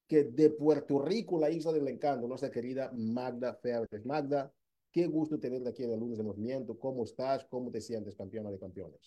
que 0.08 0.26
de 0.26 0.50
Puerto 0.50 1.00
Rico, 1.00 1.40
la 1.40 1.50
isla 1.50 1.72
del 1.72 1.88
encanto, 1.88 2.28
nuestra 2.28 2.52
querida 2.52 2.92
Magda 2.94 3.54
Febres? 3.54 4.06
Magda, 4.06 4.52
Qué 4.91 5.08
gusto 5.08 5.39
tenerte 5.39 5.69
aquí 5.69 5.84
en 5.84 5.97
lunes 5.97 6.17
de 6.17 6.23
movimiento. 6.23 6.77
¿Cómo 6.77 7.06
estás? 7.06 7.45
¿Cómo 7.45 7.71
te 7.71 7.80
sientes, 7.80 8.13
campeona 8.13 8.51
de 8.51 8.60
campeones? 8.60 8.99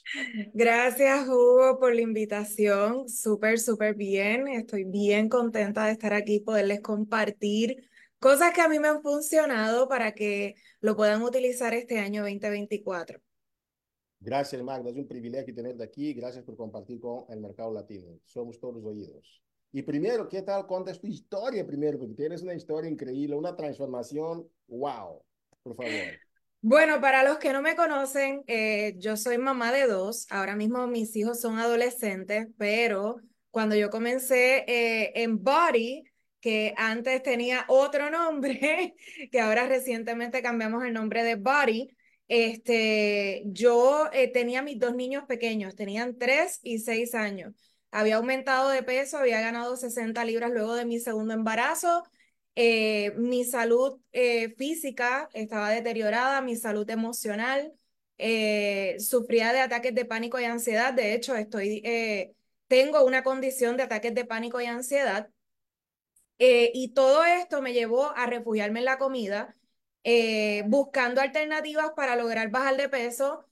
Gracias, 0.54 1.28
Hugo, 1.28 1.78
por 1.78 1.94
la 1.94 2.00
invitación. 2.00 3.06
Súper, 3.06 3.58
súper 3.58 3.94
bien. 3.94 4.48
Estoy 4.48 4.84
bien 4.84 5.28
contenta 5.28 5.84
de 5.84 5.92
estar 5.92 6.14
aquí, 6.14 6.40
poderles 6.40 6.80
compartir 6.80 7.86
cosas 8.18 8.54
que 8.54 8.62
a 8.62 8.68
mí 8.68 8.78
me 8.78 8.88
han 8.88 9.02
funcionado 9.02 9.86
para 9.86 10.12
que 10.12 10.54
lo 10.80 10.96
puedan 10.96 11.22
utilizar 11.22 11.74
este 11.74 11.98
año 11.98 12.22
2024. 12.22 13.20
Gracias, 14.20 14.62
Magda. 14.62 14.88
Es 14.88 14.96
un 14.96 15.06
privilegio 15.06 15.54
tenerte 15.54 15.84
aquí. 15.84 16.14
Gracias 16.14 16.42
por 16.44 16.56
compartir 16.56 16.98
con 16.98 17.26
el 17.28 17.40
mercado 17.40 17.74
latino. 17.74 18.18
Somos 18.24 18.58
todos 18.58 18.82
oídos. 18.82 19.42
Y 19.70 19.82
primero, 19.82 20.26
¿qué 20.30 20.40
tal? 20.40 20.66
Cuéntanos 20.66 20.98
tu 20.98 21.08
historia 21.08 21.66
primero, 21.66 21.98
porque 21.98 22.14
tienes 22.14 22.42
una 22.42 22.54
historia 22.54 22.90
increíble, 22.90 23.36
una 23.36 23.54
transformación. 23.54 24.48
¡Wow! 24.68 25.22
Por 25.64 25.76
favor. 25.76 26.20
Bueno, 26.66 26.98
para 27.00 27.22
los 27.24 27.36
que 27.36 27.52
no 27.52 27.60
me 27.60 27.76
conocen, 27.76 28.42
eh, 28.46 28.94
yo 28.96 29.18
soy 29.18 29.36
mamá 29.36 29.70
de 29.70 29.86
dos. 29.86 30.26
Ahora 30.30 30.56
mismo 30.56 30.86
mis 30.86 31.14
hijos 31.14 31.40
son 31.40 31.58
adolescentes, 31.58 32.46
pero 32.56 33.16
cuando 33.50 33.76
yo 33.76 33.90
comencé 33.90 34.64
eh, 34.66 35.12
en 35.16 35.42
Body, 35.42 36.04
que 36.40 36.72
antes 36.78 37.22
tenía 37.22 37.66
otro 37.68 38.10
nombre, 38.10 38.94
que 39.30 39.40
ahora 39.40 39.66
recientemente 39.66 40.40
cambiamos 40.40 40.84
el 40.84 40.94
nombre 40.94 41.22
de 41.22 41.34
Body, 41.34 41.88
este, 42.28 43.42
yo 43.46 44.08
eh, 44.12 44.28
tenía 44.28 44.62
mis 44.62 44.78
dos 44.78 44.94
niños 44.94 45.24
pequeños, 45.26 45.76
tenían 45.76 46.16
tres 46.16 46.60
y 46.62 46.78
seis 46.78 47.14
años. 47.14 47.54
Había 47.90 48.16
aumentado 48.16 48.70
de 48.70 48.82
peso, 48.82 49.18
había 49.18 49.40
ganado 49.40 49.76
60 49.76 50.24
libras 50.24 50.50
luego 50.50 50.74
de 50.74 50.86
mi 50.86 50.98
segundo 50.98 51.34
embarazo 51.34 52.04
eh, 52.56 53.12
mi 53.16 53.44
salud 53.44 54.00
eh, 54.12 54.54
física 54.56 55.28
estaba 55.32 55.70
deteriorada, 55.70 56.40
mi 56.40 56.56
salud 56.56 56.88
emocional, 56.88 57.72
eh, 58.18 58.96
sufría 59.00 59.52
de 59.52 59.60
ataques 59.60 59.94
de 59.94 60.04
pánico 60.04 60.38
y 60.38 60.44
ansiedad. 60.44 60.92
De 60.94 61.14
hecho, 61.14 61.34
estoy, 61.34 61.82
tengo 62.68 63.04
una 63.04 63.22
condición 63.24 63.76
de 63.76 63.84
ataques 63.84 64.14
de 64.14 64.24
pánico 64.24 64.60
y 64.60 64.66
ansiedad. 64.66 65.30
Y 66.38 66.92
todo 66.94 67.24
esto 67.24 67.62
me 67.62 67.72
llevó 67.72 68.10
a 68.16 68.26
refugiarme 68.26 68.80
en 68.80 68.84
la 68.84 68.98
comida, 68.98 69.56
buscando 70.66 71.20
alternativas 71.20 71.92
para 71.96 72.16
lograr 72.16 72.50
bajar 72.50 72.76
de 72.76 72.88
peso, 72.88 73.44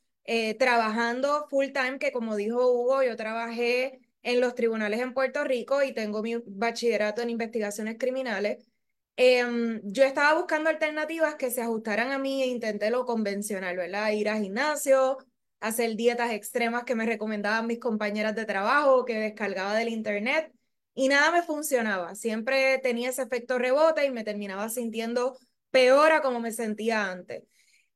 trabajando 0.59 1.47
full 1.49 1.69
time, 1.73 1.99
que 1.99 2.13
como 2.13 2.37
dijo 2.37 2.71
Hugo, 2.73 3.03
yo 3.03 3.17
trabajé 3.17 4.01
en 4.23 4.41
los 4.41 4.55
tribunales 4.55 5.01
en 5.01 5.15
Puerto 5.15 5.45
Rico 5.45 5.83
y 5.83 5.93
tengo 5.95 6.23
mi 6.23 6.37
bachillerato 6.47 7.23
en 7.23 7.31
investigaciones 7.31 7.97
criminales. 7.99 8.72
Eh, 9.17 9.81
yo 9.85 10.05
estaba 10.05 10.39
buscando 10.39 10.71
alternativas 10.71 11.35
que 11.37 11.51
se 11.51 11.63
ajustaran 11.63 12.13
a 12.13 12.19
mí 12.19 12.43
e 12.43 12.47
intenté 12.47 12.91
lo 12.91 13.05
convencional, 13.05 13.77
¿verdad? 13.77 14.11
Ir 14.13 14.29
al 14.29 14.43
gimnasio, 14.43 15.19
hacer 15.61 15.97
dietas 15.97 16.33
extremas 16.33 16.85
que 16.85 16.95
me 16.95 17.07
recomendaban 17.07 17.67
mis 17.67 17.79
compañeras 17.79 18.35
de 18.35 18.47
trabajo, 18.47 19.05
que 19.05 19.19
descargaba 19.19 19.75
del 19.75 19.89
internet, 19.91 20.53
y 20.95 21.09
nada 21.09 21.31
me 21.31 21.43
funcionaba. 21.43 22.15
Siempre 22.15 22.79
tenía 22.79 23.11
ese 23.11 23.23
efecto 23.23 23.59
rebote 23.59 24.05
y 24.05 24.11
me 24.11 24.25
terminaba 24.25 24.69
sintiendo 24.69 25.39
peor 25.71 26.13
a 26.13 26.23
como 26.23 26.41
me 26.41 26.53
sentía 26.53 27.11
antes. 27.11 27.45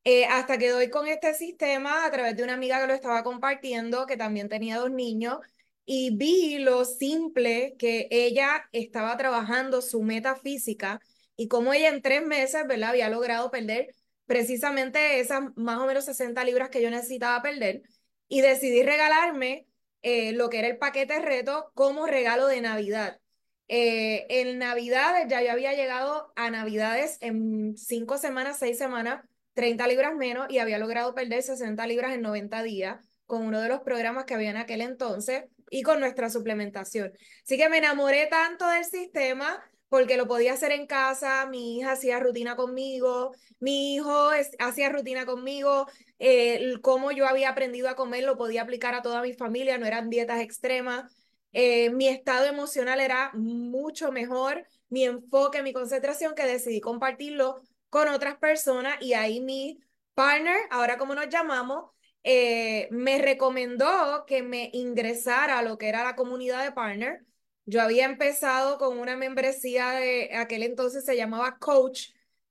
Eh, 0.04 0.24
hasta 0.26 0.56
que 0.58 0.70
doy 0.70 0.88
con 0.88 1.08
este 1.08 1.34
sistema 1.34 2.04
a 2.06 2.10
través 2.12 2.36
de 2.36 2.44
una 2.44 2.54
amiga 2.54 2.80
que 2.80 2.86
lo 2.86 2.94
estaba 2.94 3.24
compartiendo, 3.24 4.06
que 4.06 4.16
también 4.16 4.48
tenía 4.48 4.78
dos 4.78 4.90
niños, 4.90 5.38
y 5.86 6.16
vi 6.16 6.58
lo 6.58 6.84
simple 6.84 7.76
que 7.78 8.08
ella 8.10 8.68
estaba 8.72 9.16
trabajando 9.16 9.80
su 9.80 10.02
meta 10.02 10.36
física 10.36 11.00
y 11.36 11.48
cómo 11.48 11.72
ella 11.72 11.88
en 11.88 12.02
tres 12.02 12.26
meses, 12.26 12.66
¿verdad? 12.66 12.90
Había 12.90 13.08
logrado 13.08 13.50
perder 13.50 13.94
precisamente 14.26 15.20
esas 15.20 15.42
más 15.56 15.78
o 15.78 15.86
menos 15.86 16.04
60 16.04 16.42
libras 16.44 16.70
que 16.70 16.82
yo 16.82 16.90
necesitaba 16.90 17.40
perder 17.42 17.82
y 18.28 18.40
decidí 18.40 18.82
regalarme 18.82 19.66
eh, 20.02 20.32
lo 20.32 20.48
que 20.50 20.58
era 20.58 20.68
el 20.68 20.78
paquete 20.78 21.20
reto 21.20 21.70
como 21.74 22.06
regalo 22.06 22.46
de 22.48 22.60
Navidad. 22.60 23.20
Eh, 23.68 24.26
en 24.28 24.58
Navidades 24.58 25.26
ya 25.28 25.42
yo 25.42 25.52
había 25.52 25.74
llegado 25.74 26.32
a 26.36 26.50
Navidades 26.50 27.18
en 27.20 27.76
cinco 27.76 28.18
semanas, 28.18 28.58
seis 28.58 28.78
semanas, 28.78 29.24
30 29.54 29.86
libras 29.86 30.14
menos 30.14 30.46
y 30.50 30.58
había 30.58 30.78
logrado 30.78 31.14
perder 31.14 31.42
60 31.42 31.86
libras 31.86 32.12
en 32.12 32.22
90 32.22 32.62
días 32.62 32.98
con 33.26 33.42
uno 33.42 33.60
de 33.60 33.68
los 33.68 33.80
programas 33.80 34.24
que 34.24 34.34
había 34.34 34.50
en 34.50 34.56
aquel 34.56 34.80
entonces 34.80 35.44
y 35.70 35.82
con 35.82 36.00
nuestra 36.00 36.30
suplementación. 36.30 37.12
Así 37.44 37.56
que 37.56 37.68
me 37.68 37.78
enamoré 37.78 38.26
tanto 38.26 38.68
del 38.68 38.84
sistema 38.84 39.62
porque 39.88 40.16
lo 40.16 40.26
podía 40.26 40.52
hacer 40.54 40.72
en 40.72 40.86
casa, 40.86 41.46
mi 41.46 41.78
hija 41.78 41.92
hacía 41.92 42.18
rutina 42.18 42.56
conmigo, 42.56 43.32
mi 43.60 43.94
hijo 43.94 44.30
hacía 44.58 44.88
rutina 44.88 45.26
conmigo, 45.26 45.86
eh, 46.18 46.74
cómo 46.82 47.12
yo 47.12 47.26
había 47.26 47.50
aprendido 47.50 47.88
a 47.88 47.94
comer 47.96 48.24
lo 48.24 48.36
podía 48.36 48.62
aplicar 48.62 48.94
a 48.94 49.02
toda 49.02 49.22
mi 49.22 49.32
familia, 49.32 49.78
no 49.78 49.86
eran 49.86 50.10
dietas 50.10 50.40
extremas, 50.40 51.12
eh, 51.52 51.90
mi 51.90 52.08
estado 52.08 52.46
emocional 52.46 53.00
era 53.00 53.30
mucho 53.34 54.12
mejor, 54.12 54.66
mi 54.88 55.04
enfoque, 55.04 55.62
mi 55.62 55.72
concentración, 55.72 56.34
que 56.34 56.44
decidí 56.44 56.80
compartirlo 56.80 57.62
con 57.88 58.08
otras 58.08 58.36
personas 58.36 58.96
y 59.00 59.14
ahí 59.14 59.40
mi 59.40 59.78
partner, 60.14 60.56
ahora 60.70 60.98
como 60.98 61.14
nos 61.14 61.28
llamamos, 61.28 61.90
eh, 62.28 62.88
me 62.90 63.18
recomendó 63.18 64.24
que 64.26 64.42
me 64.42 64.70
ingresara 64.72 65.60
a 65.60 65.62
lo 65.62 65.78
que 65.78 65.88
era 65.88 66.02
la 66.02 66.16
comunidad 66.16 66.64
de 66.64 66.72
partner. 66.72 67.24
Yo 67.66 67.80
había 67.80 68.04
empezado 68.04 68.78
con 68.78 68.98
una 68.98 69.16
membresía 69.16 69.92
de 69.92 70.34
aquel 70.34 70.64
entonces 70.64 71.04
se 71.04 71.16
llamaba 71.16 71.58
Coach, 71.60 72.10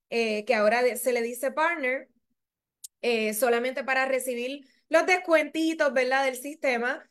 eh, 0.10 0.46
que 0.46 0.56
ahora 0.56 0.96
se 0.96 1.12
le 1.12 1.22
dice 1.22 1.52
partner, 1.52 2.10
eh, 3.02 3.34
solamente 3.34 3.84
para 3.84 4.06
recibir 4.06 4.66
los 4.90 5.06
descuentitos, 5.06 5.92
¿verdad? 5.94 6.26
Del 6.26 6.38
sistema. 6.38 7.04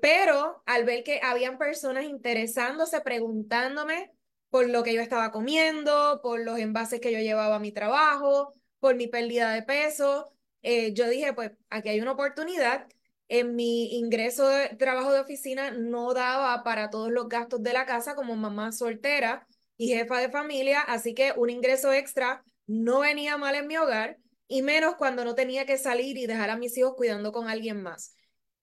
pero 0.00 0.62
al 0.66 0.84
ver 0.84 1.04
que 1.04 1.20
habían 1.22 1.58
personas 1.58 2.04
interesándose, 2.04 3.00
preguntándome 3.02 4.12
por 4.50 4.68
lo 4.68 4.82
que 4.82 4.94
yo 4.94 5.02
estaba 5.02 5.30
comiendo, 5.30 6.20
por 6.22 6.40
los 6.40 6.58
envases 6.58 7.00
que 7.00 7.12
yo 7.12 7.18
llevaba 7.20 7.56
a 7.56 7.58
mi 7.60 7.72
trabajo, 7.72 8.54
por 8.80 8.96
mi 8.96 9.08
pérdida 9.08 9.52
de 9.52 9.62
peso, 9.62 10.32
eh, 10.62 10.92
yo 10.94 11.08
dije, 11.08 11.32
pues 11.32 11.52
aquí 11.70 11.90
hay 11.90 12.00
una 12.00 12.12
oportunidad. 12.12 12.86
En 13.28 13.54
mi 13.56 13.96
ingreso 13.98 14.48
de 14.48 14.70
trabajo 14.76 15.12
de 15.12 15.20
oficina 15.20 15.70
no 15.70 16.12
daba 16.12 16.62
para 16.64 16.90
todos 16.90 17.10
los 17.10 17.28
gastos 17.28 17.62
de 17.62 17.72
la 17.72 17.86
casa 17.86 18.14
como 18.14 18.36
mamá 18.36 18.72
soltera 18.72 19.46
y 19.76 19.88
jefa 19.88 20.18
de 20.18 20.30
familia, 20.30 20.80
así 20.80 21.14
que 21.14 21.32
un 21.36 21.50
ingreso 21.50 21.92
extra 21.92 22.44
no 22.66 23.00
venía 23.00 23.36
mal 23.38 23.54
en 23.54 23.66
mi 23.66 23.76
hogar 23.76 24.18
y 24.48 24.62
menos 24.62 24.96
cuando 24.96 25.24
no 25.24 25.34
tenía 25.34 25.64
que 25.66 25.78
salir 25.78 26.18
y 26.18 26.26
dejar 26.26 26.50
a 26.50 26.56
mis 26.56 26.76
hijos 26.76 26.94
cuidando 26.94 27.32
con 27.32 27.48
alguien 27.48 27.82
más. 27.82 28.14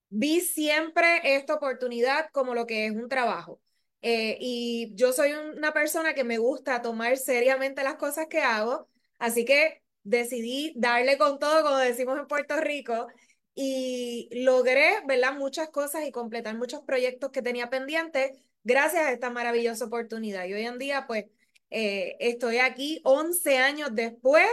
Vi 0.09 0.41
siempre 0.41 1.35
esta 1.35 1.55
oportunidad 1.55 2.29
como 2.31 2.53
lo 2.53 2.65
que 2.65 2.85
es 2.85 2.91
un 2.91 3.09
trabajo. 3.09 3.59
Eh, 4.01 4.37
y 4.39 4.91
yo 4.95 5.11
soy 5.11 5.33
una 5.33 5.73
persona 5.73 6.13
que 6.13 6.23
me 6.23 6.37
gusta 6.37 6.81
tomar 6.81 7.17
seriamente 7.17 7.83
las 7.83 7.95
cosas 7.95 8.27
que 8.27 8.39
hago, 8.41 8.87
así 9.17 9.45
que 9.45 9.81
decidí 10.03 10.73
darle 10.75 11.17
con 11.17 11.39
todo, 11.39 11.63
como 11.63 11.77
decimos 11.77 12.19
en 12.19 12.27
Puerto 12.27 12.59
Rico, 12.59 13.07
y 13.55 14.29
logré, 14.31 15.01
¿verdad? 15.05 15.33
Muchas 15.33 15.69
cosas 15.69 16.05
y 16.07 16.11
completar 16.11 16.55
muchos 16.57 16.81
proyectos 16.83 17.31
que 17.31 17.41
tenía 17.41 17.69
pendientes 17.69 18.31
gracias 18.63 19.05
a 19.05 19.11
esta 19.11 19.29
maravillosa 19.29 19.85
oportunidad. 19.85 20.45
Y 20.45 20.53
hoy 20.53 20.65
en 20.65 20.77
día, 20.77 21.05
pues, 21.07 21.25
eh, 21.69 22.15
estoy 22.19 22.59
aquí 22.59 23.01
11 23.03 23.57
años 23.57 23.89
después, 23.93 24.47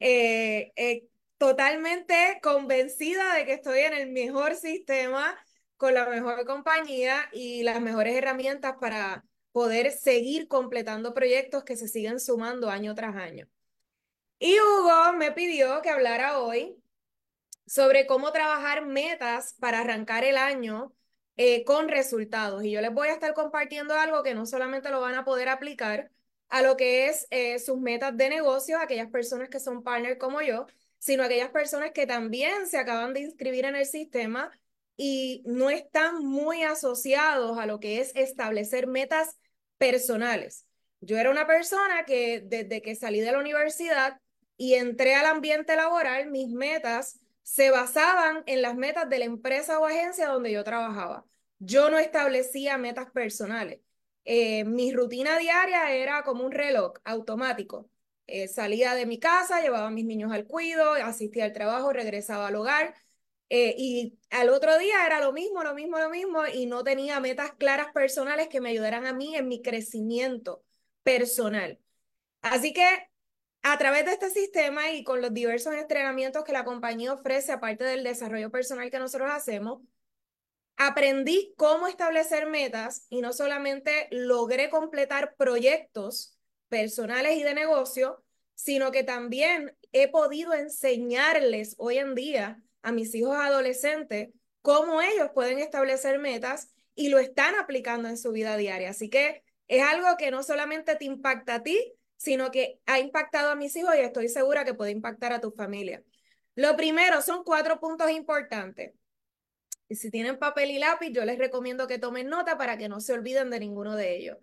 eh, 0.00 0.72
eh, 0.76 1.06
totalmente 1.38 2.40
convencida 2.42 3.34
de 3.34 3.46
que 3.46 3.54
estoy 3.54 3.80
en 3.80 3.94
el 3.94 4.10
mejor 4.10 4.54
sistema, 4.56 5.36
con 5.76 5.94
la 5.94 6.06
mejor 6.08 6.44
compañía 6.46 7.28
y 7.32 7.62
las 7.62 7.80
mejores 7.80 8.14
herramientas 8.14 8.74
para 8.80 9.24
poder 9.52 9.92
seguir 9.92 10.48
completando 10.48 11.14
proyectos 11.14 11.64
que 11.64 11.76
se 11.76 11.88
siguen 11.88 12.20
sumando 12.20 12.70
año 12.70 12.94
tras 12.94 13.16
año. 13.16 13.48
Y 14.40 14.58
Hugo 14.58 15.12
me 15.18 15.32
pidió 15.32 15.82
que 15.82 15.90
hablara 15.90 16.40
hoy 16.40 16.82
sobre 17.66 18.06
cómo 18.06 18.32
trabajar 18.32 18.86
metas 18.86 19.54
para 19.60 19.80
arrancar 19.80 20.24
el 20.24 20.38
año 20.38 20.94
eh, 21.36 21.62
con 21.64 21.88
resultados. 21.88 22.64
Y 22.64 22.70
yo 22.70 22.80
les 22.80 22.92
voy 22.92 23.08
a 23.08 23.12
estar 23.12 23.34
compartiendo 23.34 23.94
algo 23.94 24.22
que 24.22 24.34
no 24.34 24.46
solamente 24.46 24.90
lo 24.90 25.00
van 25.00 25.14
a 25.14 25.24
poder 25.26 25.50
aplicar 25.50 26.10
a 26.48 26.62
lo 26.62 26.76
que 26.78 27.08
es 27.08 27.26
eh, 27.30 27.58
sus 27.58 27.78
metas 27.78 28.16
de 28.16 28.30
negocio, 28.30 28.78
aquellas 28.78 29.10
personas 29.10 29.50
que 29.50 29.60
son 29.60 29.82
partners 29.82 30.18
como 30.18 30.40
yo, 30.40 30.66
sino 30.98 31.22
aquellas 31.22 31.50
personas 31.50 31.90
que 31.92 32.06
también 32.06 32.66
se 32.66 32.78
acaban 32.78 33.12
de 33.12 33.20
inscribir 33.20 33.66
en 33.66 33.76
el 33.76 33.86
sistema 33.86 34.50
y 34.96 35.42
no 35.46 35.68
están 35.68 36.24
muy 36.24 36.62
asociados 36.62 37.58
a 37.58 37.66
lo 37.66 37.78
que 37.78 38.00
es 38.00 38.12
establecer 38.16 38.86
metas 38.86 39.38
personales. 39.76 40.66
Yo 41.02 41.18
era 41.18 41.30
una 41.30 41.46
persona 41.46 42.04
que 42.06 42.40
desde 42.40 42.80
que 42.80 42.94
salí 42.94 43.20
de 43.20 43.32
la 43.32 43.38
universidad 43.38 44.18
y 44.60 44.74
entré 44.74 45.14
al 45.14 45.24
ambiente 45.24 45.74
laboral, 45.74 46.30
mis 46.30 46.50
metas 46.50 47.18
se 47.42 47.70
basaban 47.70 48.42
en 48.44 48.60
las 48.60 48.76
metas 48.76 49.08
de 49.08 49.18
la 49.18 49.24
empresa 49.24 49.78
o 49.78 49.86
agencia 49.86 50.28
donde 50.28 50.52
yo 50.52 50.62
trabajaba. 50.64 51.24
Yo 51.58 51.88
no 51.88 51.98
establecía 51.98 52.76
metas 52.76 53.10
personales. 53.10 53.80
Eh, 54.26 54.64
mi 54.64 54.92
rutina 54.92 55.38
diaria 55.38 55.92
era 55.94 56.24
como 56.24 56.44
un 56.44 56.52
reloj 56.52 56.92
automático. 57.04 57.88
Eh, 58.26 58.48
salía 58.48 58.94
de 58.94 59.06
mi 59.06 59.18
casa, 59.18 59.62
llevaba 59.62 59.86
a 59.86 59.90
mis 59.90 60.04
niños 60.04 60.30
al 60.30 60.46
cuido, 60.46 60.92
asistía 60.92 61.46
al 61.46 61.54
trabajo, 61.54 61.94
regresaba 61.94 62.48
al 62.48 62.56
hogar. 62.56 62.94
Eh, 63.48 63.74
y 63.78 64.18
al 64.28 64.50
otro 64.50 64.76
día 64.78 65.06
era 65.06 65.20
lo 65.20 65.32
mismo, 65.32 65.64
lo 65.64 65.74
mismo, 65.74 65.98
lo 65.98 66.10
mismo, 66.10 66.46
y 66.46 66.66
no 66.66 66.84
tenía 66.84 67.18
metas 67.20 67.52
claras 67.54 67.92
personales 67.94 68.48
que 68.48 68.60
me 68.60 68.68
ayudaran 68.70 69.06
a 69.06 69.14
mí 69.14 69.36
en 69.36 69.48
mi 69.48 69.62
crecimiento 69.62 70.62
personal. 71.02 71.80
Así 72.42 72.72
que 72.74 73.09
a 73.62 73.78
través 73.78 74.04
de 74.04 74.12
este 74.12 74.30
sistema 74.30 74.90
y 74.90 75.04
con 75.04 75.20
los 75.20 75.34
diversos 75.34 75.74
entrenamientos 75.74 76.44
que 76.44 76.52
la 76.52 76.64
compañía 76.64 77.12
ofrece, 77.12 77.52
aparte 77.52 77.84
del 77.84 78.04
desarrollo 78.04 78.50
personal 78.50 78.90
que 78.90 78.98
nosotros 78.98 79.30
hacemos, 79.30 79.82
aprendí 80.76 81.52
cómo 81.56 81.86
establecer 81.86 82.46
metas 82.46 83.06
y 83.10 83.20
no 83.20 83.32
solamente 83.32 84.08
logré 84.10 84.70
completar 84.70 85.34
proyectos 85.36 86.38
personales 86.68 87.36
y 87.36 87.42
de 87.42 87.54
negocio, 87.54 88.24
sino 88.54 88.90
que 88.90 89.04
también 89.04 89.76
he 89.92 90.08
podido 90.08 90.54
enseñarles 90.54 91.74
hoy 91.78 91.98
en 91.98 92.14
día 92.14 92.62
a 92.82 92.92
mis 92.92 93.14
hijos 93.14 93.36
adolescentes 93.36 94.30
cómo 94.62 95.02
ellos 95.02 95.30
pueden 95.34 95.58
establecer 95.58 96.18
metas 96.18 96.70
y 96.94 97.08
lo 97.08 97.18
están 97.18 97.54
aplicando 97.56 98.08
en 98.08 98.16
su 98.16 98.32
vida 98.32 98.56
diaria. 98.56 98.90
Así 98.90 99.10
que 99.10 99.42
es 99.68 99.82
algo 99.82 100.16
que 100.16 100.30
no 100.30 100.42
solamente 100.42 100.96
te 100.96 101.04
impacta 101.04 101.56
a 101.56 101.62
ti, 101.62 101.94
sino 102.20 102.50
que 102.50 102.78
ha 102.84 103.00
impactado 103.00 103.50
a 103.50 103.56
mis 103.56 103.74
hijos 103.76 103.94
y 103.96 104.00
estoy 104.00 104.28
segura 104.28 104.62
que 104.66 104.74
puede 104.74 104.90
impactar 104.90 105.32
a 105.32 105.40
tu 105.40 105.52
familia. 105.52 106.04
Lo 106.54 106.76
primero 106.76 107.22
son 107.22 107.44
cuatro 107.44 107.80
puntos 107.80 108.10
importantes. 108.10 108.92
Y 109.88 109.96
si 109.96 110.10
tienen 110.10 110.38
papel 110.38 110.70
y 110.70 110.78
lápiz, 110.78 111.12
yo 111.12 111.24
les 111.24 111.38
recomiendo 111.38 111.86
que 111.86 111.98
tomen 111.98 112.28
nota 112.28 112.58
para 112.58 112.76
que 112.76 112.90
no 112.90 113.00
se 113.00 113.14
olviden 113.14 113.48
de 113.48 113.60
ninguno 113.60 113.96
de 113.96 114.18
ellos. 114.18 114.36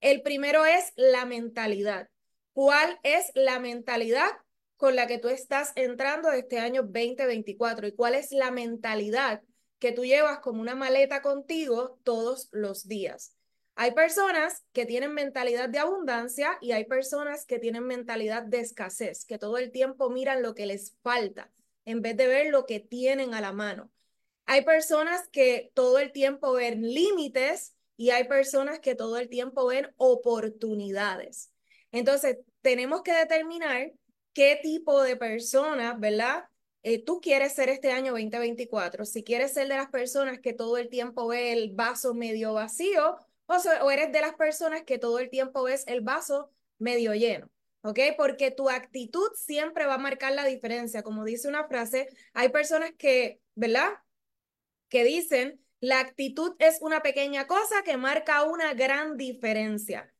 El 0.00 0.22
primero 0.22 0.64
es 0.64 0.92
la 0.94 1.26
mentalidad. 1.26 2.08
¿Cuál 2.52 3.00
es 3.02 3.32
la 3.34 3.58
mentalidad 3.58 4.30
con 4.76 4.94
la 4.94 5.08
que 5.08 5.18
tú 5.18 5.28
estás 5.28 5.72
entrando 5.74 6.30
este 6.30 6.60
año 6.60 6.82
2024? 6.82 7.88
¿Y 7.88 7.96
cuál 7.96 8.14
es 8.14 8.30
la 8.30 8.52
mentalidad 8.52 9.42
que 9.80 9.90
tú 9.90 10.04
llevas 10.04 10.38
como 10.38 10.60
una 10.60 10.76
maleta 10.76 11.20
contigo 11.20 11.98
todos 12.04 12.48
los 12.52 12.86
días? 12.86 13.33
Hay 13.76 13.92
personas 13.92 14.64
que 14.72 14.86
tienen 14.86 15.14
mentalidad 15.14 15.68
de 15.68 15.80
abundancia 15.80 16.58
y 16.60 16.72
hay 16.72 16.84
personas 16.84 17.44
que 17.44 17.58
tienen 17.58 17.84
mentalidad 17.84 18.44
de 18.44 18.60
escasez, 18.60 19.24
que 19.24 19.38
todo 19.38 19.58
el 19.58 19.72
tiempo 19.72 20.10
miran 20.10 20.42
lo 20.42 20.54
que 20.54 20.66
les 20.66 20.96
falta 21.02 21.50
en 21.84 22.00
vez 22.00 22.16
de 22.16 22.28
ver 22.28 22.50
lo 22.50 22.66
que 22.66 22.80
tienen 22.80 23.34
a 23.34 23.40
la 23.40 23.52
mano. 23.52 23.90
Hay 24.46 24.64
personas 24.64 25.28
que 25.28 25.72
todo 25.74 25.98
el 25.98 26.12
tiempo 26.12 26.52
ven 26.52 26.82
límites 26.82 27.74
y 27.96 28.10
hay 28.10 28.24
personas 28.24 28.78
que 28.78 28.94
todo 28.94 29.18
el 29.18 29.28
tiempo 29.28 29.66
ven 29.66 29.92
oportunidades. 29.96 31.50
Entonces, 31.90 32.38
tenemos 32.60 33.02
que 33.02 33.12
determinar 33.12 33.92
qué 34.32 34.58
tipo 34.62 35.02
de 35.02 35.16
persona, 35.16 35.94
¿verdad? 35.94 36.44
Eh, 36.82 37.02
tú 37.02 37.20
quieres 37.20 37.54
ser 37.54 37.70
este 37.70 37.92
año 37.92 38.12
2024. 38.12 39.04
Si 39.04 39.24
quieres 39.24 39.52
ser 39.54 39.68
de 39.68 39.76
las 39.76 39.90
personas 39.90 40.38
que 40.40 40.52
todo 40.52 40.76
el 40.76 40.88
tiempo 40.88 41.28
ve 41.28 41.52
el 41.52 41.72
vaso 41.72 42.14
medio 42.14 42.52
vacío 42.52 43.16
o, 43.46 43.90
eres 43.90 44.12
de 44.12 44.20
las 44.20 44.34
personas 44.34 44.82
que 44.82 44.98
todo 44.98 45.18
el 45.18 45.30
tiempo 45.30 45.64
ves 45.64 45.84
el 45.86 46.00
vaso 46.00 46.50
medio 46.78 47.14
lleno. 47.14 47.50
¿ok? 47.82 48.00
Porque 48.16 48.50
tu 48.50 48.70
actitud 48.70 49.28
siempre 49.36 49.86
va 49.86 49.94
a 49.94 49.98
marcar 49.98 50.32
la 50.32 50.44
diferencia. 50.44 51.02
Como 51.02 51.24
dice 51.24 51.48
una 51.48 51.68
frase, 51.68 52.08
hay 52.32 52.48
personas 52.48 52.92
que, 52.96 53.40
¿verdad? 53.54 53.90
Que 54.88 55.04
dicen, 55.04 55.60
la 55.80 56.00
actitud 56.00 56.54
es 56.58 56.78
una 56.80 57.02
pequeña 57.02 57.46
cosa 57.46 57.82
que 57.84 57.98
marca 57.98 58.44
una 58.44 58.72
gran 58.72 59.16
diferencia. 59.16 60.10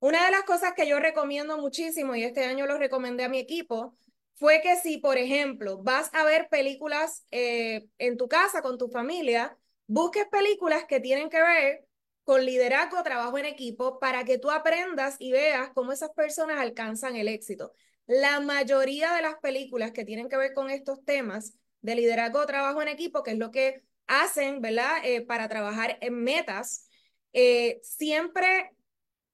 Una 0.00 0.24
de 0.24 0.30
las 0.30 0.44
cosas 0.44 0.72
que 0.74 0.86
yo 0.88 0.98
recomiendo 0.98 1.58
muchísimo, 1.58 2.16
y 2.16 2.24
este 2.24 2.44
año 2.44 2.66
lo 2.66 2.78
recomendé 2.78 3.24
a 3.24 3.28
mi 3.28 3.38
equipo, 3.38 3.94
fue 4.34 4.60
que 4.62 4.76
si, 4.76 4.98
por 4.98 5.18
ejemplo, 5.18 5.78
vas 5.82 6.10
a 6.14 6.24
ver 6.24 6.48
películas 6.48 7.26
eh, 7.30 7.86
en 7.98 8.16
tu 8.16 8.26
casa 8.26 8.62
con 8.62 8.78
tu 8.78 8.88
familia, 8.88 9.56
busques 9.86 10.26
películas 10.28 10.84
que 10.86 10.98
tienen 10.98 11.28
que 11.28 11.40
ver 11.40 11.86
con 12.24 12.44
liderazgo, 12.44 13.02
trabajo 13.02 13.38
en 13.38 13.46
equipo, 13.46 13.98
para 13.98 14.24
que 14.24 14.38
tú 14.38 14.50
aprendas 14.50 15.16
y 15.18 15.32
veas 15.32 15.70
cómo 15.74 15.92
esas 15.92 16.10
personas 16.10 16.58
alcanzan 16.60 17.16
el 17.16 17.28
éxito. 17.28 17.72
La 18.06 18.40
mayoría 18.40 19.12
de 19.14 19.22
las 19.22 19.36
películas 19.36 19.92
que 19.92 20.04
tienen 20.04 20.28
que 20.28 20.36
ver 20.36 20.54
con 20.54 20.70
estos 20.70 21.04
temas 21.04 21.54
de 21.80 21.94
liderazgo, 21.96 22.46
trabajo 22.46 22.82
en 22.82 22.88
equipo, 22.88 23.22
que 23.22 23.32
es 23.32 23.38
lo 23.38 23.50
que 23.50 23.82
hacen, 24.06 24.60
¿verdad? 24.60 25.04
Eh, 25.04 25.22
para 25.22 25.48
trabajar 25.48 25.98
en 26.00 26.22
metas, 26.22 26.88
eh, 27.32 27.80
siempre 27.82 28.70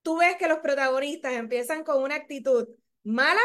tú 0.02 0.18
ves 0.18 0.36
que 0.36 0.48
los 0.48 0.58
protagonistas 0.60 1.34
empiezan 1.34 1.84
con 1.84 2.02
una 2.02 2.14
actitud 2.16 2.68
mala 3.04 3.40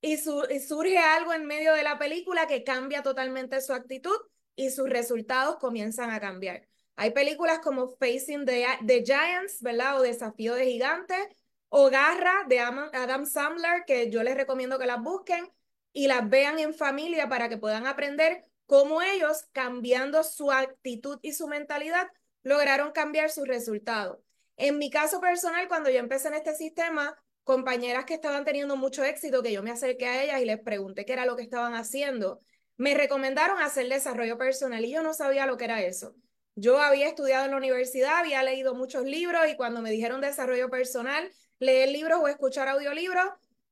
y, 0.00 0.14
y 0.14 0.60
surge 0.60 0.98
algo 0.98 1.32
en 1.32 1.46
medio 1.46 1.74
de 1.74 1.82
la 1.82 1.98
película 1.98 2.46
que 2.46 2.64
cambia 2.64 3.02
totalmente 3.02 3.60
su 3.60 3.72
actitud 3.72 4.16
y 4.56 4.70
sus 4.70 4.88
resultados 4.88 5.56
comienzan 5.56 6.10
a 6.10 6.20
cambiar. 6.20 6.68
Hay 6.96 7.10
películas 7.10 7.60
como 7.60 7.96
Facing 7.96 8.44
the, 8.44 8.66
the 8.86 9.04
Giants, 9.04 9.62
¿verdad? 9.62 9.98
O 9.98 10.02
Desafío 10.02 10.54
de 10.54 10.66
Gigantes, 10.66 11.28
o 11.68 11.88
Garra 11.90 12.44
de 12.48 12.60
Adam 12.60 13.26
Sandler, 13.26 13.84
que 13.86 14.10
yo 14.10 14.22
les 14.22 14.36
recomiendo 14.36 14.78
que 14.78 14.86
las 14.86 15.02
busquen 15.02 15.50
y 15.92 16.06
las 16.06 16.28
vean 16.28 16.58
en 16.58 16.74
familia 16.74 17.28
para 17.28 17.48
que 17.48 17.56
puedan 17.58 17.86
aprender 17.86 18.44
cómo 18.66 19.02
ellos, 19.02 19.46
cambiando 19.52 20.22
su 20.22 20.50
actitud 20.50 21.18
y 21.22 21.32
su 21.32 21.48
mentalidad, 21.48 22.08
lograron 22.42 22.92
cambiar 22.92 23.30
sus 23.30 23.46
resultados. 23.46 24.18
En 24.56 24.78
mi 24.78 24.90
caso 24.90 25.20
personal, 25.20 25.68
cuando 25.68 25.90
yo 25.90 25.98
empecé 25.98 26.28
en 26.28 26.34
este 26.34 26.54
sistema, 26.54 27.16
compañeras 27.44 28.04
que 28.04 28.14
estaban 28.14 28.44
teniendo 28.44 28.76
mucho 28.76 29.02
éxito, 29.04 29.42
que 29.42 29.52
yo 29.52 29.62
me 29.62 29.70
acerqué 29.70 30.06
a 30.06 30.22
ellas 30.22 30.40
y 30.40 30.44
les 30.44 30.60
pregunté 30.60 31.04
qué 31.04 31.14
era 31.14 31.26
lo 31.26 31.36
que 31.36 31.42
estaban 31.42 31.74
haciendo, 31.74 32.40
me 32.76 32.94
recomendaron 32.94 33.60
hacer 33.60 33.88
desarrollo 33.88 34.38
personal 34.38 34.84
y 34.84 34.92
yo 34.92 35.02
no 35.02 35.14
sabía 35.14 35.46
lo 35.46 35.56
que 35.56 35.64
era 35.64 35.82
eso. 35.82 36.14
Yo 36.54 36.80
había 36.80 37.08
estudiado 37.08 37.46
en 37.46 37.52
la 37.52 37.56
universidad, 37.56 38.18
había 38.18 38.42
leído 38.42 38.74
muchos 38.74 39.04
libros 39.04 39.42
y 39.48 39.56
cuando 39.56 39.80
me 39.80 39.90
dijeron 39.90 40.20
desarrollo 40.20 40.68
personal, 40.68 41.30
leer 41.58 41.88
libros 41.88 42.20
o 42.20 42.28
escuchar 42.28 42.68
audiolibros, 42.68 43.26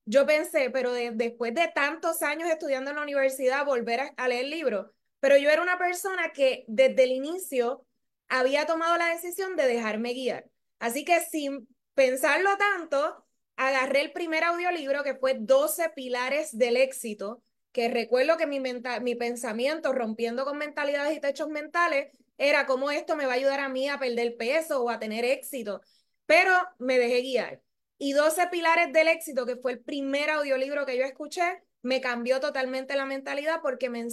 yo 0.06 0.26
pensé, 0.26 0.70
pero 0.70 0.92
después 0.92 1.54
de 1.54 1.68
tantos 1.68 2.22
años 2.22 2.48
estudiando 2.48 2.90
en 2.90 2.96
la 2.96 3.02
universidad, 3.02 3.66
volver 3.66 4.00
a, 4.00 4.14
a 4.16 4.28
leer 4.28 4.46
libros. 4.46 4.90
Pero 5.20 5.36
yo 5.36 5.50
era 5.50 5.62
una 5.62 5.78
persona 5.78 6.32
que 6.32 6.64
desde 6.66 7.04
el 7.04 7.12
inicio 7.12 7.86
había 8.28 8.66
tomado 8.66 8.96
la 8.96 9.08
decisión 9.08 9.56
de 9.56 9.66
dejarme 9.66 10.14
guiar. 10.14 10.46
Así 10.78 11.04
que 11.04 11.20
sin 11.20 11.68
pensarlo 11.94 12.56
tanto, 12.56 13.24
agarré 13.56 14.00
el 14.00 14.12
primer 14.12 14.42
audiolibro 14.44 15.04
que 15.04 15.14
fue 15.14 15.36
12 15.38 15.90
pilares 15.90 16.56
del 16.56 16.78
éxito, 16.78 17.42
que 17.72 17.88
recuerdo 17.88 18.36
que 18.36 18.46
mi, 18.46 18.58
mi 18.58 19.14
pensamiento, 19.14 19.92
rompiendo 19.92 20.44
con 20.44 20.56
mentalidades 20.56 21.16
y 21.16 21.20
techos 21.20 21.48
mentales, 21.48 22.10
era 22.40 22.64
cómo 22.64 22.90
esto 22.90 23.16
me 23.16 23.26
va 23.26 23.32
a 23.32 23.36
ayudar 23.36 23.60
a 23.60 23.68
mí 23.68 23.86
a 23.86 23.98
perder 23.98 24.36
peso 24.38 24.82
o 24.82 24.88
a 24.88 24.98
tener 24.98 25.26
éxito. 25.26 25.82
Pero 26.24 26.52
me 26.78 26.98
dejé 26.98 27.20
guiar. 27.20 27.62
Y 27.98 28.14
12 28.14 28.46
pilares 28.48 28.92
del 28.94 29.08
éxito, 29.08 29.44
que 29.44 29.56
fue 29.56 29.72
el 29.72 29.80
primer 29.80 30.30
audiolibro 30.30 30.86
que 30.86 30.96
yo 30.96 31.04
escuché, 31.04 31.62
me 31.82 32.00
cambió 32.00 32.40
totalmente 32.40 32.96
la 32.96 33.04
mentalidad 33.04 33.60
porque 33.60 33.90
me, 33.90 34.08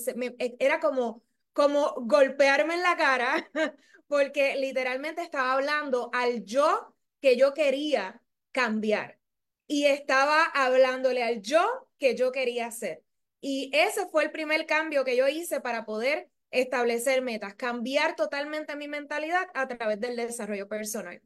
era 0.59 0.81
como, 0.81 1.23
como 1.53 1.93
golpearme 2.01 2.73
en 2.75 2.83
la 2.83 2.97
cara, 2.97 3.49
porque 4.07 4.57
literalmente 4.57 5.21
estaba 5.21 5.53
hablando 5.53 6.09
al 6.11 6.43
yo 6.43 6.93
que 7.21 7.37
yo 7.37 7.53
quería 7.53 8.21
cambiar 8.51 9.19
y 9.67 9.85
estaba 9.85 10.43
hablándole 10.43 11.23
al 11.23 11.41
yo 11.41 11.89
que 11.97 12.13
yo 12.15 12.33
quería 12.33 12.71
ser. 12.71 13.03
Y 13.39 13.71
ese 13.73 14.07
fue 14.07 14.25
el 14.25 14.31
primer 14.31 14.65
cambio 14.65 15.05
que 15.05 15.15
yo 15.15 15.29
hice 15.29 15.61
para 15.61 15.85
poder 15.85 16.29
establecer 16.61 17.21
metas, 17.21 17.55
cambiar 17.55 18.15
totalmente 18.15 18.75
mi 18.75 18.87
mentalidad 18.87 19.47
a 19.53 19.67
través 19.67 19.99
del 19.99 20.15
desarrollo 20.15 20.67
personal. 20.67 21.21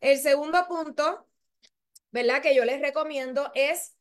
El 0.00 0.18
segundo 0.18 0.66
punto, 0.68 1.26
¿verdad? 2.10 2.42
Que 2.42 2.54
yo 2.54 2.64
les 2.64 2.80
recomiendo 2.80 3.50
es, 3.54 3.96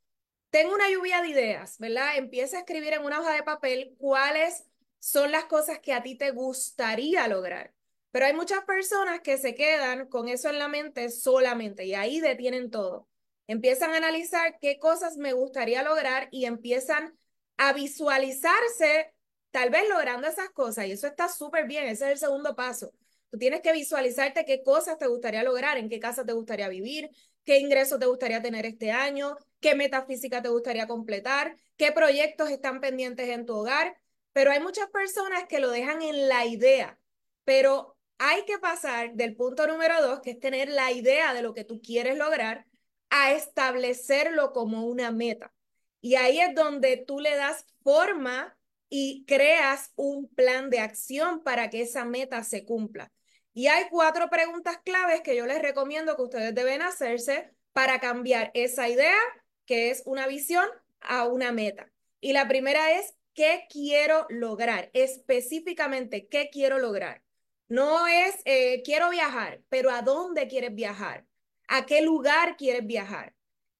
tengo 0.50 0.74
una 0.74 0.90
lluvia 0.90 1.22
de 1.22 1.30
ideas, 1.30 1.78
¿verdad? 1.80 2.18
Empieza 2.18 2.58
a 2.58 2.60
escribir 2.62 2.94
en 2.94 3.04
una 3.04 3.20
hoja 3.20 3.34
de 3.34 3.44
papel 3.44 3.96
cuáles 3.98 4.66
son 5.00 5.32
las 5.32 5.46
cosas 5.46 5.80
que 5.80 5.94
a 5.94 6.04
ti 6.04 6.16
te 6.16 6.32
gustaría 6.32 7.28
lograr. 7.28 7.74
Pero 8.12 8.26
hay 8.26 8.34
muchas 8.34 8.64
personas 8.64 9.22
que 9.22 9.38
se 9.38 9.56
quedan 9.56 10.08
con 10.08 10.30
eso 10.30 10.50
en 10.50 10.60
la 10.60 10.68
mente 10.68 11.10
solamente 11.10 11.86
y 11.86 11.94
ahí 11.96 12.20
detienen 12.22 12.72
todo 12.72 13.08
empiezan 13.48 13.92
a 13.94 13.98
analizar 13.98 14.58
qué 14.60 14.80
cosas 14.80 15.18
me 15.18 15.34
gustaría 15.34 15.84
lograr 15.84 16.28
y 16.32 16.46
empiezan 16.46 17.18
a 17.58 17.74
visualizarse 17.74 19.14
tal 19.56 19.70
vez 19.70 19.88
logrando 19.88 20.28
esas 20.28 20.50
cosas. 20.50 20.86
Y 20.86 20.92
eso 20.92 21.08
está 21.08 21.30
súper 21.30 21.66
bien, 21.66 21.86
ese 21.86 22.04
es 22.04 22.12
el 22.12 22.18
segundo 22.18 22.58
paso. 22.58 22.92
Tú 23.30 23.38
tienes 23.38 23.62
que 23.62 23.72
visualizarte 23.72 24.44
qué 24.44 24.62
cosas 24.62 24.98
te 24.98 25.08
gustaría 25.08 25.44
lograr, 25.44 25.78
en 25.78 25.88
qué 25.88 25.98
casa 25.98 26.26
te 26.26 26.34
gustaría 26.34 26.68
vivir, 26.68 27.10
qué 27.46 27.60
ingresos 27.60 27.98
te 27.98 28.06
gustaría 28.06 28.42
tener 28.42 28.66
este 28.66 28.92
año, 28.92 29.38
qué 29.62 29.74
metafísica 29.74 30.42
te 30.42 30.50
gustaría 30.50 30.88
completar, 30.88 31.56
qué 31.78 31.94
proyectos 31.94 32.50
están 32.50 32.82
pendientes 32.82 33.30
en 33.30 33.46
tu 33.46 33.56
hogar. 33.56 33.96
Pero 34.34 34.52
hay 34.52 34.60
muchas 34.60 34.90
personas 34.90 35.46
que 35.48 35.60
lo 35.60 35.72
dejan 35.72 36.02
en 36.02 36.28
la 36.28 36.46
idea, 36.46 37.00
pero 37.46 37.96
hay 38.18 38.44
que 38.44 38.60
pasar 38.60 39.14
del 39.14 39.38
punto 39.38 39.68
número 39.68 40.02
dos, 40.02 40.20
que 40.20 40.32
es 40.32 40.40
tener 40.42 40.68
la 40.68 40.92
idea 40.92 41.34
de 41.34 41.42
lo 41.42 41.54
que 41.54 41.64
tú 41.64 41.80
quieres 41.82 42.18
lograr, 42.18 42.66
a 43.10 43.32
establecerlo 43.32 44.52
como 44.52 44.86
una 44.86 45.12
meta. 45.12 45.54
Y 46.02 46.16
ahí 46.16 46.42
es 46.42 46.54
donde 46.54 46.98
tú 46.98 47.22
le 47.22 47.38
das 47.38 47.66
forma 47.84 48.58
y 48.98 49.26
creas 49.28 49.92
un 49.98 50.30
plan 50.30 50.70
de 50.70 50.80
acción 50.80 51.44
para 51.44 51.70
que 51.70 51.82
esa 51.82 52.06
meta 52.06 52.46
se 52.46 52.64
cumpla. 52.64 53.12
Y 53.54 53.68
hay 53.68 53.86
cuatro 53.90 54.30
preguntas 54.30 54.78
claves 54.86 55.20
que 55.20 55.36
yo 55.36 55.46
les 55.46 55.62
recomiendo 55.62 56.16
que 56.16 56.22
ustedes 56.22 56.56
deben 56.56 56.82
hacerse 56.82 57.52
para 57.74 58.00
cambiar 58.00 58.52
esa 58.54 58.88
idea, 58.88 59.18
que 59.66 59.90
es 59.90 60.02
una 60.06 60.28
visión, 60.28 60.66
a 61.02 61.28
una 61.28 61.52
meta. 61.52 61.92
Y 62.22 62.32
la 62.32 62.48
primera 62.48 62.98
es, 62.98 63.14
¿qué 63.34 63.66
quiero 63.70 64.28
lograr? 64.30 64.92
Específicamente, 64.94 66.30
¿qué 66.30 66.50
quiero 66.50 66.80
lograr? 66.80 67.22
No 67.68 68.08
es, 68.08 68.36
eh, 68.46 68.82
quiero 68.86 69.10
viajar, 69.10 69.62
pero 69.68 69.92
¿a 69.92 70.04
dónde 70.04 70.48
quieres 70.48 70.74
viajar? 70.74 71.26
a 71.68 71.86
qué 71.86 72.02
lugar 72.02 72.56
quieres 72.58 72.86
viajar. 72.86 73.34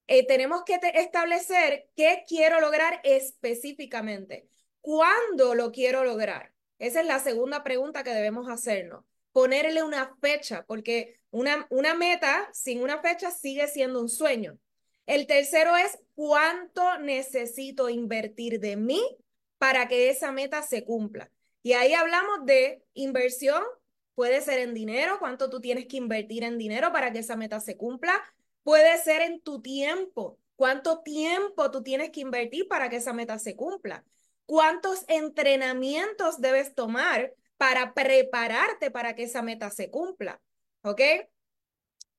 Eh, 0.08 0.26
tenemos 0.28 0.64
que 0.64 0.80
establecer 0.96 1.90
qué 1.96 2.24
quiero 2.28 2.60
lograr 2.60 3.00
específicamente. 3.04 4.50
¿Cuándo 4.86 5.56
lo 5.56 5.72
quiero 5.72 6.04
lograr? 6.04 6.54
Esa 6.78 7.02
es 7.02 7.08
la 7.08 7.20
segunda 7.20 7.64
pregunta 7.64 8.04
que 8.04 8.12
debemos 8.12 8.48
hacernos. 8.48 9.04
Ponerle 9.32 9.82
una 9.82 10.16
fecha, 10.22 10.64
porque 10.68 11.20
una, 11.32 11.66
una 11.72 11.96
meta 11.96 12.48
sin 12.54 12.84
una 12.84 13.02
fecha 13.02 13.32
sigue 13.32 13.68
siendo 13.68 14.00
un 14.00 14.10
sueño. 14.10 14.60
El 15.08 15.26
tercero 15.26 15.76
es 15.76 15.98
cuánto 16.14 17.00
necesito 17.00 17.90
invertir 17.90 18.60
de 18.60 18.76
mí 18.76 19.02
para 19.58 19.88
que 19.88 20.12
esa 20.12 20.32
meta 20.32 20.62
se 20.62 20.86
cumpla. 20.86 21.32
Y 21.64 21.74
ahí 21.74 21.96
hablamos 21.96 22.46
de 22.46 22.84
inversión 22.94 23.64
Puede 24.16 24.40
ser 24.40 24.60
en 24.60 24.74
dinero, 24.74 25.18
cuánto 25.20 25.50
tú 25.50 25.60
tienes 25.60 25.88
que 25.88 25.98
invertir 25.98 26.46
en 26.46 26.58
dinero 26.58 26.94
para 26.94 27.12
que 27.12 27.20
esa 27.20 27.36
meta 27.36 27.60
se 27.60 27.76
cumpla. 27.76 28.24
Puede 28.64 28.98
ser 28.98 29.22
en 29.22 29.42
tu 29.42 29.62
tiempo, 29.62 30.40
cuánto 30.56 31.02
tiempo 31.02 31.70
tú 31.70 31.84
tienes 31.84 32.12
que 32.12 32.22
invertir 32.22 32.70
para 32.70 32.90
que 32.90 32.96
esa 32.96 33.12
meta 33.12 33.38
se 33.40 33.58
cumpla. 33.58 34.06
¿Cuántos 34.46 35.06
entrenamientos 35.08 36.40
debes 36.40 36.76
tomar 36.76 37.34
para 37.58 37.94
prepararte 37.94 38.92
para 38.92 39.16
que 39.16 39.24
esa 39.24 39.42
meta 39.42 39.70
se 39.70 39.90
cumpla? 39.90 40.42
¿Ok? 40.82 41.02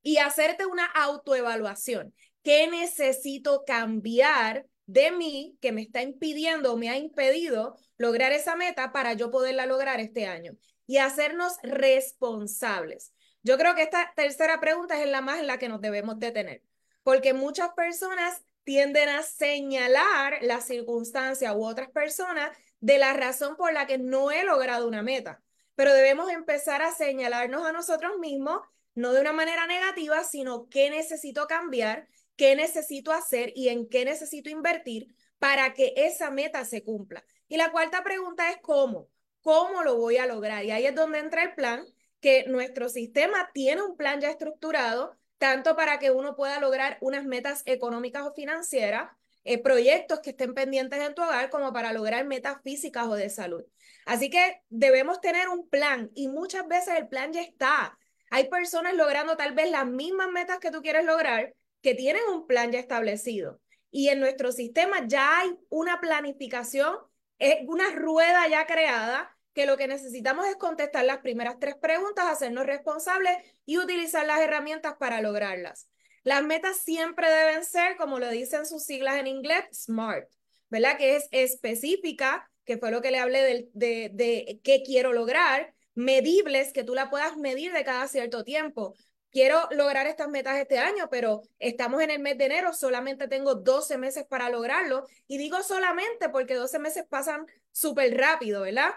Y 0.01 0.17
hacerte 0.17 0.65
una 0.65 0.85
autoevaluación. 0.85 2.13
¿Qué 2.43 2.67
necesito 2.67 3.63
cambiar 3.65 4.65
de 4.85 5.11
mí 5.11 5.57
que 5.61 5.71
me 5.71 5.81
está 5.81 6.01
impidiendo 6.01 6.73
o 6.73 6.77
me 6.77 6.89
ha 6.89 6.97
impedido 6.97 7.75
lograr 7.97 8.31
esa 8.31 8.55
meta 8.55 8.91
para 8.91 9.13
yo 9.13 9.31
poderla 9.31 9.65
lograr 9.65 9.99
este 9.99 10.25
año? 10.25 10.57
y 10.87 10.97
hacernos 10.97 11.57
responsables. 11.61 13.13
Yo 13.43 13.57
creo 13.57 13.75
que 13.75 13.83
esta 13.83 14.11
tercera 14.15 14.59
pregunta 14.59 14.99
es 15.01 15.07
la 15.07 15.21
más 15.21 15.39
en 15.39 15.47
la 15.47 15.59
que 15.59 15.69
nos 15.69 15.81
debemos 15.81 16.17
detener, 16.17 16.63
porque 17.03 17.33
muchas 17.33 17.71
personas 17.73 18.41
tienden 18.67 19.07
a 19.07 19.23
señalar 19.23 20.39
la 20.41 20.59
circunstancia 20.59 21.53
u 21.53 21.65
otras 21.65 21.89
personas 21.89 22.51
de 22.81 22.97
la 22.97 23.13
razón 23.13 23.55
por 23.55 23.71
la 23.71 23.87
que 23.87 23.97
no 23.97 24.29
he 24.29 24.43
logrado 24.43 24.89
una 24.89 25.01
meta, 25.01 25.41
pero 25.75 25.93
debemos 25.93 26.29
empezar 26.29 26.81
a 26.81 26.91
señalarnos 26.91 27.65
a 27.65 27.71
nosotros 27.71 28.19
mismos, 28.19 28.59
no 28.93 29.13
de 29.13 29.21
una 29.21 29.31
manera 29.31 29.67
negativa, 29.67 30.25
sino 30.25 30.67
qué 30.67 30.89
necesito 30.89 31.47
cambiar, 31.47 32.09
qué 32.35 32.57
necesito 32.57 33.13
hacer 33.13 33.53
y 33.55 33.69
en 33.69 33.87
qué 33.87 34.03
necesito 34.03 34.49
invertir 34.49 35.15
para 35.39 35.73
que 35.73 35.93
esa 35.95 36.29
meta 36.29 36.65
se 36.65 36.83
cumpla. 36.83 37.23
Y 37.47 37.55
la 37.55 37.71
cuarta 37.71 38.03
pregunta 38.03 38.51
es 38.51 38.57
cómo. 38.61 39.07
¿Cómo 39.39 39.81
lo 39.81 39.95
voy 39.95 40.17
a 40.17 40.25
lograr? 40.25 40.65
Y 40.65 40.71
ahí 40.71 40.85
es 40.87 40.93
donde 40.93 41.19
entra 41.19 41.43
el 41.43 41.55
plan, 41.55 41.85
que 42.19 42.43
nuestro 42.49 42.89
sistema 42.89 43.49
tiene 43.53 43.81
un 43.81 43.95
plan 43.95 44.19
ya 44.19 44.29
estructurado 44.29 45.15
tanto 45.37 45.75
para 45.75 45.99
que 45.99 46.11
uno 46.11 46.35
pueda 46.35 46.59
lograr 46.59 46.97
unas 47.01 47.25
metas 47.25 47.61
económicas 47.65 48.25
o 48.25 48.33
financieras, 48.33 49.11
eh, 49.43 49.61
proyectos 49.61 50.19
que 50.19 50.31
estén 50.31 50.53
pendientes 50.53 50.99
en 50.99 51.15
tu 51.15 51.21
hogar, 51.21 51.49
como 51.49 51.71
para 51.71 51.93
lograr 51.93 52.25
metas 52.25 52.57
físicas 52.63 53.07
o 53.07 53.15
de 53.15 53.29
salud. 53.29 53.63
Así 54.05 54.29
que 54.29 54.61
debemos 54.69 55.21
tener 55.21 55.47
un 55.49 55.69
plan 55.69 56.11
y 56.15 56.27
muchas 56.27 56.67
veces 56.67 56.95
el 56.97 57.07
plan 57.07 57.31
ya 57.31 57.41
está. 57.41 57.97
Hay 58.29 58.49
personas 58.49 58.93
logrando 58.93 59.37
tal 59.37 59.53
vez 59.53 59.71
las 59.71 59.85
mismas 59.85 60.29
metas 60.31 60.59
que 60.59 60.71
tú 60.71 60.81
quieres 60.81 61.05
lograr, 61.05 61.53
que 61.81 61.93
tienen 61.93 62.23
un 62.29 62.45
plan 62.45 62.71
ya 62.71 62.79
establecido. 62.79 63.61
Y 63.89 64.09
en 64.09 64.19
nuestro 64.19 64.51
sistema 64.51 65.07
ya 65.07 65.39
hay 65.39 65.57
una 65.69 66.01
planificación, 66.01 66.97
una 67.67 67.91
rueda 67.91 68.47
ya 68.49 68.65
creada 68.65 69.36
que 69.57 69.65
lo 69.65 69.75
que 69.75 69.87
necesitamos 69.87 70.45
es 70.45 70.55
contestar 70.57 71.03
las 71.03 71.17
primeras 71.17 71.57
tres 71.59 71.73
preguntas, 71.81 72.27
hacernos 72.27 72.67
responsables 72.67 73.35
y 73.65 73.79
utilizar 73.79 74.23
las 74.23 74.39
herramientas 74.39 74.97
para 74.99 75.19
lograrlas. 75.19 75.89
Las 76.21 76.43
metas 76.43 76.77
siempre 76.77 77.27
deben 77.27 77.65
ser, 77.65 77.97
como 77.97 78.19
lo 78.19 78.29
dicen 78.29 78.67
sus 78.67 78.83
siglas 78.83 79.17
en 79.17 79.25
inglés, 79.25 79.65
SMART, 79.73 80.29
¿verdad? 80.69 80.99
Que 80.99 81.15
es 81.15 81.27
específica, 81.31 82.47
que 82.65 82.77
fue 82.77 82.91
lo 82.91 83.01
que 83.01 83.09
le 83.09 83.17
hablé 83.17 83.67
de, 83.73 84.11
de, 84.13 84.59
qué 84.63 84.83
quiero 84.85 85.11
lograr, 85.11 85.73
medibles, 85.95 86.71
que 86.71 86.83
tú 86.83 86.93
la 86.93 87.09
puedas 87.09 87.35
medir 87.35 87.73
de 87.73 87.83
cada 87.83 88.07
cierto 88.07 88.43
tiempo 88.43 88.93
quiero 89.31 89.67
lograr 89.71 90.07
estas 90.07 90.29
metas 90.29 90.57
este 90.57 90.79
año, 90.79 91.09
pero 91.11 91.41
estamos 91.59 92.01
en 92.01 92.11
el 92.11 92.19
mes 92.19 92.37
de 92.37 92.45
enero, 92.45 92.73
solamente 92.73 93.27
tengo 93.27 93.55
12 93.55 93.97
meses 93.97 94.25
para 94.25 94.49
lograrlo. 94.49 95.05
Y 95.27 95.37
digo 95.37 95.61
solamente 95.63 96.29
porque 96.29 96.55
12 96.55 96.79
meses 96.79 97.05
pasan 97.07 97.45
súper 97.71 98.17
rápido, 98.17 98.61
¿verdad? 98.61 98.91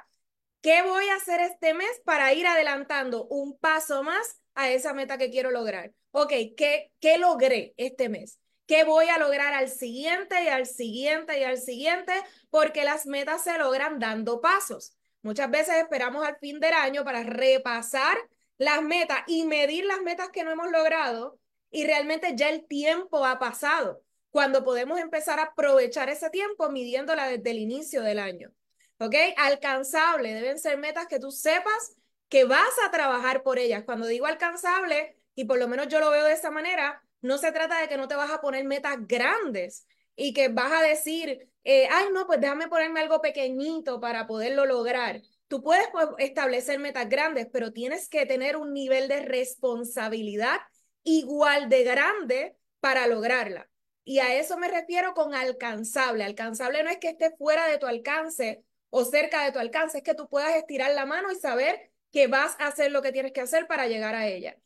¿Qué 0.62 0.82
voy 0.82 1.08
a 1.08 1.14
hacer 1.14 1.40
este 1.40 1.72
mes 1.72 1.90
para 2.04 2.34
ir 2.34 2.46
adelantando 2.46 3.26
un 3.26 3.56
paso 3.56 4.02
más 4.02 4.40
a 4.54 4.70
esa 4.70 4.92
meta 4.92 5.16
que 5.16 5.30
quiero 5.30 5.50
lograr? 5.50 5.92
Ok, 6.10 6.32
¿qué, 6.56 6.92
qué 7.00 7.16
logré 7.16 7.72
este 7.78 8.10
mes? 8.10 8.38
¿Qué 8.66 8.84
voy 8.84 9.08
a 9.08 9.18
lograr 9.18 9.54
al 9.54 9.68
siguiente 9.70 10.44
y 10.44 10.48
al 10.48 10.66
siguiente 10.66 11.40
y 11.40 11.44
al 11.44 11.58
siguiente? 11.58 12.12
Porque 12.50 12.84
las 12.84 13.06
metas 13.06 13.42
se 13.42 13.56
logran 13.56 13.98
dando 13.98 14.42
pasos. 14.42 14.96
Muchas 15.22 15.50
veces 15.50 15.76
esperamos 15.76 16.26
al 16.26 16.36
fin 16.36 16.60
del 16.60 16.74
año 16.74 17.04
para 17.04 17.22
repasar 17.22 18.18
las 18.58 18.82
metas 18.82 19.20
y 19.26 19.46
medir 19.46 19.86
las 19.86 20.02
metas 20.02 20.28
que 20.28 20.44
no 20.44 20.50
hemos 20.50 20.70
logrado 20.70 21.38
y 21.70 21.86
realmente 21.86 22.34
ya 22.36 22.50
el 22.50 22.66
tiempo 22.66 23.24
ha 23.24 23.38
pasado, 23.38 24.02
cuando 24.30 24.62
podemos 24.62 25.00
empezar 25.00 25.40
a 25.40 25.44
aprovechar 25.44 26.10
ese 26.10 26.28
tiempo 26.28 26.68
midiéndola 26.68 27.28
desde 27.28 27.50
el 27.50 27.58
inicio 27.58 28.02
del 28.02 28.18
año. 28.18 28.52
¿Ok? 29.00 29.14
Alcanzable, 29.38 30.34
deben 30.34 30.58
ser 30.58 30.76
metas 30.76 31.06
que 31.06 31.18
tú 31.18 31.30
sepas 31.30 31.96
que 32.28 32.44
vas 32.44 32.78
a 32.86 32.90
trabajar 32.90 33.42
por 33.42 33.58
ellas. 33.58 33.84
Cuando 33.84 34.06
digo 34.06 34.26
alcanzable, 34.26 35.16
y 35.34 35.46
por 35.46 35.58
lo 35.58 35.68
menos 35.68 35.88
yo 35.88 36.00
lo 36.00 36.10
veo 36.10 36.24
de 36.26 36.34
esa 36.34 36.50
manera, 36.50 37.02
no 37.22 37.38
se 37.38 37.50
trata 37.50 37.80
de 37.80 37.88
que 37.88 37.96
no 37.96 38.08
te 38.08 38.14
vas 38.14 38.30
a 38.30 38.42
poner 38.42 38.64
metas 38.64 38.96
grandes 39.06 39.86
y 40.16 40.34
que 40.34 40.48
vas 40.48 40.70
a 40.72 40.82
decir, 40.82 41.48
eh, 41.64 41.88
ay, 41.90 42.08
no, 42.12 42.26
pues 42.26 42.40
déjame 42.42 42.68
ponerme 42.68 43.00
algo 43.00 43.22
pequeñito 43.22 44.00
para 44.00 44.26
poderlo 44.26 44.66
lograr. 44.66 45.22
Tú 45.48 45.62
puedes 45.62 45.88
pues, 45.92 46.08
establecer 46.18 46.78
metas 46.78 47.08
grandes, 47.08 47.48
pero 47.50 47.72
tienes 47.72 48.06
que 48.08 48.26
tener 48.26 48.58
un 48.58 48.74
nivel 48.74 49.08
de 49.08 49.22
responsabilidad 49.22 50.60
igual 51.04 51.70
de 51.70 51.84
grande 51.84 52.56
para 52.80 53.06
lograrla. 53.06 53.70
Y 54.04 54.18
a 54.18 54.34
eso 54.34 54.58
me 54.58 54.68
refiero 54.68 55.14
con 55.14 55.34
alcanzable. 55.34 56.24
Alcanzable 56.24 56.82
no 56.82 56.90
es 56.90 56.98
que 56.98 57.08
esté 57.08 57.34
fuera 57.36 57.66
de 57.66 57.78
tu 57.78 57.86
alcance 57.86 58.62
o 58.90 59.04
cerca 59.04 59.44
de 59.44 59.52
tu 59.52 59.58
alcance, 59.58 59.98
es 59.98 60.04
que 60.04 60.14
tú 60.14 60.28
puedas 60.28 60.54
estirar 60.56 60.92
la 60.92 61.06
mano 61.06 61.30
y 61.30 61.36
saber 61.36 61.92
que 62.12 62.26
vas 62.26 62.56
a 62.58 62.66
hacer 62.66 62.92
lo 62.92 63.02
que 63.02 63.12
tienes 63.12 63.32
que 63.32 63.40
hacer 63.40 63.66
para 63.66 63.86
llegar 63.86 64.14
a 64.14 64.26
ella. 64.26 64.56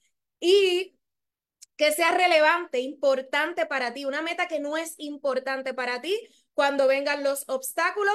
Y 0.41 0.99
que 1.77 1.93
sea 1.93 2.13
relevante, 2.13 2.81
importante 2.81 3.67
para 3.67 3.93
ti. 3.93 4.05
Una 4.05 4.23
meta 4.23 4.47
que 4.47 4.61
no 4.61 4.77
es 4.77 4.95
importante 4.99 5.75
para 5.75 6.01
ti, 6.01 6.17
cuando 6.55 6.87
vengan 6.87 7.25
los 7.25 7.45
obstáculos, 7.49 8.15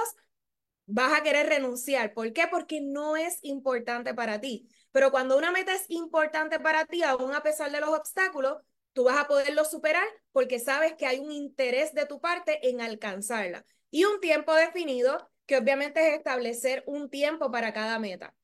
vas 0.85 1.13
a 1.13 1.23
querer 1.23 1.47
renunciar. 1.47 2.13
¿Por 2.13 2.33
qué? 2.33 2.47
Porque 2.47 2.81
no 2.81 3.15
es 3.17 3.39
importante 3.43 4.13
para 4.13 4.39
ti. 4.39 4.67
Pero 4.91 5.11
cuando 5.11 5.37
una 5.37 5.51
meta 5.51 5.73
es 5.73 5.85
importante 5.89 6.59
para 6.59 6.85
ti, 6.85 7.03
aún 7.03 7.33
a 7.33 7.43
pesar 7.43 7.71
de 7.71 7.79
los 7.79 7.89
obstáculos, 7.89 8.57
tú 8.93 9.03
vas 9.03 9.17
a 9.17 9.27
poderlo 9.27 9.65
superar 9.65 10.07
porque 10.31 10.59
sabes 10.59 10.93
que 10.95 11.05
hay 11.05 11.19
un 11.19 11.31
interés 11.31 11.93
de 11.93 12.05
tu 12.05 12.19
parte 12.19 12.69
en 12.69 12.81
alcanzarla. 12.81 13.63
Y 13.91 14.05
un 14.05 14.19
tiempo 14.19 14.53
definido, 14.53 15.29
que 15.49 15.57
obviamente 15.57 16.07
es 16.07 16.17
establecer 16.19 16.83
un 16.85 17.09
tiempo 17.09 17.49
para 17.49 17.73
cada 17.73 17.97
meta. 17.97 18.35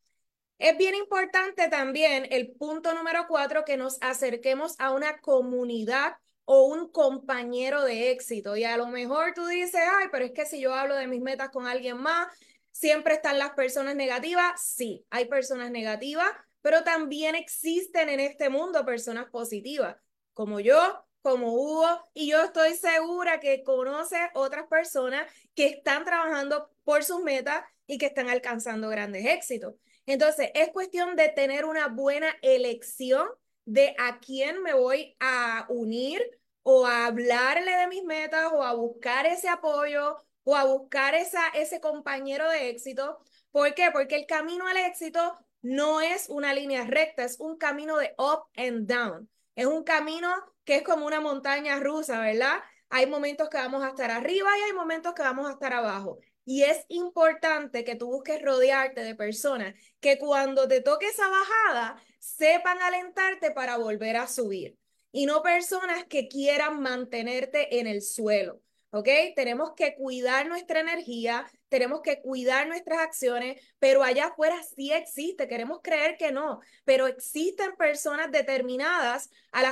Es 0.57 0.75
bien 0.75 0.95
importante 0.95 1.69
también 1.69 2.25
el 2.31 2.53
punto 2.53 2.95
número 2.95 3.27
cuatro, 3.27 3.63
que 3.63 3.77
nos 3.77 3.99
acerquemos 4.01 4.73
a 4.79 4.91
una 4.91 5.19
comunidad 5.19 6.15
o 6.45 6.63
un 6.63 6.91
compañero 6.91 7.83
de 7.83 8.09
éxito. 8.09 8.57
Y 8.57 8.63
a 8.63 8.75
lo 8.75 8.87
mejor 8.87 9.35
tú 9.35 9.45
dices, 9.45 9.83
ay, 9.99 10.07
pero 10.11 10.25
es 10.25 10.31
que 10.31 10.47
si 10.47 10.59
yo 10.59 10.73
hablo 10.73 10.95
de 10.95 11.05
mis 11.05 11.21
metas 11.21 11.49
con 11.49 11.67
alguien 11.67 11.97
más, 11.97 12.27
siempre 12.71 13.13
están 13.13 13.37
las 13.37 13.51
personas 13.51 13.95
negativas. 13.95 14.59
Sí, 14.65 15.05
hay 15.11 15.25
personas 15.25 15.69
negativas, 15.69 16.31
pero 16.63 16.83
también 16.83 17.35
existen 17.35 18.09
en 18.09 18.19
este 18.19 18.49
mundo 18.49 18.83
personas 18.83 19.29
positivas, 19.29 19.95
como 20.33 20.59
yo, 20.59 21.05
como 21.25 21.55
Hugo, 21.55 22.07
y 22.13 22.29
yo 22.29 22.43
estoy 22.43 22.75
segura 22.75 23.39
que 23.39 23.63
conoce 23.63 24.15
otras 24.35 24.67
personas 24.67 25.25
que 25.55 25.65
están 25.65 26.05
trabajando 26.05 26.69
por 26.83 27.03
sus 27.03 27.23
metas 27.23 27.65
y 27.87 27.97
que 27.97 28.05
están 28.05 28.29
alcanzando 28.29 28.89
grandes 28.89 29.25
éxitos. 29.25 29.73
Entonces, 30.05 30.51
es 30.53 30.69
cuestión 30.69 31.15
de 31.15 31.29
tener 31.29 31.65
una 31.65 31.87
buena 31.87 32.27
elección 32.43 33.27
de 33.65 33.95
a 33.97 34.19
quién 34.19 34.61
me 34.61 34.75
voy 34.75 35.17
a 35.19 35.65
unir 35.67 36.21
o 36.61 36.85
a 36.85 37.07
hablarle 37.07 37.75
de 37.75 37.87
mis 37.87 38.03
metas 38.03 38.51
o 38.53 38.61
a 38.61 38.75
buscar 38.75 39.25
ese 39.25 39.49
apoyo 39.49 40.17
o 40.43 40.55
a 40.55 40.65
buscar 40.65 41.15
esa, 41.15 41.47
ese 41.55 41.81
compañero 41.81 42.47
de 42.51 42.69
éxito. 42.69 43.17
¿Por 43.49 43.73
qué? 43.73 43.89
Porque 43.91 44.15
el 44.15 44.27
camino 44.27 44.67
al 44.67 44.77
éxito 44.77 45.35
no 45.63 46.01
es 46.01 46.29
una 46.29 46.53
línea 46.53 46.85
recta, 46.85 47.23
es 47.23 47.39
un 47.39 47.57
camino 47.57 47.97
de 47.97 48.13
up 48.19 48.43
and 48.55 48.85
down. 48.85 49.27
Es 49.55 49.65
un 49.65 49.83
camino 49.83 50.29
que 50.65 50.77
es 50.77 50.83
como 50.83 51.05
una 51.05 51.21
montaña 51.21 51.79
rusa, 51.79 52.19
¿verdad? 52.19 52.57
Hay 52.89 53.07
momentos 53.07 53.49
que 53.49 53.57
vamos 53.57 53.83
a 53.83 53.89
estar 53.89 54.11
arriba 54.11 54.49
y 54.57 54.61
hay 54.63 54.73
momentos 54.73 55.13
que 55.13 55.21
vamos 55.21 55.47
a 55.47 55.53
estar 55.53 55.73
abajo. 55.73 56.19
Y 56.43 56.63
es 56.63 56.85
importante 56.89 57.83
que 57.83 57.95
tú 57.95 58.07
busques 58.07 58.41
rodearte 58.41 59.01
de 59.01 59.15
personas 59.15 59.73
que 59.99 60.19
cuando 60.19 60.67
te 60.67 60.81
toque 60.81 61.07
esa 61.07 61.27
bajada 61.27 62.01
sepan 62.19 62.79
alentarte 62.81 63.51
para 63.51 63.77
volver 63.77 64.17
a 64.17 64.27
subir 64.27 64.77
y 65.11 65.25
no 65.25 65.41
personas 65.41 66.05
que 66.05 66.27
quieran 66.27 66.81
mantenerte 66.81 67.79
en 67.79 67.87
el 67.87 68.01
suelo. 68.01 68.61
¿Ok? 68.91 69.09
Tenemos 69.35 69.73
que 69.75 69.95
cuidar 69.95 70.47
nuestra 70.47 70.79
energía, 70.79 71.45
tenemos 71.69 72.01
que 72.01 72.21
cuidar 72.21 72.67
nuestras 72.67 72.99
acciones, 72.99 73.61
pero 73.79 74.03
allá 74.03 74.27
afuera 74.27 74.61
sí 74.75 74.91
existe, 74.91 75.47
queremos 75.47 75.79
creer 75.83 76.17
que 76.17 76.31
no, 76.31 76.61
pero 76.83 77.07
existen 77.07 77.75
personas 77.75 78.31
determinadas 78.31 79.29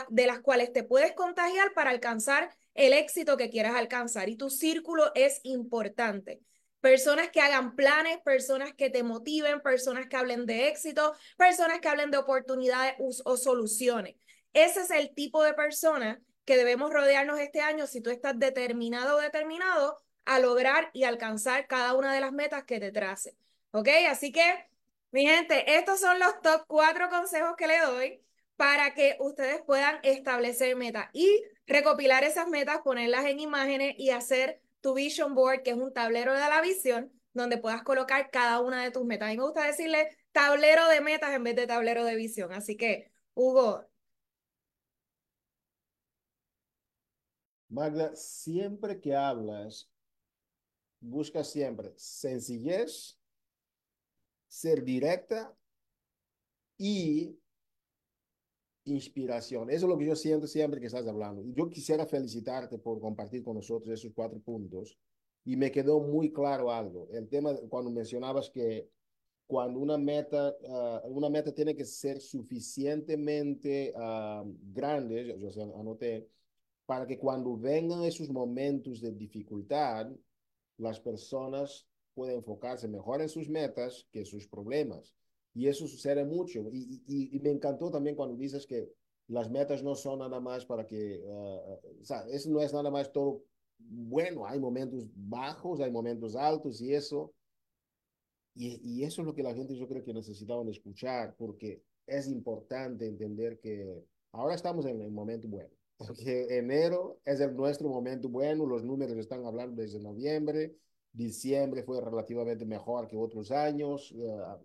de 0.09 0.27
las 0.27 0.39
cuales 0.39 0.73
te 0.73 0.83
puedes 0.83 1.13
contagiar 1.13 1.73
para 1.73 1.89
alcanzar 1.89 2.49
el 2.73 2.93
éxito 2.93 3.37
que 3.37 3.49
quieras 3.49 3.75
alcanzar 3.75 4.29
y 4.29 4.35
tu 4.35 4.49
círculo 4.49 5.11
es 5.15 5.39
importante 5.43 6.41
personas 6.83 7.29
que 7.29 7.39
hagan 7.39 7.77
planes, 7.77 8.19
personas 8.25 8.73
que 8.73 8.89
te 8.89 9.03
motiven, 9.03 9.61
personas 9.61 10.07
que 10.07 10.17
hablen 10.17 10.45
de 10.45 10.67
éxito, 10.67 11.15
personas 11.37 11.79
que 11.79 11.87
hablen 11.87 12.11
de 12.11 12.17
oportunidades 12.17 12.95
o 13.23 13.37
soluciones. 13.37 14.17
Ese 14.51 14.81
es 14.81 14.91
el 14.91 15.13
tipo 15.15 15.41
de 15.43 15.53
persona 15.53 16.21
que 16.43 16.57
debemos 16.57 16.91
rodearnos 16.91 17.39
este 17.39 17.61
año 17.61 17.87
si 17.87 18.01
tú 18.01 18.09
estás 18.09 18.37
determinado 18.37 19.15
o 19.15 19.21
determinado 19.21 20.02
a 20.25 20.39
lograr 20.39 20.89
y 20.93 21.03
alcanzar 21.03 21.67
cada 21.67 21.93
una 21.95 22.13
de 22.13 22.21
las 22.21 22.31
metas 22.31 22.63
que 22.63 22.79
te 22.79 22.91
trace. 22.91 23.35
¿Ok? 23.71 23.89
Así 24.09 24.31
que, 24.31 24.41
mi 25.11 25.25
gente, 25.25 25.77
estos 25.77 25.99
son 25.99 26.19
los 26.19 26.41
top 26.41 26.65
cuatro 26.67 27.09
consejos 27.09 27.55
que 27.57 27.67
le 27.67 27.79
doy 27.79 28.23
para 28.55 28.93
que 28.93 29.17
ustedes 29.19 29.61
puedan 29.61 29.99
establecer 30.03 30.75
metas 30.75 31.09
y 31.13 31.43
recopilar 31.67 32.23
esas 32.23 32.47
metas, 32.47 32.81
ponerlas 32.83 33.25
en 33.25 33.39
imágenes 33.39 33.95
y 33.97 34.11
hacer 34.11 34.61
tu 34.81 34.93
vision 34.93 35.33
board, 35.33 35.63
que 35.63 35.71
es 35.71 35.77
un 35.77 35.93
tablero 35.93 36.33
de 36.33 36.39
la 36.39 36.61
visión, 36.61 37.11
donde 37.33 37.57
puedas 37.57 37.83
colocar 37.83 38.29
cada 38.31 38.59
una 38.61 38.83
de 38.83 38.91
tus 38.91 39.05
metas. 39.05 39.27
A 39.27 39.31
mí 39.31 39.37
me 39.37 39.43
gusta 39.43 39.65
decirle 39.65 40.09
tablero 40.31 40.87
de 40.87 41.01
metas 41.01 41.31
en 41.33 41.43
vez 41.43 41.55
de 41.55 41.67
tablero 41.67 42.05
de 42.05 42.15
visión. 42.15 42.51
Así 42.53 42.77
que, 42.77 43.11
Hugo. 43.33 43.87
Magda, 47.69 48.15
siempre 48.15 48.99
que 48.99 49.15
hablas, 49.15 49.89
busca 51.03 51.43
siempre 51.43 51.93
sencillez, 51.97 53.19
ser 54.47 54.83
directa 54.83 55.55
y 56.77 57.37
inspiración. 58.85 59.69
Eso 59.69 59.85
es 59.85 59.89
lo 59.89 59.97
que 59.97 60.05
yo 60.05 60.15
siento 60.15 60.47
siempre 60.47 60.79
que 60.79 60.87
estás 60.87 61.07
hablando. 61.07 61.43
Yo 61.53 61.69
quisiera 61.69 62.05
felicitarte 62.05 62.77
por 62.77 62.99
compartir 62.99 63.43
con 63.43 63.55
nosotros 63.55 63.93
esos 63.93 64.11
cuatro 64.13 64.39
puntos 64.39 64.97
y 65.45 65.55
me 65.55 65.71
quedó 65.71 65.99
muy 65.99 66.31
claro 66.31 66.71
algo. 66.71 67.09
El 67.11 67.27
tema 67.27 67.53
cuando 67.69 67.91
mencionabas 67.91 68.49
que 68.49 68.89
cuando 69.45 69.79
una 69.79 69.97
meta, 69.97 70.55
uh, 70.61 71.07
una 71.09 71.29
meta 71.29 71.53
tiene 71.53 71.75
que 71.75 71.85
ser 71.85 72.21
suficientemente 72.21 73.93
uh, 73.95 74.43
grande, 74.73 75.37
yo, 75.37 75.49
yo 75.49 75.79
anoté, 75.79 76.29
para 76.85 77.05
que 77.05 77.17
cuando 77.17 77.57
vengan 77.57 78.03
esos 78.03 78.29
momentos 78.29 79.01
de 79.01 79.11
dificultad, 79.11 80.09
las 80.83 80.99
personas 80.99 81.87
pueden 82.13 82.37
enfocarse 82.37 82.87
mejor 82.87 83.21
en 83.21 83.29
sus 83.29 83.49
metas 83.49 84.07
que 84.11 84.25
sus 84.25 84.47
problemas. 84.47 85.15
Y 85.53 85.67
eso 85.67 85.87
sucede 85.87 86.25
mucho. 86.25 86.69
Y, 86.71 87.39
me 87.41 87.51
encantó 87.51 87.89
también 87.89 88.15
cuando 88.15 88.35
dices 88.35 88.65
que 88.67 88.89
las 89.27 89.49
metas 89.49 89.83
no 89.83 89.95
son 89.95 90.19
nada 90.19 90.39
más 90.39 90.65
para 90.65 90.85
que, 90.85 91.21
uh, 91.25 92.01
o 92.01 92.03
sea, 92.03 92.25
eso 92.29 92.49
no 92.49 92.59
es 92.61 92.73
nada 92.73 92.91
más 92.91 93.11
todo 93.11 93.43
bueno, 93.79 94.45
hay 94.47 94.59
momentos 94.59 95.05
bajos, 95.15 95.79
hay 95.81 95.91
momentos 95.91 96.35
altos 96.35 96.81
y 96.81 96.93
eso. 96.93 97.33
Y, 98.55 98.79
y 98.83 99.03
eso 99.03 99.21
es 99.21 99.25
lo 99.25 99.33
que 99.33 99.43
la 99.43 99.53
gente 99.53 99.75
yo 99.75 99.87
creo 99.87 100.03
que 100.03 100.13
necesitaban 100.13 100.67
escuchar, 100.69 101.35
porque 101.37 101.83
es 102.05 102.27
importante 102.27 103.07
entender 103.07 103.59
que 103.59 104.05
ahora 104.31 104.55
estamos 104.55 104.85
en 104.85 105.01
el 105.01 105.11
momento 105.11 105.47
bueno. 105.47 105.73
Porque 105.97 106.57
enero 106.57 107.19
es 107.23 107.39
el, 107.39 107.55
nuestro 107.55 107.89
momento 107.89 108.29
bueno, 108.29 108.65
los 108.65 108.83
números 108.83 109.17
están 109.17 109.45
hablando 109.45 109.81
desde 109.81 109.99
noviembre, 109.99 110.75
diciembre 111.11 111.83
fue 111.83 112.01
relativamente 112.01 112.65
mejor 112.65 113.07
que 113.07 113.15
otros 113.15 113.51
años, 113.51 114.11
uh, 114.11 114.57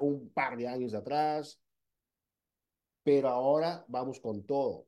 un 0.00 0.30
par 0.30 0.56
de 0.56 0.68
años 0.68 0.94
atrás, 0.94 1.60
pero 3.02 3.28
ahora 3.28 3.84
vamos 3.88 4.20
con 4.20 4.44
todo. 4.44 4.86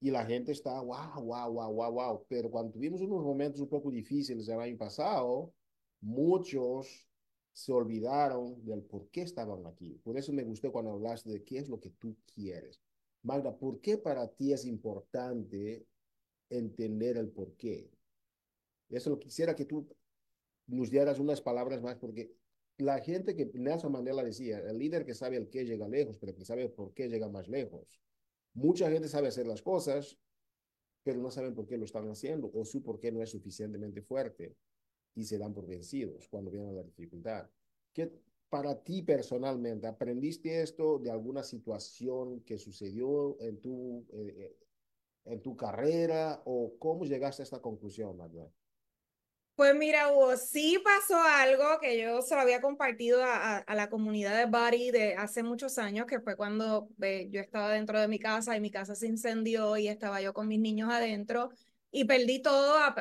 Y 0.00 0.10
la 0.10 0.24
gente 0.24 0.52
está, 0.52 0.80
wow, 0.80 1.22
wow, 1.22 1.52
wow, 1.52 1.72
wow, 1.72 1.92
wow. 1.92 2.26
Pero 2.28 2.50
cuando 2.50 2.72
tuvimos 2.72 3.00
unos 3.00 3.24
momentos 3.24 3.60
un 3.60 3.68
poco 3.68 3.90
difíciles 3.90 4.48
el 4.48 4.60
año 4.60 4.76
pasado, 4.76 5.52
muchos 6.00 7.08
se 7.52 7.72
olvidaron 7.72 8.64
del 8.64 8.82
por 8.82 9.08
qué 9.10 9.22
estaban 9.22 9.66
aquí. 9.66 10.00
Por 10.04 10.16
eso 10.16 10.32
me 10.32 10.44
gustó 10.44 10.70
cuando 10.70 10.92
hablaste 10.92 11.30
de 11.30 11.42
qué 11.42 11.58
es 11.58 11.68
lo 11.68 11.80
que 11.80 11.90
tú 11.90 12.16
quieres. 12.32 12.80
Magda, 13.28 13.54
¿por 13.58 13.82
qué 13.82 13.98
para 13.98 14.26
ti 14.26 14.54
es 14.54 14.64
importante 14.64 15.86
entender 16.48 17.18
el 17.18 17.28
por 17.28 17.54
qué? 17.56 17.90
Eso 18.88 19.18
quisiera 19.18 19.54
que 19.54 19.66
tú 19.66 19.86
nos 20.66 20.88
dieras 20.88 21.18
unas 21.18 21.42
palabras 21.42 21.82
más, 21.82 21.96
porque 21.96 22.32
la 22.78 22.98
gente 23.00 23.36
que 23.36 23.44
Nelson 23.52 23.92
Mandela 23.92 24.24
decía, 24.24 24.60
el 24.60 24.78
líder 24.78 25.04
que 25.04 25.12
sabe 25.12 25.36
el 25.36 25.50
qué 25.50 25.66
llega 25.66 25.86
lejos, 25.86 26.16
pero 26.16 26.34
que 26.34 26.46
sabe 26.46 26.70
por 26.70 26.94
qué 26.94 27.10
llega 27.10 27.28
más 27.28 27.48
lejos. 27.48 28.00
Mucha 28.54 28.90
gente 28.90 29.08
sabe 29.08 29.28
hacer 29.28 29.46
las 29.46 29.60
cosas, 29.60 30.18
pero 31.02 31.20
no 31.20 31.30
saben 31.30 31.54
por 31.54 31.66
qué 31.66 31.76
lo 31.76 31.84
están 31.84 32.08
haciendo 32.08 32.50
o 32.54 32.64
su 32.64 32.82
por 32.82 32.98
qué 32.98 33.12
no 33.12 33.22
es 33.22 33.28
suficientemente 33.28 34.00
fuerte 34.00 34.56
y 35.14 35.24
se 35.24 35.36
dan 35.36 35.52
por 35.52 35.66
vencidos 35.66 36.28
cuando 36.28 36.50
viene 36.50 36.72
la 36.72 36.82
dificultad. 36.82 37.50
¿Qué 37.92 38.10
para 38.48 38.82
ti 38.82 39.02
personalmente 39.02 39.86
aprendiste 39.86 40.62
esto 40.62 40.98
de 40.98 41.10
alguna 41.10 41.42
situación 41.42 42.40
que 42.40 42.58
sucedió 42.58 43.36
en 43.40 43.60
tu, 43.60 44.06
eh, 44.12 44.56
en 45.24 45.42
tu 45.42 45.56
carrera 45.56 46.42
o 46.44 46.74
cómo 46.78 47.04
llegaste 47.04 47.42
a 47.42 47.44
esta 47.44 47.60
conclusión, 47.60 48.16
Magda? 48.16 48.50
Pues 49.54 49.74
mira, 49.74 50.12
Hugo, 50.12 50.36
sí 50.36 50.80
pasó 50.84 51.20
algo 51.20 51.80
que 51.80 52.00
yo 52.00 52.22
se 52.22 52.36
lo 52.36 52.42
había 52.42 52.60
compartido 52.60 53.24
a, 53.24 53.56
a, 53.56 53.58
a 53.58 53.74
la 53.74 53.90
comunidad 53.90 54.36
de 54.38 54.46
Bari 54.46 54.92
de 54.92 55.14
hace 55.16 55.42
muchos 55.42 55.78
años, 55.78 56.06
que 56.06 56.20
fue 56.20 56.36
cuando 56.36 56.88
eh, 57.02 57.26
yo 57.30 57.40
estaba 57.40 57.72
dentro 57.72 58.00
de 58.00 58.06
mi 58.06 58.20
casa 58.20 58.56
y 58.56 58.60
mi 58.60 58.70
casa 58.70 58.94
se 58.94 59.08
incendió 59.08 59.76
y 59.76 59.88
estaba 59.88 60.20
yo 60.22 60.32
con 60.32 60.46
mis 60.46 60.60
niños 60.60 60.92
adentro 60.92 61.50
y 61.90 62.04
perdí 62.04 62.40
todo 62.40 62.76
a, 62.76 62.94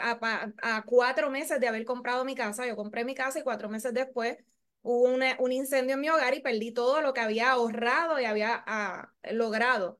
a, 0.64 0.84
cuatro 0.86 1.30
meses 1.30 1.60
de 1.60 1.68
haber 1.68 1.86
comprado 1.86 2.26
mi 2.26 2.34
casa. 2.34 2.66
Yo 2.66 2.76
compré 2.76 3.06
mi 3.06 3.14
casa 3.14 3.40
y 3.40 3.44
cuatro 3.44 3.70
meses 3.70 3.94
después 3.94 4.38
hubo 4.82 5.04
un 5.40 5.52
incendio 5.52 5.96
en 5.96 6.02
mi 6.02 6.10
hogar 6.10 6.34
y 6.34 6.42
perdí 6.42 6.72
todo 6.72 7.02
lo 7.02 7.14
que 7.14 7.22
había 7.22 7.52
ahorrado 7.52 8.20
y 8.20 8.26
había 8.26 8.64
logrado. 9.32 10.00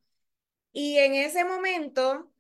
Y 0.72 0.98
en 0.98 1.16
ese 1.16 1.44
momento, 1.46 2.32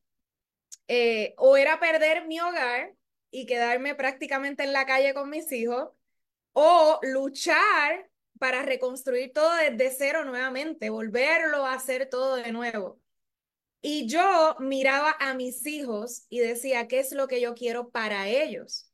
eh, 0.87 1.33
o 1.37 1.57
era 1.57 1.79
perder 1.79 2.27
mi 2.27 2.39
hogar, 2.39 2.97
y 3.31 3.45
quedarme 3.45 3.95
prácticamente 3.95 4.63
en 4.63 4.73
la 4.73 4.85
calle 4.85 5.13
con 5.13 5.29
mis 5.29 5.51
hijos 5.51 5.89
o 6.53 6.99
luchar 7.03 8.09
para 8.39 8.63
reconstruir 8.63 9.33
todo 9.33 9.55
desde 9.55 9.91
cero 9.91 10.25
nuevamente, 10.25 10.89
volverlo 10.89 11.65
a 11.65 11.73
hacer 11.73 12.09
todo 12.09 12.35
de 12.35 12.51
nuevo. 12.51 12.99
Y 13.81 14.07
yo 14.07 14.55
miraba 14.59 15.15
a 15.19 15.33
mis 15.33 15.65
hijos 15.67 16.25
y 16.29 16.39
decía, 16.39 16.87
¿qué 16.87 16.99
es 16.99 17.11
lo 17.11 17.27
que 17.27 17.41
yo 17.41 17.53
quiero 17.55 17.89
para 17.89 18.27
ellos? 18.27 18.86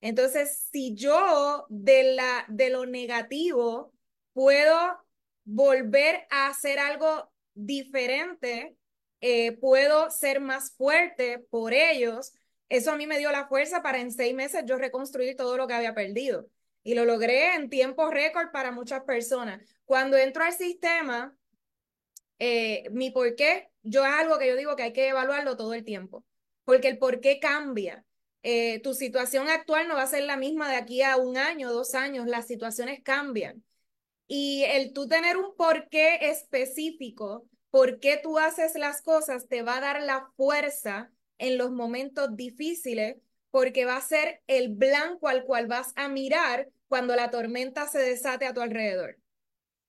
Entonces, 0.00 0.68
si 0.72 0.94
yo 0.94 1.66
de, 1.68 2.14
la, 2.14 2.44
de 2.48 2.70
lo 2.70 2.86
negativo 2.86 3.92
puedo 4.32 4.98
volver 5.44 6.26
a 6.30 6.48
hacer 6.48 6.78
algo 6.78 7.30
diferente, 7.54 8.76
eh, 9.20 9.52
puedo 9.52 10.10
ser 10.10 10.40
más 10.40 10.72
fuerte 10.76 11.38
por 11.50 11.74
ellos, 11.74 12.32
eso 12.68 12.92
a 12.92 12.96
mí 12.96 13.06
me 13.06 13.18
dio 13.18 13.32
la 13.32 13.48
fuerza 13.48 13.82
para 13.82 14.00
en 14.00 14.12
seis 14.12 14.34
meses 14.34 14.64
yo 14.64 14.76
reconstruir 14.78 15.36
todo 15.36 15.56
lo 15.56 15.66
que 15.66 15.74
había 15.74 15.94
perdido. 15.94 16.48
Y 16.82 16.94
lo 16.94 17.04
logré 17.04 17.54
en 17.56 17.68
tiempo 17.68 18.10
récord 18.10 18.50
para 18.52 18.72
muchas 18.72 19.02
personas. 19.02 19.62
Cuando 19.84 20.16
entro 20.16 20.44
al 20.44 20.52
sistema, 20.52 21.36
eh, 22.38 22.88
mi 22.90 23.10
por 23.10 23.34
qué, 23.34 23.70
yo 23.82 24.04
es 24.04 24.12
algo 24.12 24.38
que 24.38 24.48
yo 24.48 24.56
digo 24.56 24.76
que 24.76 24.84
hay 24.84 24.92
que 24.92 25.08
evaluarlo 25.08 25.56
todo 25.56 25.74
el 25.74 25.84
tiempo, 25.84 26.24
porque 26.64 26.88
el 26.88 26.98
por 26.98 27.20
qué 27.20 27.38
cambia. 27.38 28.04
Eh, 28.42 28.80
tu 28.82 28.94
situación 28.94 29.48
actual 29.48 29.88
no 29.88 29.96
va 29.96 30.02
a 30.02 30.06
ser 30.06 30.24
la 30.24 30.36
misma 30.36 30.70
de 30.70 30.76
aquí 30.76 31.02
a 31.02 31.16
un 31.16 31.36
año, 31.36 31.72
dos 31.72 31.94
años, 31.94 32.26
las 32.26 32.46
situaciones 32.46 33.02
cambian. 33.02 33.64
Y 34.28 34.64
el 34.64 34.92
tú 34.92 35.08
tener 35.08 35.36
un 35.36 35.56
por 35.56 35.88
qué 35.88 36.30
específico, 36.30 37.46
por 37.70 38.00
qué 38.00 38.18
tú 38.22 38.38
haces 38.38 38.74
las 38.76 39.02
cosas, 39.02 39.48
te 39.48 39.62
va 39.62 39.78
a 39.78 39.80
dar 39.80 40.02
la 40.02 40.30
fuerza 40.36 41.12
en 41.38 41.58
los 41.58 41.70
momentos 41.72 42.36
difíciles, 42.36 43.16
porque 43.50 43.84
va 43.84 43.96
a 43.96 44.00
ser 44.00 44.42
el 44.46 44.68
blanco 44.74 45.28
al 45.28 45.44
cual 45.44 45.66
vas 45.66 45.92
a 45.96 46.08
mirar 46.08 46.68
cuando 46.88 47.16
la 47.16 47.30
tormenta 47.30 47.88
se 47.88 47.98
desate 47.98 48.46
a 48.46 48.54
tu 48.54 48.60
alrededor. 48.60 49.18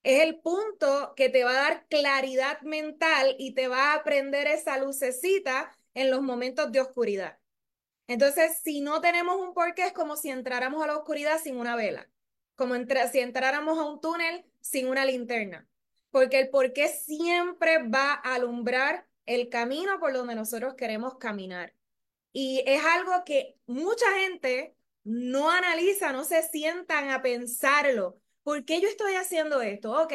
Es 0.03 0.23
el 0.23 0.39
punto 0.41 1.13
que 1.15 1.29
te 1.29 1.43
va 1.43 1.51
a 1.51 1.53
dar 1.69 1.87
claridad 1.89 2.61
mental 2.61 3.35
y 3.39 3.53
te 3.53 3.67
va 3.67 3.93
a 3.93 3.95
aprender 3.95 4.47
esa 4.47 4.77
lucecita 4.79 5.71
en 5.93 6.11
los 6.11 6.21
momentos 6.21 6.71
de 6.71 6.81
oscuridad. 6.81 7.40
Entonces, 8.07 8.59
si 8.63 8.81
no 8.81 9.01
tenemos 9.01 9.37
un 9.37 9.53
porqué, 9.53 9.87
es 9.87 9.93
como 9.93 10.17
si 10.17 10.29
entráramos 10.29 10.83
a 10.83 10.87
la 10.87 10.97
oscuridad 10.97 11.39
sin 11.41 11.57
una 11.57 11.75
vela, 11.75 12.09
como 12.55 12.75
si 13.11 13.19
entráramos 13.19 13.77
a 13.77 13.85
un 13.85 14.01
túnel 14.01 14.45
sin 14.59 14.87
una 14.87 15.05
linterna, 15.05 15.67
porque 16.09 16.39
el 16.39 16.49
porqué 16.49 16.87
siempre 16.89 17.87
va 17.87 18.13
a 18.13 18.35
alumbrar 18.35 19.07
el 19.25 19.49
camino 19.49 19.99
por 19.99 20.13
donde 20.13 20.35
nosotros 20.35 20.75
queremos 20.75 21.17
caminar. 21.17 21.73
Y 22.33 22.63
es 22.65 22.83
algo 22.83 23.23
que 23.25 23.57
mucha 23.65 24.09
gente 24.19 24.75
no 25.03 25.49
analiza, 25.49 26.11
no 26.11 26.23
se 26.23 26.41
sientan 26.43 27.09
a 27.09 27.21
pensarlo. 27.21 28.19
¿Por 28.43 28.65
qué 28.65 28.81
yo 28.81 28.87
estoy 28.87 29.15
haciendo 29.15 29.61
esto? 29.61 29.91
Ok, 30.01 30.13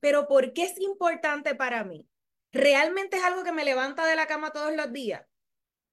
pero 0.00 0.26
¿por 0.26 0.52
qué 0.52 0.64
es 0.64 0.78
importante 0.80 1.54
para 1.54 1.84
mí? 1.84 2.08
¿Realmente 2.52 3.18
es 3.18 3.24
algo 3.24 3.44
que 3.44 3.52
me 3.52 3.64
levanta 3.64 4.06
de 4.06 4.16
la 4.16 4.26
cama 4.26 4.52
todos 4.52 4.74
los 4.74 4.92
días? 4.92 5.27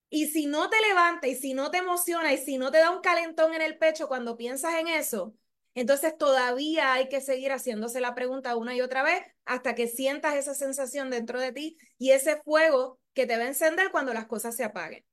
Y 0.09 0.27
si 0.27 0.45
no 0.45 0.69
te 0.69 0.79
levanta 0.81 1.27
y 1.27 1.35
si 1.35 1.53
no 1.53 1.71
te 1.71 1.79
emociona 1.79 2.31
y 2.33 2.37
si 2.37 2.57
no 2.57 2.71
te 2.71 2.77
da 2.77 2.91
un 2.91 3.01
calentón 3.01 3.53
en 3.53 3.61
el 3.61 3.77
pecho 3.77 4.07
cuando 4.07 4.37
piensas 4.37 4.75
en 4.75 4.87
eso, 4.87 5.33
entonces 5.73 6.17
todavía 6.17 6.93
hay 6.93 7.09
que 7.09 7.19
seguir 7.19 7.51
haciéndose 7.51 7.99
la 7.99 8.15
pregunta 8.15 8.55
una 8.55 8.75
y 8.75 8.81
otra 8.81 9.03
vez 9.03 9.21
hasta 9.43 9.75
que 9.75 9.87
sientas 9.87 10.35
esa 10.35 10.53
sensación 10.53 11.09
dentro 11.09 11.39
de 11.39 11.51
ti 11.51 11.77
y 11.97 12.11
ese 12.11 12.41
fuego 12.43 12.99
que 13.13 13.25
te 13.25 13.37
va 13.37 13.43
a 13.43 13.47
encender 13.47 13.91
cuando 13.91 14.13
las 14.13 14.25
cosas 14.25 14.55
se 14.55 14.63
apaguen. 14.63 15.05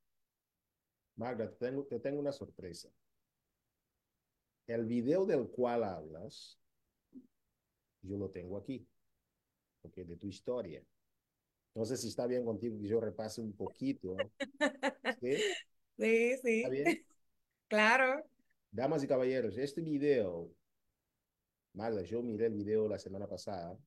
Tengo, 1.59 1.85
te 1.85 1.99
tengo 1.99 2.21
una 2.21 2.33
sorpresa. 2.33 2.89
El 4.67 4.87
video 4.87 5.27
del 5.27 5.49
cual 5.49 5.83
hablas, 5.83 6.59
yo 8.03 8.17
lo 8.17 8.31
tengo 8.31 8.57
aquí, 8.57 8.87
porque 9.81 10.05
de 10.05 10.17
tu 10.17 10.29
historia. 10.29 10.83
No 11.75 11.85
sé 11.85 11.97
si 11.97 12.09
está 12.09 12.27
bien 12.27 12.45
contigo 12.45 12.79
que 12.79 12.87
yo 12.89 13.01
repase 13.01 13.41
un 13.41 13.53
poquito. 13.53 14.17
¿Sí? 15.21 15.37
Sí, 15.99 16.37
sí. 16.43 16.57
¿Está 16.63 16.69
bien? 16.71 17.07
Claro. 17.69 18.25
Damas 18.71 19.05
y 19.05 19.07
caballeros, 19.07 19.57
este 19.57 19.81
video, 19.81 20.51
Magda, 21.75 22.03
yo 22.03 22.23
miré 22.23 22.47
el 22.47 22.55
video 22.55 22.89
la 22.89 22.99
semana 22.99 23.27
pasada 23.27 23.79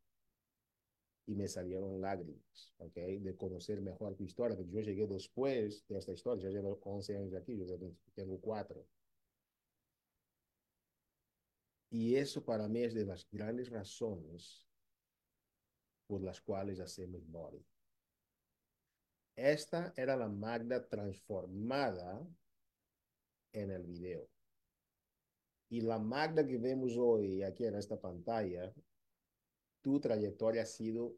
y 1.28 1.36
me 1.36 1.48
salieron 1.48 2.02
lágrimas, 2.02 2.74
¿ok? 2.78 2.96
De 2.96 3.36
conocer 3.36 3.82
mejor 3.82 4.16
tu 4.16 4.24
historia, 4.24 4.56
porque 4.56 4.72
yo 4.72 4.82
llegué 4.82 5.08
después 5.08 5.86
de 5.88 5.98
esta 5.98 6.14
historia, 6.14 6.46
yo 6.46 6.52
llevo 6.52 6.80
11 6.84 7.16
años 7.18 7.34
aquí, 7.34 7.58
yo 7.58 7.78
tengo 8.14 8.40
4. 8.40 8.86
Y 11.90 12.16
eso 12.16 12.44
para 12.44 12.68
mí 12.68 12.84
es 12.84 12.94
de 12.94 13.06
las 13.06 13.28
grandes 13.32 13.70
razones 13.70 14.68
por 16.08 16.22
las 16.22 16.42
cuales 16.42 16.80
hacemos 16.80 17.26
Body. 17.28 17.64
Esta 19.36 19.94
era 19.98 20.16
la 20.16 20.30
Magda 20.30 20.88
transformada 20.88 22.26
en 23.52 23.72
el 23.72 23.84
video. 23.84 24.30
Y 25.70 25.82
la 25.82 26.00
Magda 26.00 26.46
que 26.46 26.58
vemos 26.58 26.96
hoy 26.98 27.44
aquí 27.44 27.66
en 27.66 27.76
esta 27.76 28.00
pantalla, 28.00 28.74
tu 29.82 30.00
trayectoria 30.00 30.62
ha 30.64 30.66
sido, 30.66 31.18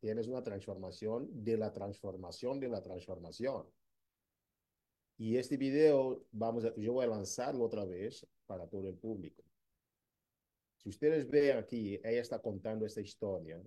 tienes 0.00 0.26
una 0.26 0.42
transformación 0.42 1.28
de 1.44 1.56
la 1.56 1.72
transformación 1.72 2.60
de 2.60 2.68
la 2.68 2.82
transformación. 2.82 3.66
Y 5.18 5.36
este 5.36 5.56
video, 5.56 6.24
vamos 6.30 6.64
a, 6.64 6.74
yo 6.76 6.92
voy 6.92 7.04
a 7.04 7.08
lanzarlo 7.08 7.64
otra 7.64 7.84
vez 7.84 8.26
para 8.46 8.66
todo 8.66 8.88
el 8.88 8.96
público. 8.96 9.42
Si 10.76 10.88
ustedes 10.88 11.28
ven 11.28 11.58
aquí, 11.58 12.00
ella 12.04 12.20
está 12.20 12.40
contando 12.40 12.86
esta 12.86 13.00
historia. 13.00 13.60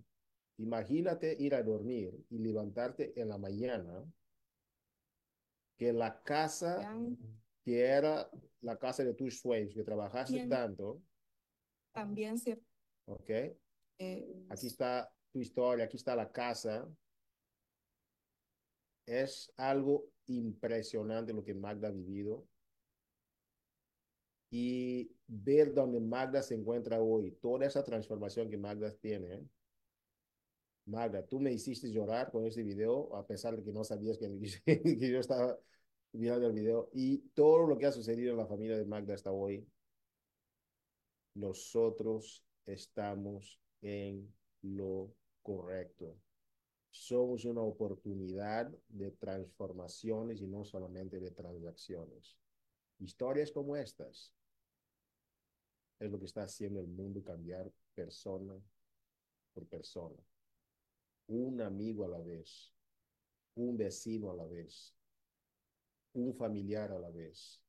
Imagínate 0.62 1.36
ir 1.40 1.56
a 1.56 1.64
dormir 1.64 2.14
y 2.30 2.38
levantarte 2.38 3.20
en 3.20 3.30
la 3.30 3.38
mañana 3.38 4.06
que 5.78 5.92
la 5.92 6.22
casa 6.22 6.96
que 7.64 7.80
era 7.80 8.30
la 8.62 8.78
casa 8.78 9.04
de 9.04 9.14
tus 9.14 9.40
sueños, 9.40 9.74
que 9.74 9.84
trabajaste 9.84 10.36
Bien. 10.36 10.50
tanto, 10.50 11.02
También 11.92 12.38
se 12.38 12.62
¿ok? 13.06 13.30
eh, 13.30 14.46
Aquí 14.50 14.68
está 14.68 15.12
tu 15.32 15.40
historia, 15.40 15.86
aquí 15.86 15.98
está 15.98 16.16
la 16.16 16.32
casa. 16.32 16.88
Es 19.08 19.52
algo 19.58 20.10
impresionante 20.28 21.34
lo 21.34 21.44
que 21.44 21.54
Magda 21.54 21.88
ha 21.88 21.92
vivido. 21.92 22.46
Y 24.52 25.10
ver 25.28 25.74
dónde 25.74 26.00
Magda 26.00 26.42
se 26.44 26.56
encuentra 26.56 27.02
hoy, 27.02 27.32
toda 27.42 27.66
esa 27.66 27.84
transformación 27.84 28.50
que 28.50 28.58
Magda 28.58 28.92
tiene. 28.92 29.48
Magda, 30.86 31.26
tú 31.26 31.40
me 31.40 31.52
hiciste 31.52 31.92
llorar 31.92 32.32
con 32.32 32.46
este 32.46 32.64
video, 32.64 33.16
a 33.16 33.26
pesar 33.26 33.56
de 33.56 33.64
que 33.64 33.72
no 33.72 33.84
sabías 33.84 34.18
que, 34.18 34.28
que 34.84 35.10
yo 35.10 35.20
estaba 35.20 35.58
viendo 36.12 36.48
el 36.48 36.54
video. 36.54 36.90
Y 36.94 37.20
todo 37.34 37.68
lo 37.68 37.78
que 37.78 37.86
ha 37.86 37.92
sucedido 37.92 38.32
en 38.32 38.38
la 38.38 38.48
familia 38.48 38.78
de 38.78 38.86
Magda 38.86 39.14
hasta 39.14 39.32
hoy, 39.32 39.66
nosotros 41.34 42.44
estamos 42.66 43.60
en 43.82 44.34
lo 44.62 45.14
correcto. 45.42 46.18
Somos 46.90 47.46
una 47.46 47.62
oportunidad 47.62 48.70
de 48.90 49.12
transformaciones 49.12 50.42
y 50.42 50.48
no 50.48 50.66
solamente 50.66 51.20
de 51.20 51.32
transacciones. 51.32 52.38
Historias 53.00 53.52
como 53.52 53.76
estas 53.76 54.34
es 56.00 56.12
lo 56.12 56.20
que 56.20 56.26
está 56.26 56.44
haciendo 56.44 56.82
el 56.82 56.88
mundo 56.88 57.24
cambiar 57.24 57.72
persona 57.96 58.60
por 59.54 59.66
persona. 59.68 60.18
Un 61.32 61.62
amigo 61.62 62.04
a 62.06 62.10
la 62.10 62.20
vez, 62.20 62.74
un 63.56 63.78
vecino 63.78 64.32
a 64.32 64.36
la 64.36 64.46
vez, 64.46 64.94
un 66.14 66.34
familiar 66.34 66.92
a 66.92 67.00
la 67.00 67.10
vez. 67.10 67.62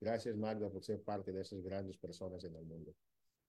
Gracias, 0.00 0.36
Magda, 0.36 0.68
por 0.68 0.82
ser 0.82 1.02
parte 1.02 1.32
de 1.32 1.40
esas 1.42 1.62
grandes 1.62 1.96
personas 1.96 2.42
en 2.44 2.56
el 2.56 2.64
mundo. 2.64 2.94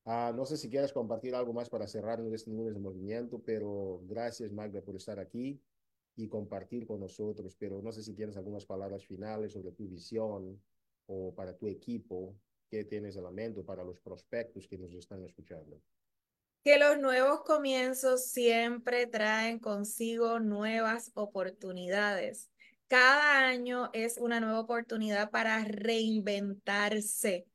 Ah, 0.06 0.32
no 0.36 0.46
sé 0.46 0.58
si 0.58 0.70
quieres 0.70 0.94
compartir 0.94 1.34
algo 1.36 1.54
más 1.54 1.70
para 1.70 1.88
cerrar 1.88 2.22
este 2.34 2.52
lunes 2.52 2.76
de 2.76 2.80
movimiento, 2.80 3.42
pero 3.44 4.00
gracias, 4.06 4.52
Magda, 4.52 4.82
por 4.82 4.96
estar 4.96 5.20
aquí 5.20 5.60
y 6.16 6.28
compartir 6.28 6.86
con 6.86 7.00
nosotros. 7.00 7.56
Pero 7.58 7.82
no 7.82 7.92
sé 7.92 8.04
si 8.04 8.14
tienes 8.14 8.38
algunas 8.38 8.66
palabras 8.66 9.06
finales 9.06 9.54
sobre 9.54 9.72
tu 9.72 9.88
visión 9.88 10.62
o 11.08 11.34
para 11.34 11.58
tu 11.58 11.68
equipo, 11.68 12.36
qué 12.70 12.84
tienes 12.86 13.16
de 13.16 13.22
lamento 13.24 13.66
para 13.66 13.84
los 13.84 14.00
prospectos 14.00 14.68
que 14.68 14.78
nos 14.78 14.94
están 14.94 15.24
escuchando. 15.24 15.82
Que 16.64 16.78
los 16.78 16.98
nuevos 17.00 17.44
comienzos 17.44 18.30
siempre 18.30 19.08
traen 19.08 19.60
consigo 19.60 20.40
nuevas 20.40 21.12
oportunidades. 21.14 22.50
Cada 22.88 23.46
año 23.48 23.90
es 23.94 24.18
una 24.18 24.40
nueva 24.40 24.60
oportunidad 24.60 25.30
para 25.30 25.64
reinventarse. 25.64 27.46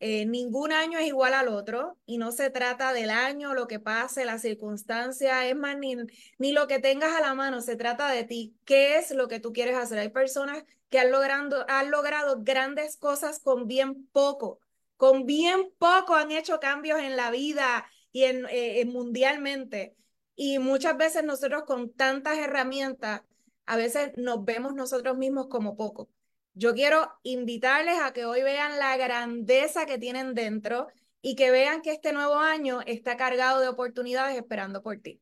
Eh, 0.00 0.26
ningún 0.26 0.72
año 0.72 0.98
es 0.98 1.08
igual 1.08 1.34
al 1.34 1.48
otro 1.48 1.98
y 2.06 2.18
no 2.18 2.30
se 2.30 2.50
trata 2.50 2.92
del 2.92 3.10
año, 3.10 3.52
lo 3.52 3.66
que 3.66 3.80
pase, 3.80 4.24
la 4.24 4.38
circunstancia, 4.38 5.48
es 5.48 5.56
más, 5.56 5.76
ni, 5.76 5.96
ni 6.38 6.52
lo 6.52 6.68
que 6.68 6.78
tengas 6.78 7.12
a 7.16 7.20
la 7.20 7.34
mano, 7.34 7.60
se 7.60 7.76
trata 7.76 8.10
de 8.10 8.24
ti. 8.24 8.54
¿Qué 8.64 8.96
es 8.98 9.10
lo 9.10 9.26
que 9.28 9.40
tú 9.40 9.52
quieres 9.52 9.76
hacer? 9.76 9.98
Hay 9.98 10.10
personas 10.10 10.62
que 10.88 11.00
han, 11.00 11.10
logrando, 11.10 11.64
han 11.68 11.90
logrado 11.90 12.42
grandes 12.42 12.96
cosas 12.96 13.40
con 13.40 13.66
bien 13.66 14.06
poco. 14.12 14.60
Con 14.96 15.26
bien 15.26 15.70
poco 15.78 16.14
han 16.14 16.30
hecho 16.30 16.60
cambios 16.60 17.00
en 17.00 17.16
la 17.16 17.30
vida 17.30 17.86
y 18.12 18.24
en, 18.24 18.46
eh, 18.50 18.84
mundialmente. 18.84 19.94
Y 20.34 20.58
muchas 20.58 20.96
veces 20.96 21.24
nosotros 21.24 21.64
con 21.64 21.92
tantas 21.92 22.38
herramientas, 22.38 23.22
a 23.66 23.76
veces 23.76 24.12
nos 24.16 24.44
vemos 24.44 24.74
nosotros 24.74 25.16
mismos 25.18 25.48
como 25.48 25.76
poco. 25.76 26.08
Yo 26.54 26.74
quiero 26.74 27.08
invitarles 27.22 27.98
a 28.02 28.12
que 28.12 28.24
hoy 28.24 28.42
vean 28.42 28.78
la 28.78 28.96
grandeza 28.96 29.86
que 29.86 29.98
tienen 29.98 30.34
dentro 30.34 30.88
y 31.22 31.36
que 31.36 31.50
vean 31.50 31.82
que 31.82 31.92
este 31.92 32.12
nuevo 32.12 32.36
año 32.36 32.80
está 32.86 33.16
cargado 33.16 33.60
de 33.60 33.68
oportunidades 33.68 34.36
esperando 34.36 34.82
por 34.82 34.98
ti. 34.98 35.20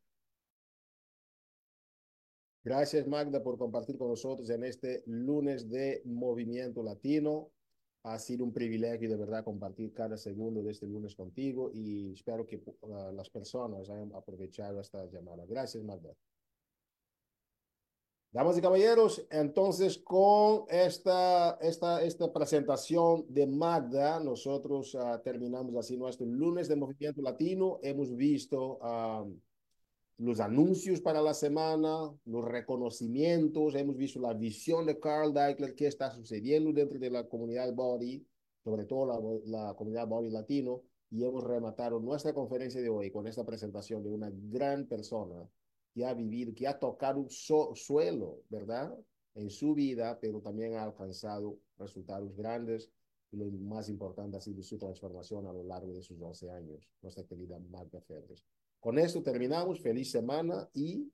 Gracias, 2.63 3.07
Magda, 3.07 3.43
por 3.43 3.59
compartir 3.59 3.97
con 3.97 4.09
nosotros 4.09 4.51
en 4.51 4.65
este 4.65 5.03
lunes 5.07 5.71
de 5.71 6.03
Movimiento 6.05 6.83
Latino. 6.83 7.51
Ha 8.07 8.21
sido 8.21 8.45
un 8.45 8.53
privilegio 8.53 9.09
de 9.09 9.17
verdad 9.17 9.43
compartir 9.43 9.93
cada 9.93 10.17
segundo 10.17 10.63
de 10.63 10.71
este 10.71 10.87
lunes 10.87 11.17
contigo 11.17 11.73
y 11.75 12.13
espero 12.13 12.47
que 12.47 12.63
uh, 12.83 13.13
las 13.13 13.29
personas 13.29 13.91
hayan 13.91 14.15
aprovechado 14.15 14.81
esta 14.81 15.05
llamada. 15.07 15.45
Gracias, 15.45 15.83
Magda. 15.83 16.15
Damas 18.31 18.59
y 18.59 18.61
caballeros, 18.61 19.27
entonces 19.29 19.99
con 19.99 20.67
esta, 20.69 21.59
esta, 21.61 22.01
esta 22.05 22.33
presentación 22.33 23.25
de 23.29 23.45
Magda, 23.49 24.21
nosotros 24.21 24.95
uh, 24.95 25.21
terminamos 25.25 25.75
así 25.75 25.97
nuestro 25.97 26.27
lunes 26.27 26.69
de 26.69 26.77
Movimiento 26.77 27.23
Latino. 27.23 27.81
Hemos 27.83 28.15
visto 28.15 28.79
uh, 28.83 29.37
los 30.19 30.41
anuncios 30.41 31.01
para 31.01 31.21
la 31.21 31.35
semana, 31.35 32.11
los 32.25 32.45
reconocimientos, 32.45 33.75
hemos 33.75 33.97
visto 33.97 34.19
la 34.21 34.33
visión 34.33 34.87
de 34.87 34.99
Carl 34.99 35.33
Deichler, 35.33 35.75
qué 35.75 35.87
está 35.87 36.11
sucediendo 36.11 36.73
dentro 36.73 36.99
de 36.99 37.11
la 37.11 37.29
comunidad 37.29 37.73
Body, 37.75 38.27
sobre 38.65 38.87
todo 38.87 39.07
la, 39.07 39.67
la 39.67 39.75
comunidad 39.75 40.09
Body 40.09 40.31
latino, 40.31 40.83
y 41.11 41.23
hemos 41.25 41.45
rematado 41.45 42.01
nuestra 42.01 42.33
conferencia 42.33 42.81
de 42.81 42.89
hoy 42.89 43.11
con 43.11 43.27
esta 43.27 43.45
presentación 43.45 44.03
de 44.03 44.11
una 44.11 44.31
gran 44.33 44.87
persona 44.87 45.49
que 45.95 46.05
ha 46.05 46.15
vivido, 46.15 46.55
que 46.55 46.67
ha 46.67 46.79
tocado 46.79 47.27
so, 47.29 47.75
suelo, 47.75 48.43
¿verdad? 48.49 48.95
En 49.35 49.51
su 49.51 49.75
vida, 49.75 50.19
pero 50.21 50.41
también 50.41 50.75
ha 50.75 50.85
alcanzado 50.85 51.59
resultados 51.79 52.35
grandes. 52.37 52.91
Y 53.33 53.37
lo 53.37 53.47
más 53.51 53.89
importante 53.89 54.37
ha 54.37 54.41
sido 54.41 54.63
su 54.63 54.79
transformación 54.79 55.47
a 55.47 55.53
lo 55.53 55.63
largo 55.63 55.93
de 55.93 56.03
sus 56.03 56.19
12 56.19 56.51
años, 56.51 56.89
nuestra 57.03 57.25
querida 57.25 57.59
Magda 57.59 58.01
Febres. 58.01 58.45
Con 58.87 59.01
esto 59.01 59.21
terminamos. 59.21 59.81
Feliz 59.81 60.13
semana 60.13 60.71
y 60.73 61.13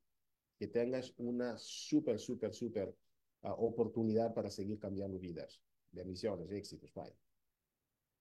que 0.59 0.67
tengas 0.67 1.15
una 1.17 1.57
súper, 1.57 2.19
súper, 2.19 2.53
súper 2.53 2.95
uh, 3.45 3.49
oportunidad 3.49 4.35
para 4.35 4.51
seguir 4.51 4.79
cambiando 4.79 5.19
vidas. 5.19 5.59
Bendiciones, 5.91 6.51
éxitos. 6.51 6.93
Bye. 6.93 7.22